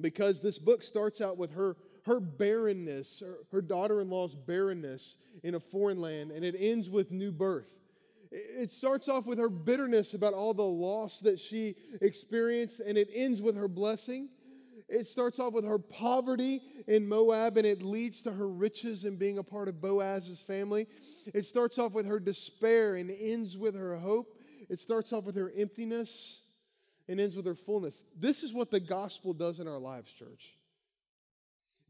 because 0.00 0.40
this 0.40 0.58
book 0.58 0.82
starts 0.82 1.20
out 1.20 1.36
with 1.36 1.52
her, 1.52 1.76
her 2.04 2.20
barrenness, 2.20 3.20
her, 3.20 3.38
her 3.50 3.62
daughter 3.62 4.00
in 4.00 4.10
law's 4.10 4.34
barrenness 4.34 5.16
in 5.42 5.54
a 5.54 5.60
foreign 5.60 6.00
land, 6.00 6.30
and 6.30 6.44
it 6.44 6.54
ends 6.58 6.90
with 6.90 7.10
new 7.10 7.32
birth. 7.32 7.68
It 8.30 8.72
starts 8.72 9.08
off 9.08 9.26
with 9.26 9.38
her 9.38 9.48
bitterness 9.48 10.14
about 10.14 10.34
all 10.34 10.54
the 10.54 10.62
loss 10.62 11.20
that 11.20 11.38
she 11.38 11.76
experienced, 12.00 12.80
and 12.80 12.98
it 12.98 13.08
ends 13.14 13.40
with 13.40 13.56
her 13.56 13.68
blessing. 13.68 14.28
It 14.88 15.06
starts 15.06 15.38
off 15.38 15.52
with 15.52 15.64
her 15.64 15.78
poverty 15.78 16.60
in 16.88 17.08
Moab, 17.08 17.56
and 17.56 17.66
it 17.66 17.82
leads 17.82 18.22
to 18.22 18.32
her 18.32 18.48
riches 18.48 19.04
and 19.04 19.18
being 19.18 19.38
a 19.38 19.42
part 19.42 19.68
of 19.68 19.80
Boaz's 19.80 20.42
family. 20.42 20.86
It 21.32 21.46
starts 21.46 21.78
off 21.78 21.92
with 21.92 22.06
her 22.06 22.18
despair 22.18 22.96
and 22.96 23.10
ends 23.10 23.56
with 23.56 23.74
her 23.76 23.96
hope. 23.96 24.36
It 24.68 24.80
starts 24.80 25.12
off 25.12 25.24
with 25.24 25.36
her 25.36 25.52
emptiness 25.56 26.40
and 27.08 27.20
ends 27.20 27.36
with 27.36 27.46
her 27.46 27.54
fullness. 27.54 28.04
This 28.18 28.42
is 28.42 28.52
what 28.52 28.70
the 28.70 28.80
gospel 28.80 29.32
does 29.32 29.60
in 29.60 29.68
our 29.68 29.78
lives, 29.78 30.12
church. 30.12 30.54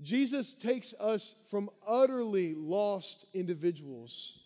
Jesus 0.03 0.55
takes 0.55 0.95
us 1.01 1.35
from 1.51 1.71
utterly 1.87 2.55
lost 2.55 3.27
individuals 3.33 4.41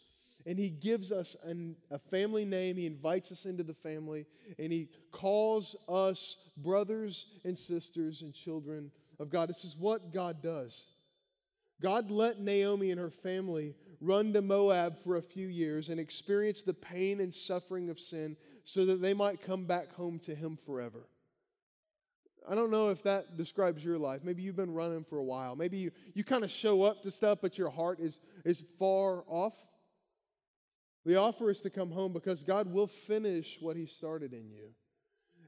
and 0.47 0.59
he 0.59 0.71
gives 0.71 1.13
us 1.13 1.37
an, 1.43 1.77
a 1.91 1.99
family 1.99 2.45
name. 2.45 2.77
He 2.77 2.87
invites 2.87 3.31
us 3.33 3.45
into 3.45 3.63
the 3.63 3.75
family 3.75 4.25
and 4.59 4.73
he 4.73 4.89
calls 5.13 5.77
us 5.89 6.37
brothers 6.59 7.27
and 7.45 7.59
sisters 7.59 8.23
and 8.23 8.33
children 8.33 8.91
of 9.19 9.31
God. 9.31 9.49
This 9.49 9.65
is 9.65 9.77
what 9.77 10.13
God 10.13 10.43
does. 10.43 10.87
God 11.81 12.11
let 12.11 12.41
Naomi 12.41 12.91
and 12.91 13.01
her 13.01 13.11
family 13.11 13.75
run 14.01 14.33
to 14.33 14.43
Moab 14.43 14.99
for 14.99 15.17
a 15.17 15.23
few 15.23 15.49
years 15.49 15.91
and 15.91 16.01
experience 16.01 16.63
the 16.63 16.75
pain 16.75 17.21
and 17.21 17.35
suffering 17.35 17.91
of 17.91 18.01
sin 18.01 18.37
so 18.65 18.85
that 18.85 19.01
they 19.01 19.15
might 19.15 19.43
come 19.43 19.65
back 19.65 19.93
home 19.93 20.19
to 20.21 20.35
Him 20.35 20.57
forever. 20.57 21.07
I 22.48 22.55
don't 22.55 22.70
know 22.70 22.90
if 22.90 23.03
that 23.05 23.37
describes 23.37 23.85
your 23.85 23.98
life. 23.98 24.22
Maybe 24.24 24.42
you've 24.42 24.57
been 24.57 24.74
running 24.74 25.05
for 25.05 25.18
a 25.18 25.24
while. 25.24 25.57
Maybe 25.57 25.79
you, 25.79 25.90
you 26.14 26.24
kind 26.24 26.44
of 26.44 26.51
show 26.51 26.83
up 26.83 27.03
to 27.03 27.11
stuff, 27.11 27.38
but 27.40 27.57
your 27.57 27.70
heart 27.70 28.01
is, 28.01 28.20
is 28.44 28.64
far 28.79 29.24
off. 29.27 29.55
The 31.07 31.16
offer 31.16 31.51
is 31.51 31.61
to 31.62 31.70
come 31.70 31.90
home 31.90 32.12
because 32.12 32.42
God 32.42 32.70
will 32.72 32.87
finish 32.87 33.59
what 33.61 33.77
He 33.77 33.87
started 33.87 34.33
in 34.33 34.51
you. 34.51 34.70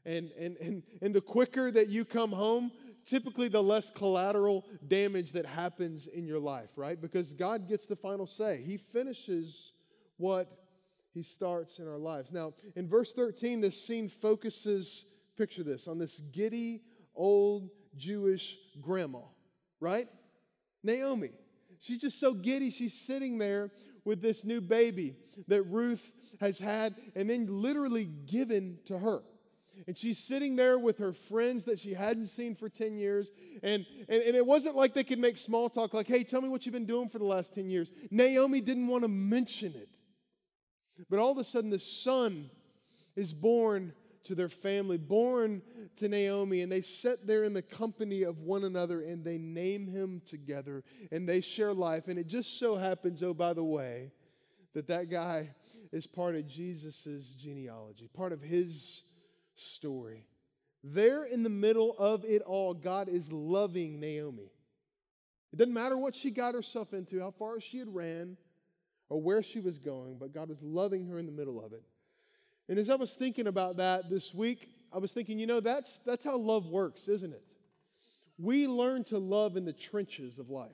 And, 0.06 0.30
and, 0.38 0.56
and, 0.56 0.82
and 1.02 1.14
the 1.14 1.20
quicker 1.20 1.70
that 1.70 1.88
you 1.88 2.06
come 2.06 2.32
home, 2.32 2.70
typically 3.04 3.48
the 3.48 3.62
less 3.62 3.90
collateral 3.90 4.64
damage 4.86 5.32
that 5.32 5.44
happens 5.44 6.06
in 6.06 6.26
your 6.26 6.38
life, 6.38 6.70
right? 6.76 7.00
Because 7.00 7.34
God 7.34 7.68
gets 7.68 7.86
the 7.86 7.96
final 7.96 8.26
say. 8.26 8.62
He 8.64 8.78
finishes 8.78 9.72
what 10.16 10.60
he 11.12 11.22
starts 11.22 11.78
in 11.78 11.88
our 11.88 11.98
lives. 11.98 12.32
Now, 12.32 12.54
in 12.76 12.88
verse 12.88 13.12
13, 13.12 13.60
this 13.60 13.84
scene 13.84 14.08
focuses, 14.08 15.04
picture 15.40 15.62
this, 15.62 15.88
on 15.88 15.98
this 15.98 16.20
giddy 16.32 16.82
old 17.14 17.70
Jewish 17.96 18.58
grandma, 18.78 19.20
right? 19.80 20.06
Naomi. 20.82 21.30
She's 21.78 21.98
just 21.98 22.20
so 22.20 22.34
giddy. 22.34 22.68
She's 22.68 22.92
sitting 22.92 23.38
there 23.38 23.70
with 24.04 24.20
this 24.20 24.44
new 24.44 24.60
baby 24.60 25.16
that 25.48 25.62
Ruth 25.62 26.12
has 26.40 26.58
had 26.58 26.94
and 27.16 27.30
then 27.30 27.46
literally 27.48 28.04
given 28.04 28.80
to 28.84 28.98
her. 28.98 29.22
And 29.86 29.96
she's 29.96 30.18
sitting 30.18 30.56
there 30.56 30.78
with 30.78 30.98
her 30.98 31.14
friends 31.14 31.64
that 31.64 31.78
she 31.78 31.94
hadn't 31.94 32.26
seen 32.26 32.54
for 32.54 32.68
10 32.68 32.98
years. 32.98 33.32
And, 33.62 33.86
and, 34.10 34.22
and, 34.22 34.36
it 34.36 34.44
wasn't 34.44 34.76
like 34.76 34.92
they 34.92 35.04
could 35.04 35.18
make 35.18 35.38
small 35.38 35.70
talk, 35.70 35.94
like, 35.94 36.06
hey, 36.06 36.22
tell 36.22 36.42
me 36.42 36.50
what 36.50 36.66
you've 36.66 36.74
been 36.74 36.84
doing 36.84 37.08
for 37.08 37.18
the 37.18 37.24
last 37.24 37.54
10 37.54 37.70
years. 37.70 37.90
Naomi 38.10 38.60
didn't 38.60 38.88
want 38.88 39.04
to 39.04 39.08
mention 39.08 39.72
it. 39.74 39.88
But 41.08 41.18
all 41.18 41.32
of 41.32 41.38
a 41.38 41.44
sudden, 41.44 41.70
the 41.70 41.78
son 41.78 42.50
is 43.16 43.32
born 43.32 43.94
to 44.24 44.34
their 44.34 44.48
family, 44.48 44.98
born 44.98 45.62
to 45.96 46.08
Naomi, 46.08 46.60
and 46.60 46.70
they 46.70 46.80
sit 46.80 47.26
there 47.26 47.44
in 47.44 47.54
the 47.54 47.62
company 47.62 48.22
of 48.22 48.40
one 48.40 48.64
another 48.64 49.02
and 49.02 49.24
they 49.24 49.38
name 49.38 49.86
him 49.86 50.20
together 50.26 50.84
and 51.10 51.28
they 51.28 51.40
share 51.40 51.72
life. 51.72 52.08
And 52.08 52.18
it 52.18 52.26
just 52.26 52.58
so 52.58 52.76
happens, 52.76 53.22
oh, 53.22 53.34
by 53.34 53.54
the 53.54 53.64
way, 53.64 54.12
that 54.74 54.86
that 54.88 55.10
guy 55.10 55.50
is 55.92 56.06
part 56.06 56.36
of 56.36 56.46
Jesus' 56.46 57.34
genealogy, 57.38 58.08
part 58.14 58.32
of 58.32 58.42
his 58.42 59.02
story. 59.54 60.26
There 60.82 61.24
in 61.24 61.42
the 61.42 61.50
middle 61.50 61.94
of 61.98 62.24
it 62.24 62.42
all, 62.42 62.74
God 62.74 63.08
is 63.08 63.30
loving 63.32 64.00
Naomi. 64.00 64.50
It 65.52 65.56
doesn't 65.56 65.74
matter 65.74 65.96
what 65.96 66.14
she 66.14 66.30
got 66.30 66.54
herself 66.54 66.92
into, 66.92 67.20
how 67.20 67.32
far 67.32 67.60
she 67.60 67.78
had 67.78 67.92
ran 67.92 68.36
or 69.08 69.20
where 69.20 69.42
she 69.42 69.60
was 69.60 69.78
going, 69.78 70.16
but 70.18 70.32
God 70.32 70.48
was 70.48 70.62
loving 70.62 71.06
her 71.06 71.18
in 71.18 71.26
the 71.26 71.32
middle 71.32 71.62
of 71.62 71.72
it. 71.72 71.82
And 72.70 72.78
as 72.78 72.88
I 72.88 72.94
was 72.94 73.14
thinking 73.14 73.48
about 73.48 73.78
that 73.78 74.08
this 74.08 74.32
week, 74.32 74.70
I 74.92 74.98
was 74.98 75.12
thinking, 75.12 75.40
you 75.40 75.46
know, 75.48 75.58
that's, 75.58 75.98
that's 76.06 76.22
how 76.22 76.36
love 76.36 76.66
works, 76.66 77.08
isn't 77.08 77.32
it? 77.32 77.42
We 78.38 78.68
learn 78.68 79.02
to 79.04 79.18
love 79.18 79.56
in 79.56 79.64
the 79.64 79.72
trenches 79.72 80.38
of 80.38 80.50
life. 80.50 80.70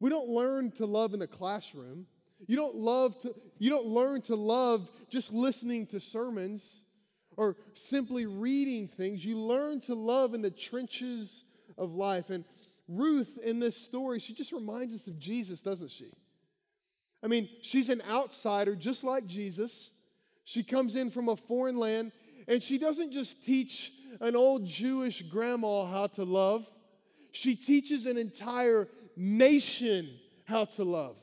We 0.00 0.10
don't 0.10 0.28
learn 0.28 0.70
to 0.72 0.84
love 0.84 1.14
in 1.14 1.20
the 1.20 1.26
classroom. 1.26 2.06
You 2.46 2.56
don't 2.56 2.76
love 2.76 3.18
to 3.20 3.34
you 3.58 3.68
don't 3.68 3.86
learn 3.86 4.22
to 4.22 4.34
love 4.34 4.88
just 5.10 5.32
listening 5.32 5.86
to 5.88 6.00
sermons 6.00 6.84
or 7.36 7.56
simply 7.74 8.26
reading 8.26 8.86
things. 8.86 9.24
You 9.24 9.38
learn 9.38 9.80
to 9.82 9.94
love 9.94 10.34
in 10.34 10.40
the 10.40 10.50
trenches 10.50 11.44
of 11.76 11.94
life. 11.94 12.30
And 12.30 12.44
Ruth 12.86 13.38
in 13.42 13.60
this 13.60 13.76
story, 13.76 14.18
she 14.20 14.34
just 14.34 14.52
reminds 14.52 14.94
us 14.94 15.06
of 15.06 15.18
Jesus, 15.18 15.60
doesn't 15.60 15.90
she? 15.90 16.12
I 17.22 17.26
mean, 17.28 17.48
she's 17.62 17.88
an 17.88 18.02
outsider 18.08 18.74
just 18.74 19.04
like 19.04 19.26
Jesus. 19.26 19.90
She 20.50 20.64
comes 20.64 20.96
in 20.96 21.10
from 21.10 21.28
a 21.28 21.36
foreign 21.36 21.76
land, 21.76 22.10
and 22.48 22.60
she 22.60 22.76
doesn't 22.76 23.12
just 23.12 23.44
teach 23.44 23.92
an 24.20 24.34
old 24.34 24.66
Jewish 24.66 25.22
grandma 25.22 25.84
how 25.86 26.08
to 26.08 26.24
love, 26.24 26.68
she 27.30 27.54
teaches 27.54 28.04
an 28.04 28.18
entire 28.18 28.88
nation 29.14 30.10
how 30.46 30.64
to 30.64 30.82
love. 30.82 31.16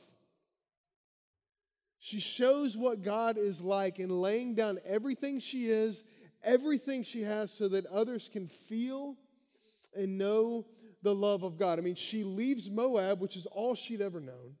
She 1.98 2.20
shows 2.20 2.74
what 2.74 3.02
God 3.02 3.36
is 3.36 3.60
like 3.60 3.98
in 3.98 4.08
laying 4.08 4.54
down 4.54 4.78
everything 4.86 5.40
she 5.40 5.68
is, 5.68 6.04
everything 6.42 7.02
she 7.02 7.20
has, 7.20 7.50
so 7.50 7.68
that 7.68 7.84
others 7.84 8.30
can 8.32 8.46
feel 8.46 9.14
and 9.94 10.16
know 10.16 10.64
the 11.02 11.14
love 11.14 11.42
of 11.42 11.58
God. 11.58 11.78
I 11.78 11.82
mean, 11.82 11.96
she 11.96 12.24
leaves 12.24 12.70
Moab, 12.70 13.20
which 13.20 13.36
is 13.36 13.44
all 13.44 13.74
she'd 13.74 14.00
ever 14.00 14.20
known 14.20 14.56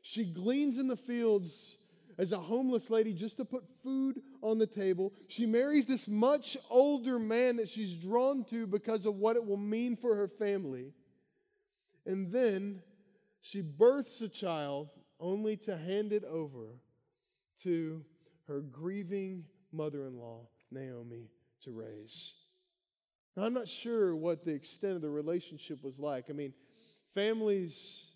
She 0.00 0.24
gleans 0.24 0.78
in 0.78 0.86
the 0.86 0.96
fields 0.96 1.76
as 2.18 2.32
a 2.32 2.38
homeless 2.38 2.90
lady 2.90 3.12
just 3.12 3.36
to 3.38 3.44
put 3.44 3.64
food 3.82 4.20
on 4.42 4.58
the 4.58 4.66
table. 4.66 5.12
She 5.28 5.46
marries 5.46 5.86
this 5.86 6.08
much 6.08 6.56
older 6.70 7.18
man 7.18 7.56
that 7.56 7.68
she's 7.68 7.94
drawn 7.94 8.44
to 8.44 8.66
because 8.66 9.06
of 9.06 9.16
what 9.16 9.36
it 9.36 9.44
will 9.44 9.56
mean 9.56 9.96
for 9.96 10.14
her 10.16 10.28
family. 10.28 10.92
And 12.06 12.32
then 12.32 12.82
she 13.40 13.60
births 13.60 14.20
a 14.20 14.28
child 14.28 14.90
only 15.20 15.56
to 15.56 15.76
hand 15.76 16.12
it 16.12 16.24
over 16.24 16.80
to 17.62 18.04
her 18.48 18.60
grieving 18.60 19.44
mother 19.72 20.06
in 20.06 20.18
law, 20.18 20.48
Naomi, 20.70 21.28
to 21.62 21.70
raise. 21.70 22.32
Now, 23.36 23.44
I'm 23.44 23.54
not 23.54 23.68
sure 23.68 24.14
what 24.14 24.44
the 24.44 24.52
extent 24.52 24.96
of 24.96 25.02
the 25.02 25.10
relationship 25.10 25.82
was 25.82 25.98
like. 25.98 26.26
I 26.28 26.32
mean, 26.32 26.52
families 27.14 28.11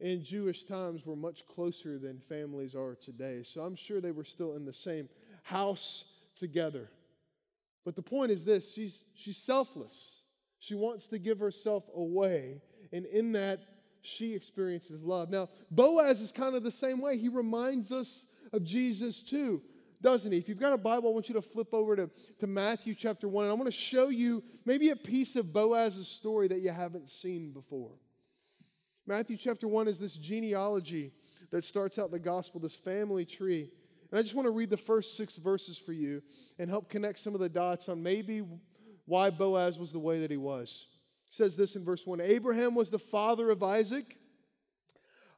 in 0.00 0.22
Jewish 0.22 0.64
times 0.64 1.06
were 1.06 1.16
much 1.16 1.46
closer 1.46 1.98
than 1.98 2.20
families 2.28 2.74
are 2.74 2.94
today. 2.94 3.42
So 3.42 3.62
I'm 3.62 3.76
sure 3.76 4.00
they 4.00 4.10
were 4.10 4.24
still 4.24 4.54
in 4.54 4.64
the 4.64 4.72
same 4.72 5.08
house 5.42 6.04
together. 6.34 6.90
But 7.84 7.96
the 7.96 8.02
point 8.02 8.30
is 8.30 8.44
this 8.44 8.74
she's, 8.74 9.04
she's 9.14 9.36
selfless. 9.36 10.22
She 10.58 10.74
wants 10.74 11.06
to 11.08 11.18
give 11.18 11.38
herself 11.38 11.84
away. 11.94 12.60
And 12.92 13.06
in 13.06 13.32
that, 13.32 13.60
she 14.02 14.34
experiences 14.34 15.02
love. 15.02 15.30
Now, 15.30 15.48
Boaz 15.70 16.20
is 16.20 16.32
kind 16.32 16.54
of 16.54 16.62
the 16.62 16.70
same 16.70 17.00
way. 17.00 17.16
He 17.16 17.28
reminds 17.28 17.92
us 17.92 18.26
of 18.52 18.64
Jesus 18.64 19.20
too, 19.20 19.60
doesn't 20.00 20.30
he? 20.30 20.38
If 20.38 20.48
you've 20.48 20.60
got 20.60 20.72
a 20.72 20.78
Bible, 20.78 21.10
I 21.10 21.12
want 21.12 21.28
you 21.28 21.34
to 21.34 21.42
flip 21.42 21.74
over 21.74 21.96
to, 21.96 22.10
to 22.38 22.46
Matthew 22.46 22.94
chapter 22.94 23.28
1. 23.28 23.44
And 23.44 23.52
I 23.52 23.54
want 23.54 23.66
to 23.66 23.72
show 23.72 24.08
you 24.08 24.42
maybe 24.64 24.90
a 24.90 24.96
piece 24.96 25.36
of 25.36 25.52
Boaz's 25.52 26.06
story 26.06 26.48
that 26.48 26.60
you 26.60 26.70
haven't 26.70 27.10
seen 27.10 27.50
before. 27.50 27.92
Matthew 29.08 29.36
chapter 29.36 29.68
1 29.68 29.86
is 29.86 30.00
this 30.00 30.16
genealogy 30.16 31.12
that 31.52 31.64
starts 31.64 31.96
out 31.96 32.10
the 32.10 32.18
gospel, 32.18 32.60
this 32.60 32.74
family 32.74 33.24
tree. 33.24 33.70
And 34.10 34.18
I 34.18 34.22
just 34.22 34.34
want 34.34 34.46
to 34.46 34.50
read 34.50 34.68
the 34.68 34.76
first 34.76 35.16
six 35.16 35.36
verses 35.36 35.78
for 35.78 35.92
you 35.92 36.22
and 36.58 36.68
help 36.68 36.88
connect 36.88 37.20
some 37.20 37.32
of 37.32 37.40
the 37.40 37.48
dots 37.48 37.88
on 37.88 38.02
maybe 38.02 38.42
why 39.04 39.30
Boaz 39.30 39.78
was 39.78 39.92
the 39.92 40.00
way 40.00 40.20
that 40.20 40.30
he 40.30 40.36
was. 40.36 40.86
It 41.28 41.34
says 41.34 41.56
this 41.56 41.76
in 41.76 41.84
verse 41.84 42.04
1 42.04 42.20
Abraham 42.20 42.74
was 42.74 42.90
the 42.90 42.98
father 42.98 43.50
of 43.50 43.62
Isaac, 43.62 44.18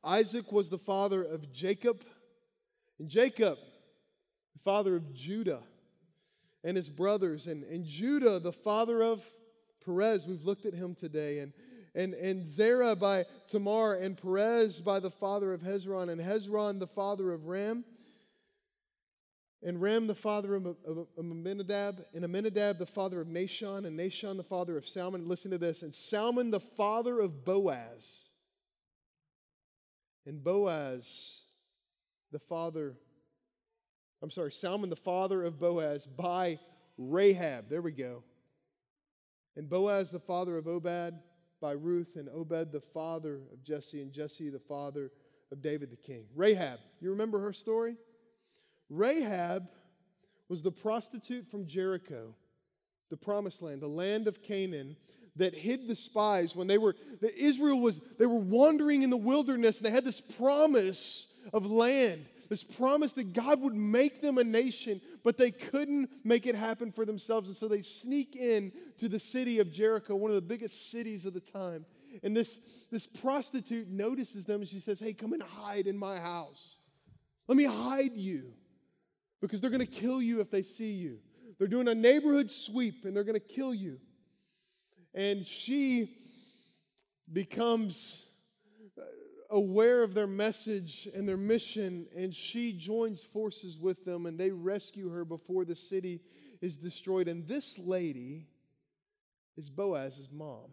Isaac 0.02 0.50
was 0.50 0.70
the 0.70 0.78
father 0.78 1.22
of 1.22 1.52
Jacob, 1.52 2.04
and 2.98 3.08
Jacob, 3.08 3.58
the 4.54 4.60
father 4.64 4.96
of 4.96 5.12
Judah 5.12 5.60
and 6.64 6.76
his 6.76 6.88
brothers, 6.88 7.46
and, 7.46 7.64
and 7.64 7.84
Judah, 7.84 8.38
the 8.38 8.52
father 8.52 9.02
of 9.02 9.22
Perez. 9.84 10.26
We've 10.26 10.44
looked 10.44 10.66
at 10.66 10.74
him 10.74 10.94
today. 10.94 11.38
And 11.40 11.52
and, 11.98 12.14
and 12.14 12.46
Zerah 12.46 12.94
by 12.94 13.26
Tamar, 13.48 13.94
and 13.94 14.16
Perez 14.16 14.80
by 14.80 15.00
the 15.00 15.10
father 15.10 15.52
of 15.52 15.62
Hezron, 15.62 16.10
and 16.10 16.20
Hezron 16.20 16.78
the 16.78 16.86
father 16.86 17.32
of 17.32 17.46
Ram, 17.46 17.84
and 19.64 19.82
Ram 19.82 20.06
the 20.06 20.14
father 20.14 20.54
of, 20.54 20.66
of, 20.66 20.76
of 20.86 21.08
and 21.16 22.24
Amminadab 22.24 22.78
the 22.78 22.86
father 22.86 23.20
of 23.20 23.26
Nahshon, 23.26 23.84
and 23.84 23.98
Nahshon 23.98 24.36
the 24.36 24.44
father 24.44 24.76
of 24.76 24.86
Salmon. 24.86 25.26
Listen 25.26 25.50
to 25.50 25.58
this, 25.58 25.82
and 25.82 25.92
Salmon 25.92 26.52
the 26.52 26.60
father 26.60 27.18
of 27.18 27.44
Boaz, 27.44 28.28
and 30.24 30.42
Boaz 30.42 31.42
the 32.30 32.38
father, 32.38 32.94
I'm 34.22 34.30
sorry, 34.30 34.52
Salmon 34.52 34.88
the 34.88 34.94
father 34.94 35.42
of 35.42 35.58
Boaz 35.58 36.06
by 36.06 36.60
Rahab. 36.96 37.68
There 37.68 37.82
we 37.82 37.90
go. 37.90 38.22
And 39.56 39.68
Boaz 39.68 40.12
the 40.12 40.20
father 40.20 40.56
of 40.56 40.68
Obed 40.68 41.14
by 41.60 41.72
Ruth 41.72 42.16
and 42.16 42.28
Obed, 42.28 42.72
the 42.72 42.82
father 42.92 43.40
of 43.52 43.62
Jesse, 43.62 44.00
and 44.00 44.12
Jesse, 44.12 44.50
the 44.50 44.58
father 44.58 45.10
of 45.50 45.62
David 45.62 45.90
the 45.90 45.96
king. 45.96 46.24
Rahab, 46.34 46.78
you 47.00 47.10
remember 47.10 47.40
her 47.40 47.52
story? 47.52 47.96
Rahab 48.90 49.68
was 50.48 50.62
the 50.62 50.70
prostitute 50.70 51.50
from 51.50 51.66
Jericho, 51.66 52.34
the 53.10 53.16
promised 53.16 53.62
land, 53.62 53.82
the 53.82 53.88
land 53.88 54.28
of 54.28 54.42
Canaan 54.42 54.96
that 55.36 55.54
hid 55.54 55.86
the 55.86 55.96
spies 55.96 56.56
when 56.56 56.66
they 56.66 56.78
were 56.78 56.96
that 57.20 57.34
Israel 57.36 57.80
was 57.80 58.00
they 58.18 58.26
were 58.26 58.34
wandering 58.34 59.02
in 59.02 59.10
the 59.10 59.16
wilderness 59.16 59.76
and 59.76 59.86
they 59.86 59.90
had 59.90 60.04
this 60.04 60.20
promise 60.20 61.26
of 61.52 61.64
land 61.64 62.26
this 62.48 62.62
promise 62.62 63.12
that 63.12 63.32
God 63.32 63.60
would 63.60 63.74
make 63.74 64.22
them 64.22 64.38
a 64.38 64.44
nation, 64.44 65.00
but 65.22 65.36
they 65.36 65.50
couldn't 65.50 66.08
make 66.24 66.46
it 66.46 66.54
happen 66.54 66.90
for 66.90 67.04
themselves. 67.04 67.48
And 67.48 67.56
so 67.56 67.68
they 67.68 67.82
sneak 67.82 68.36
in 68.36 68.72
to 68.98 69.08
the 69.08 69.18
city 69.18 69.58
of 69.58 69.70
Jericho, 69.70 70.16
one 70.16 70.30
of 70.30 70.34
the 70.34 70.40
biggest 70.40 70.90
cities 70.90 71.24
of 71.26 71.34
the 71.34 71.40
time. 71.40 71.84
And 72.22 72.36
this, 72.36 72.58
this 72.90 73.06
prostitute 73.06 73.88
notices 73.88 74.46
them 74.46 74.60
and 74.62 74.68
she 74.68 74.80
says, 74.80 74.98
Hey, 74.98 75.12
come 75.12 75.34
and 75.34 75.42
hide 75.42 75.86
in 75.86 75.96
my 75.96 76.18
house. 76.18 76.76
Let 77.46 77.56
me 77.56 77.64
hide 77.64 78.14
you 78.14 78.52
because 79.40 79.60
they're 79.60 79.70
going 79.70 79.84
to 79.84 79.86
kill 79.86 80.20
you 80.22 80.40
if 80.40 80.50
they 80.50 80.62
see 80.62 80.92
you. 80.92 81.18
They're 81.58 81.68
doing 81.68 81.88
a 81.88 81.94
neighborhood 81.94 82.50
sweep 82.50 83.04
and 83.04 83.14
they're 83.14 83.24
going 83.24 83.34
to 83.34 83.40
kill 83.40 83.74
you. 83.74 83.98
And 85.14 85.44
she 85.46 86.16
becomes 87.32 88.24
aware 89.50 90.02
of 90.02 90.14
their 90.14 90.26
message 90.26 91.08
and 91.14 91.28
their 91.28 91.36
mission, 91.36 92.06
and 92.16 92.34
she 92.34 92.72
joins 92.72 93.22
forces 93.22 93.78
with 93.78 94.04
them 94.04 94.26
and 94.26 94.38
they 94.38 94.50
rescue 94.50 95.08
her 95.10 95.24
before 95.24 95.64
the 95.64 95.76
city 95.76 96.20
is 96.60 96.76
destroyed. 96.76 97.28
And 97.28 97.46
this 97.46 97.78
lady 97.78 98.46
is 99.56 99.70
Boaz's 99.70 100.28
mom. 100.30 100.70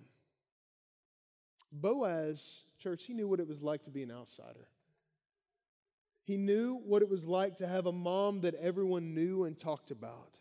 Boaz, 1.72 2.62
church, 2.80 3.04
he 3.06 3.14
knew 3.14 3.28
what 3.28 3.40
it 3.40 3.48
was 3.48 3.62
like 3.62 3.84
to 3.84 3.90
be 3.90 4.04
an 4.04 4.12
outsider. 4.12 4.68
He 6.24 6.38
knew 6.38 6.82
what 6.86 7.02
it 7.02 7.10
was 7.10 7.26
like 7.26 7.58
to 7.58 7.68
have 7.68 7.86
a 7.86 7.92
mom 7.92 8.42
that 8.42 8.56
everyone 8.56 9.14
knew 9.14 9.44
and 9.44 9.58
talked 9.58 9.92
about. 9.92 10.38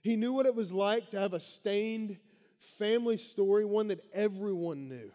He 0.00 0.16
knew 0.16 0.32
what 0.32 0.46
it 0.46 0.54
was 0.54 0.72
like 0.72 1.10
to 1.10 1.20
have 1.20 1.34
a 1.34 1.40
stained 1.40 2.16
family 2.78 3.16
story, 3.16 3.64
one 3.64 3.88
that 3.88 4.04
everyone 4.12 4.88
knew. 4.88 5.12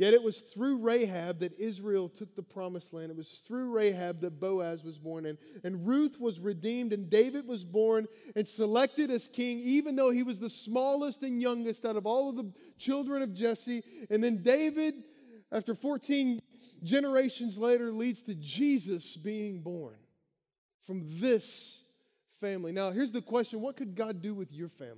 Yet 0.00 0.14
it 0.14 0.22
was 0.22 0.40
through 0.40 0.78
Rahab 0.78 1.40
that 1.40 1.52
Israel 1.60 2.08
took 2.08 2.34
the 2.34 2.42
promised 2.42 2.94
land. 2.94 3.10
It 3.10 3.18
was 3.18 3.42
through 3.46 3.68
Rahab 3.68 4.22
that 4.22 4.40
Boaz 4.40 4.82
was 4.82 4.96
born. 4.96 5.26
And, 5.26 5.36
and 5.62 5.86
Ruth 5.86 6.18
was 6.18 6.40
redeemed, 6.40 6.94
and 6.94 7.10
David 7.10 7.46
was 7.46 7.66
born 7.66 8.08
and 8.34 8.48
selected 8.48 9.10
as 9.10 9.28
king, 9.28 9.58
even 9.58 9.96
though 9.96 10.10
he 10.10 10.22
was 10.22 10.38
the 10.38 10.48
smallest 10.48 11.22
and 11.22 11.38
youngest 11.38 11.84
out 11.84 11.96
of 11.96 12.06
all 12.06 12.30
of 12.30 12.36
the 12.36 12.50
children 12.78 13.20
of 13.20 13.34
Jesse. 13.34 13.82
And 14.08 14.24
then 14.24 14.42
David, 14.42 14.94
after 15.52 15.74
14 15.74 16.40
generations 16.82 17.58
later, 17.58 17.92
leads 17.92 18.22
to 18.22 18.34
Jesus 18.36 19.18
being 19.18 19.60
born 19.60 19.96
from 20.86 21.04
this 21.20 21.78
family. 22.40 22.72
Now, 22.72 22.90
here's 22.90 23.12
the 23.12 23.20
question 23.20 23.60
what 23.60 23.76
could 23.76 23.94
God 23.94 24.22
do 24.22 24.32
with 24.32 24.50
your 24.50 24.70
family? 24.70 24.96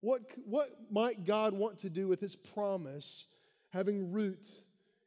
What, 0.00 0.22
what 0.44 0.70
might 0.90 1.24
God 1.24 1.54
want 1.54 1.78
to 1.78 1.88
do 1.88 2.08
with 2.08 2.18
his 2.20 2.34
promise? 2.34 3.26
Having 3.74 4.12
root 4.12 4.46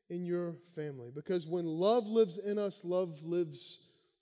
in 0.09 0.25
your 0.25 0.55
family. 0.75 1.09
Because 1.13 1.47
when 1.47 1.65
love 1.65 2.05
lives 2.05 2.37
in 2.37 2.59
us, 2.59 2.83
love 2.83 3.23
lives 3.23 3.79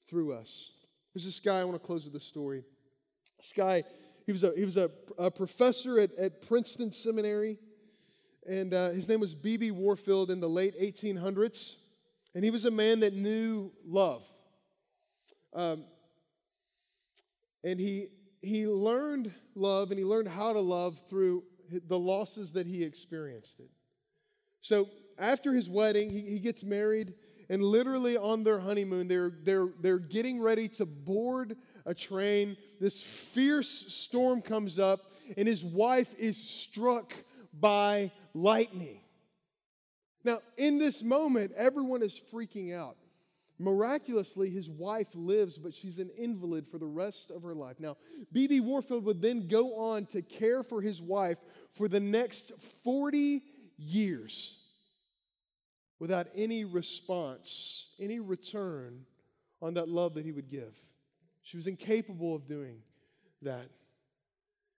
through 0.07 0.33
us. 0.33 0.71
There's 1.13 1.25
this 1.25 1.39
guy, 1.39 1.59
I 1.59 1.63
want 1.63 1.81
to 1.81 1.85
close 1.85 2.03
with 2.03 2.13
this 2.13 2.25
story. 2.25 2.63
This 3.37 3.53
guy, 3.53 3.83
he 4.25 4.31
was 4.31 4.43
a, 4.43 4.53
he 4.55 4.63
was 4.63 4.77
a, 4.77 4.91
a 5.17 5.31
professor 5.31 5.99
at, 5.99 6.13
at 6.15 6.47
Princeton 6.47 6.93
Seminary, 6.93 7.57
and 8.47 8.73
uh, 8.73 8.89
his 8.91 9.09
name 9.09 9.19
was 9.19 9.33
B.B. 9.33 9.71
Warfield 9.71 10.29
in 10.29 10.39
the 10.39 10.49
late 10.49 10.79
1800s. 10.79 11.75
And 12.35 12.43
he 12.43 12.51
was 12.51 12.65
a 12.65 12.71
man 12.71 12.99
that 12.99 13.13
knew 13.13 13.71
love. 13.87 14.23
Um, 15.53 15.85
and 17.63 17.79
he, 17.79 18.09
he 18.41 18.67
learned 18.67 19.33
love 19.55 19.89
and 19.89 19.97
he 19.97 20.05
learned 20.05 20.27
how 20.27 20.51
to 20.51 20.59
love 20.59 20.99
through 21.09 21.43
the 21.87 21.97
losses 21.97 22.51
that 22.51 22.67
he 22.67 22.83
experienced. 22.83 23.61
It. 23.61 23.69
So 24.66 24.89
after 25.20 25.53
his 25.53 25.70
wedding, 25.70 26.09
he, 26.09 26.22
he 26.22 26.39
gets 26.39 26.63
married, 26.63 27.13
and 27.49 27.61
literally 27.61 28.18
on 28.18 28.43
their 28.43 28.57
honeymoon, 28.59 29.07
they're, 29.07 29.32
they're, 29.43 29.68
they're 29.80 29.99
getting 29.99 30.41
ready 30.41 30.68
to 30.70 30.88
board 30.88 31.55
a 31.86 31.93
train. 31.93 32.57
This 32.82 33.03
fierce 33.03 33.70
storm 33.93 34.41
comes 34.41 34.80
up, 34.80 35.11
and 35.38 35.47
his 35.47 35.63
wife 35.63 36.16
is 36.18 36.36
struck 36.36 37.13
by 37.53 38.11
lightning. 38.34 39.01
Now, 40.24 40.39
in 40.57 40.80
this 40.80 41.03
moment, 41.03 41.51
everyone 41.55 42.01
is 42.01 42.20
freaking 42.34 42.76
out. 42.76 42.97
Miraculously, 43.59 44.49
his 44.49 44.68
wife 44.68 45.09
lives, 45.13 45.59
but 45.59 45.76
she's 45.76 45.99
an 45.99 46.09
invalid 46.18 46.66
for 46.68 46.80
the 46.80 46.88
rest 46.88 47.30
of 47.30 47.43
her 47.43 47.53
life. 47.53 47.80
Now, 47.80 47.97
B.B. 48.34 48.61
Warfield 48.61 49.05
would 49.05 49.22
then 49.22 49.47
go 49.47 49.76
on 49.76 50.07
to 50.07 50.24
care 50.24 50.63
for 50.63 50.82
his 50.82 51.03
wife 51.03 51.38
for 51.72 51.88
the 51.88 51.99
next 51.99 52.51
40 52.84 53.43
years 53.78 54.55
without 55.99 56.28
any 56.36 56.65
response, 56.65 57.88
any 57.99 58.19
return 58.19 59.05
on 59.61 59.73
that 59.76 59.89
love 59.89 60.13
that 60.15 60.26
he 60.26 60.32
would 60.32 60.49
give. 60.49 60.76
She 61.43 61.57
was 61.57 61.67
incapable 61.67 62.36
of 62.36 62.47
doing 62.47 62.78
that. 63.41 63.69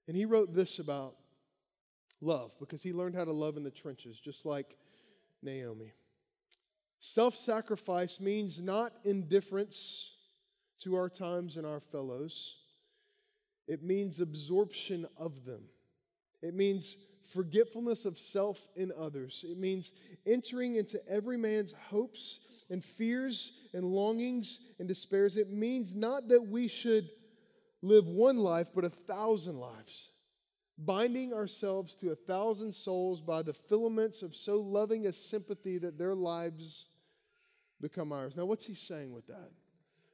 And 0.07 0.15
he 0.15 0.25
wrote 0.25 0.53
this 0.53 0.79
about 0.79 1.15
love 2.21 2.51
because 2.59 2.83
he 2.83 2.93
learned 2.93 3.15
how 3.15 3.25
to 3.25 3.31
love 3.31 3.57
in 3.57 3.63
the 3.63 3.71
trenches, 3.71 4.19
just 4.19 4.45
like 4.45 4.77
Naomi. 5.41 5.93
Self 6.99 7.35
sacrifice 7.35 8.19
means 8.19 8.59
not 8.59 8.93
indifference 9.03 10.11
to 10.81 10.95
our 10.95 11.09
times 11.09 11.57
and 11.57 11.65
our 11.65 11.79
fellows, 11.79 12.57
it 13.67 13.83
means 13.83 14.19
absorption 14.19 15.07
of 15.17 15.45
them. 15.45 15.63
It 16.41 16.53
means 16.53 16.97
forgetfulness 17.27 18.05
of 18.05 18.19
self 18.19 18.67
in 18.75 18.91
others. 18.97 19.45
It 19.47 19.57
means 19.57 19.91
entering 20.25 20.75
into 20.75 21.05
every 21.07 21.37
man's 21.37 21.73
hopes 21.89 22.39
and 22.69 22.83
fears 22.83 23.53
and 23.73 23.85
longings 23.85 24.59
and 24.79 24.87
despairs. 24.87 25.37
It 25.37 25.51
means 25.51 25.95
not 25.95 26.27
that 26.29 26.47
we 26.47 26.67
should 26.67 27.09
live 27.81 28.07
one 28.07 28.37
life, 28.37 28.69
but 28.73 28.83
a 28.85 28.89
thousand 28.89 29.59
lives, 29.59 30.09
binding 30.77 31.33
ourselves 31.33 31.95
to 31.95 32.11
a 32.11 32.15
thousand 32.15 32.73
souls 32.73 33.21
by 33.21 33.41
the 33.41 33.53
filaments 33.53 34.21
of 34.21 34.35
so 34.35 34.57
loving 34.57 35.07
a 35.07 35.13
sympathy 35.13 35.77
that 35.77 35.97
their 35.97 36.15
lives 36.15 36.85
become 37.81 38.11
ours. 38.11 38.35
Now, 38.35 38.45
what's 38.45 38.65
he 38.65 38.73
saying 38.73 39.13
with 39.13 39.27
that? 39.27 39.51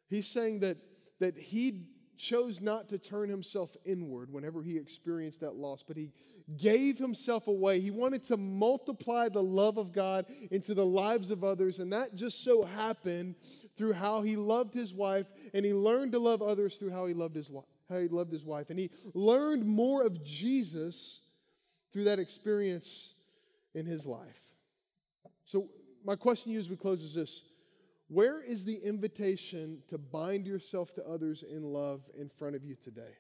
He's 0.10 0.28
saying 0.28 0.60
that, 0.60 0.78
that 1.20 1.38
he 1.38 1.88
chose 2.24 2.62
not 2.62 2.90
to 2.90 2.98
turn 2.98 3.30
himself 3.30 3.76
inward 3.84 4.32
whenever 4.32 4.64
he 4.64 4.78
experienced 4.78 5.42
that 5.42 5.56
loss, 5.56 5.84
but 5.86 5.98
he 5.98 6.12
gave 6.58 6.98
himself 6.98 7.48
away. 7.48 7.80
He 7.80 7.92
wanted 7.92 8.24
to 8.26 8.38
multiply 8.38 9.30
the 9.30 9.44
love 9.44 9.78
of 9.78 9.92
God 9.92 10.26
into 10.52 10.74
the 10.74 10.86
lives 10.86 11.32
of 11.32 11.44
others, 11.44 11.80
and 11.80 11.92
that 11.92 12.16
just 12.16 12.44
so 12.44 12.64
happened 12.64 13.36
through 13.78 13.94
how 13.94 14.22
he 14.22 14.36
loved 14.36 14.74
his 14.74 14.94
wife, 14.94 15.28
and 15.54 15.66
he 15.66 15.74
learned 15.74 16.14
to 16.14 16.20
love 16.20 16.42
others 16.42 16.78
through 16.78 16.92
how 16.92 17.06
he 17.06 17.14
loved 17.14 17.36
his 17.36 17.50
wife. 17.50 17.66
How 17.90 18.00
he 18.00 18.08
loved 18.08 18.32
his 18.32 18.46
wife, 18.46 18.70
and 18.70 18.80
he 18.80 18.90
learned 19.14 19.66
more 19.66 20.04
of 20.04 20.24
Jesus 20.24 21.20
through 21.92 22.06
that 22.06 22.18
experience 22.18 23.14
in 23.76 23.86
his 23.86 24.06
life. 24.06 24.40
So, 25.44 25.68
my 26.06 26.16
question 26.16 26.46
to 26.46 26.54
you 26.54 26.60
as 26.60 26.70
we 26.70 26.78
close 26.78 27.04
is 27.04 27.14
this 27.14 27.44
where 28.08 28.42
is 28.42 28.66
the 28.66 28.76
invitation 28.76 29.80
to 29.88 29.98
bind 29.98 30.46
yourself 30.46 30.94
to 30.96 31.08
others 31.08 31.44
in 31.44 31.64
love 31.64 32.02
in 32.18 32.30
front 32.30 32.56
of 32.56 32.64
you 32.64 32.76
today? 32.76 33.18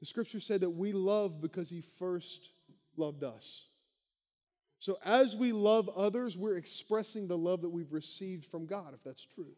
The 0.00 0.06
scripture 0.06 0.40
said 0.40 0.60
that 0.60 0.70
we 0.70 0.92
love 0.92 1.40
because 1.40 1.70
he 1.70 1.80
first 1.80 2.50
loved 2.96 3.22
us. 3.24 3.66
So, 4.80 4.98
as 5.04 5.36
we 5.36 5.52
love 5.52 5.88
others, 5.90 6.36
we're 6.36 6.56
expressing 6.56 7.28
the 7.28 7.38
love 7.38 7.62
that 7.62 7.68
we've 7.68 7.92
received 7.92 8.44
from 8.44 8.66
God, 8.66 8.94
if 8.94 9.04
that's 9.04 9.24
true. 9.24 9.54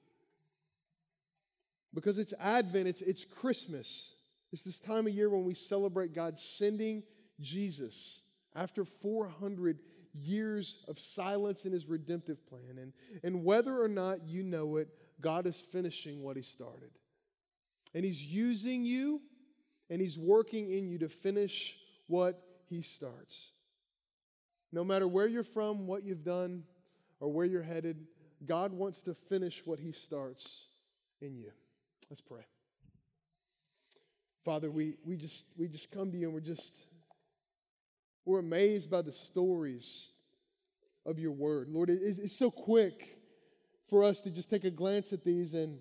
Because 1.94 2.18
it's 2.18 2.34
Advent, 2.38 2.88
it's, 2.88 3.00
it's 3.00 3.24
Christmas. 3.24 4.12
It's 4.52 4.62
this 4.62 4.80
time 4.80 5.06
of 5.06 5.14
year 5.14 5.30
when 5.30 5.44
we 5.44 5.54
celebrate 5.54 6.12
God 6.12 6.38
sending 6.38 7.02
Jesus 7.40 8.20
after 8.54 8.84
400 8.84 9.80
years 10.14 10.84
of 10.88 10.98
silence 10.98 11.64
in 11.66 11.72
his 11.72 11.86
redemptive 11.86 12.46
plan. 12.46 12.78
And, 12.80 12.92
and 13.22 13.44
whether 13.44 13.82
or 13.82 13.88
not 13.88 14.26
you 14.26 14.42
know 14.42 14.76
it, 14.76 14.88
God 15.20 15.46
is 15.46 15.60
finishing 15.60 16.22
what 16.22 16.36
he 16.36 16.42
started. 16.42 16.90
And 17.94 18.04
he's 18.04 18.24
using 18.24 18.84
you 18.84 19.20
and 19.90 20.00
he's 20.00 20.18
working 20.18 20.70
in 20.70 20.88
you 20.88 20.98
to 20.98 21.08
finish 21.08 21.76
what 22.06 22.40
he 22.68 22.82
starts. 22.82 23.50
No 24.72 24.84
matter 24.84 25.06
where 25.06 25.26
you're 25.26 25.44
from, 25.44 25.86
what 25.86 26.04
you've 26.04 26.24
done, 26.24 26.64
or 27.20 27.30
where 27.30 27.46
you're 27.46 27.62
headed, 27.62 28.06
God 28.44 28.72
wants 28.72 29.02
to 29.02 29.14
finish 29.14 29.62
what 29.64 29.78
he 29.78 29.92
starts 29.92 30.64
in 31.20 31.36
you. 31.36 31.50
Let's 32.10 32.20
pray. 32.20 32.44
Father, 34.44 34.70
we, 34.70 34.96
we, 35.04 35.16
just, 35.16 35.44
we 35.58 35.68
just 35.68 35.90
come 35.90 36.10
to 36.12 36.18
you 36.18 36.26
and 36.26 36.34
we're 36.34 36.40
just 36.40 36.86
we're 38.24 38.38
amazed 38.38 38.90
by 38.90 39.02
the 39.02 39.12
stories 39.12 40.08
of 41.06 41.18
your 41.18 41.32
word. 41.32 41.68
Lord, 41.68 41.90
it's 41.90 42.36
so 42.36 42.50
quick 42.50 43.18
for 43.88 44.02
us 44.02 44.20
to 44.22 44.30
just 44.30 44.50
take 44.50 44.64
a 44.64 44.70
glance 44.70 45.12
at 45.12 45.24
these 45.24 45.54
and 45.54 45.78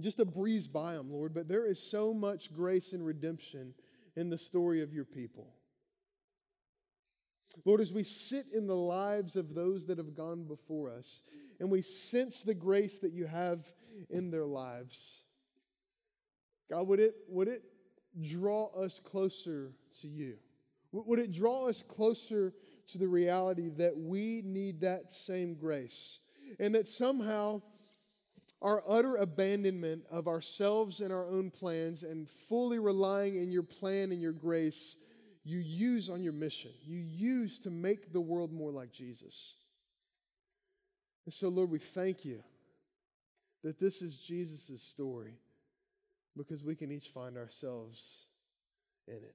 just 0.00 0.18
to 0.18 0.24
breeze 0.24 0.68
by 0.68 0.94
them, 0.94 1.10
Lord, 1.10 1.34
but 1.34 1.48
there 1.48 1.66
is 1.66 1.82
so 1.82 2.12
much 2.12 2.52
grace 2.52 2.92
and 2.92 3.04
redemption 3.04 3.74
in 4.16 4.28
the 4.30 4.38
story 4.38 4.82
of 4.82 4.92
your 4.92 5.04
people. 5.04 5.48
Lord, 7.64 7.80
as 7.80 7.92
we 7.92 8.04
sit 8.04 8.46
in 8.54 8.66
the 8.66 8.76
lives 8.76 9.34
of 9.34 9.54
those 9.54 9.86
that 9.86 9.98
have 9.98 10.14
gone 10.14 10.44
before 10.44 10.90
us 10.90 11.22
and 11.58 11.70
we 11.70 11.82
sense 11.82 12.42
the 12.42 12.54
grace 12.54 12.98
that 12.98 13.12
you 13.12 13.26
have 13.26 13.66
in 14.10 14.30
their 14.30 14.46
lives, 14.46 15.22
God, 16.70 16.86
would 16.86 17.00
it, 17.00 17.14
would 17.28 17.48
it 17.48 17.64
draw 18.20 18.66
us 18.66 19.00
closer 19.00 19.72
to 20.02 20.08
you? 20.08 20.36
Would 20.92 21.18
it 21.18 21.32
draw 21.32 21.68
us 21.68 21.82
closer 21.82 22.54
to 22.88 22.98
the 22.98 23.08
reality 23.08 23.68
that 23.76 23.96
we 23.96 24.42
need 24.44 24.80
that 24.80 25.12
same 25.12 25.54
grace? 25.54 26.18
And 26.58 26.74
that 26.74 26.88
somehow 26.88 27.60
our 28.62 28.82
utter 28.88 29.16
abandonment 29.16 30.02
of 30.10 30.26
ourselves 30.26 31.00
and 31.00 31.12
our 31.12 31.28
own 31.28 31.50
plans 31.50 32.02
and 32.02 32.28
fully 32.48 32.78
relying 32.78 33.36
in 33.36 33.50
your 33.50 33.62
plan 33.62 34.10
and 34.12 34.20
your 34.20 34.32
grace 34.32 34.96
you 35.44 35.58
use 35.58 36.10
on 36.10 36.22
your 36.22 36.32
mission, 36.32 36.72
you 36.84 36.98
use 36.98 37.58
to 37.60 37.70
make 37.70 38.12
the 38.12 38.20
world 38.20 38.52
more 38.52 38.70
like 38.70 38.92
Jesus. 38.92 39.54
And 41.24 41.32
so, 41.32 41.48
Lord, 41.48 41.70
we 41.70 41.78
thank 41.78 42.24
you 42.24 42.42
that 43.64 43.78
this 43.78 44.02
is 44.02 44.18
Jesus' 44.18 44.82
story 44.82 45.38
because 46.36 46.64
we 46.64 46.74
can 46.74 46.92
each 46.92 47.08
find 47.08 47.36
ourselves 47.36 48.26
in 49.06 49.14
it. 49.14 49.34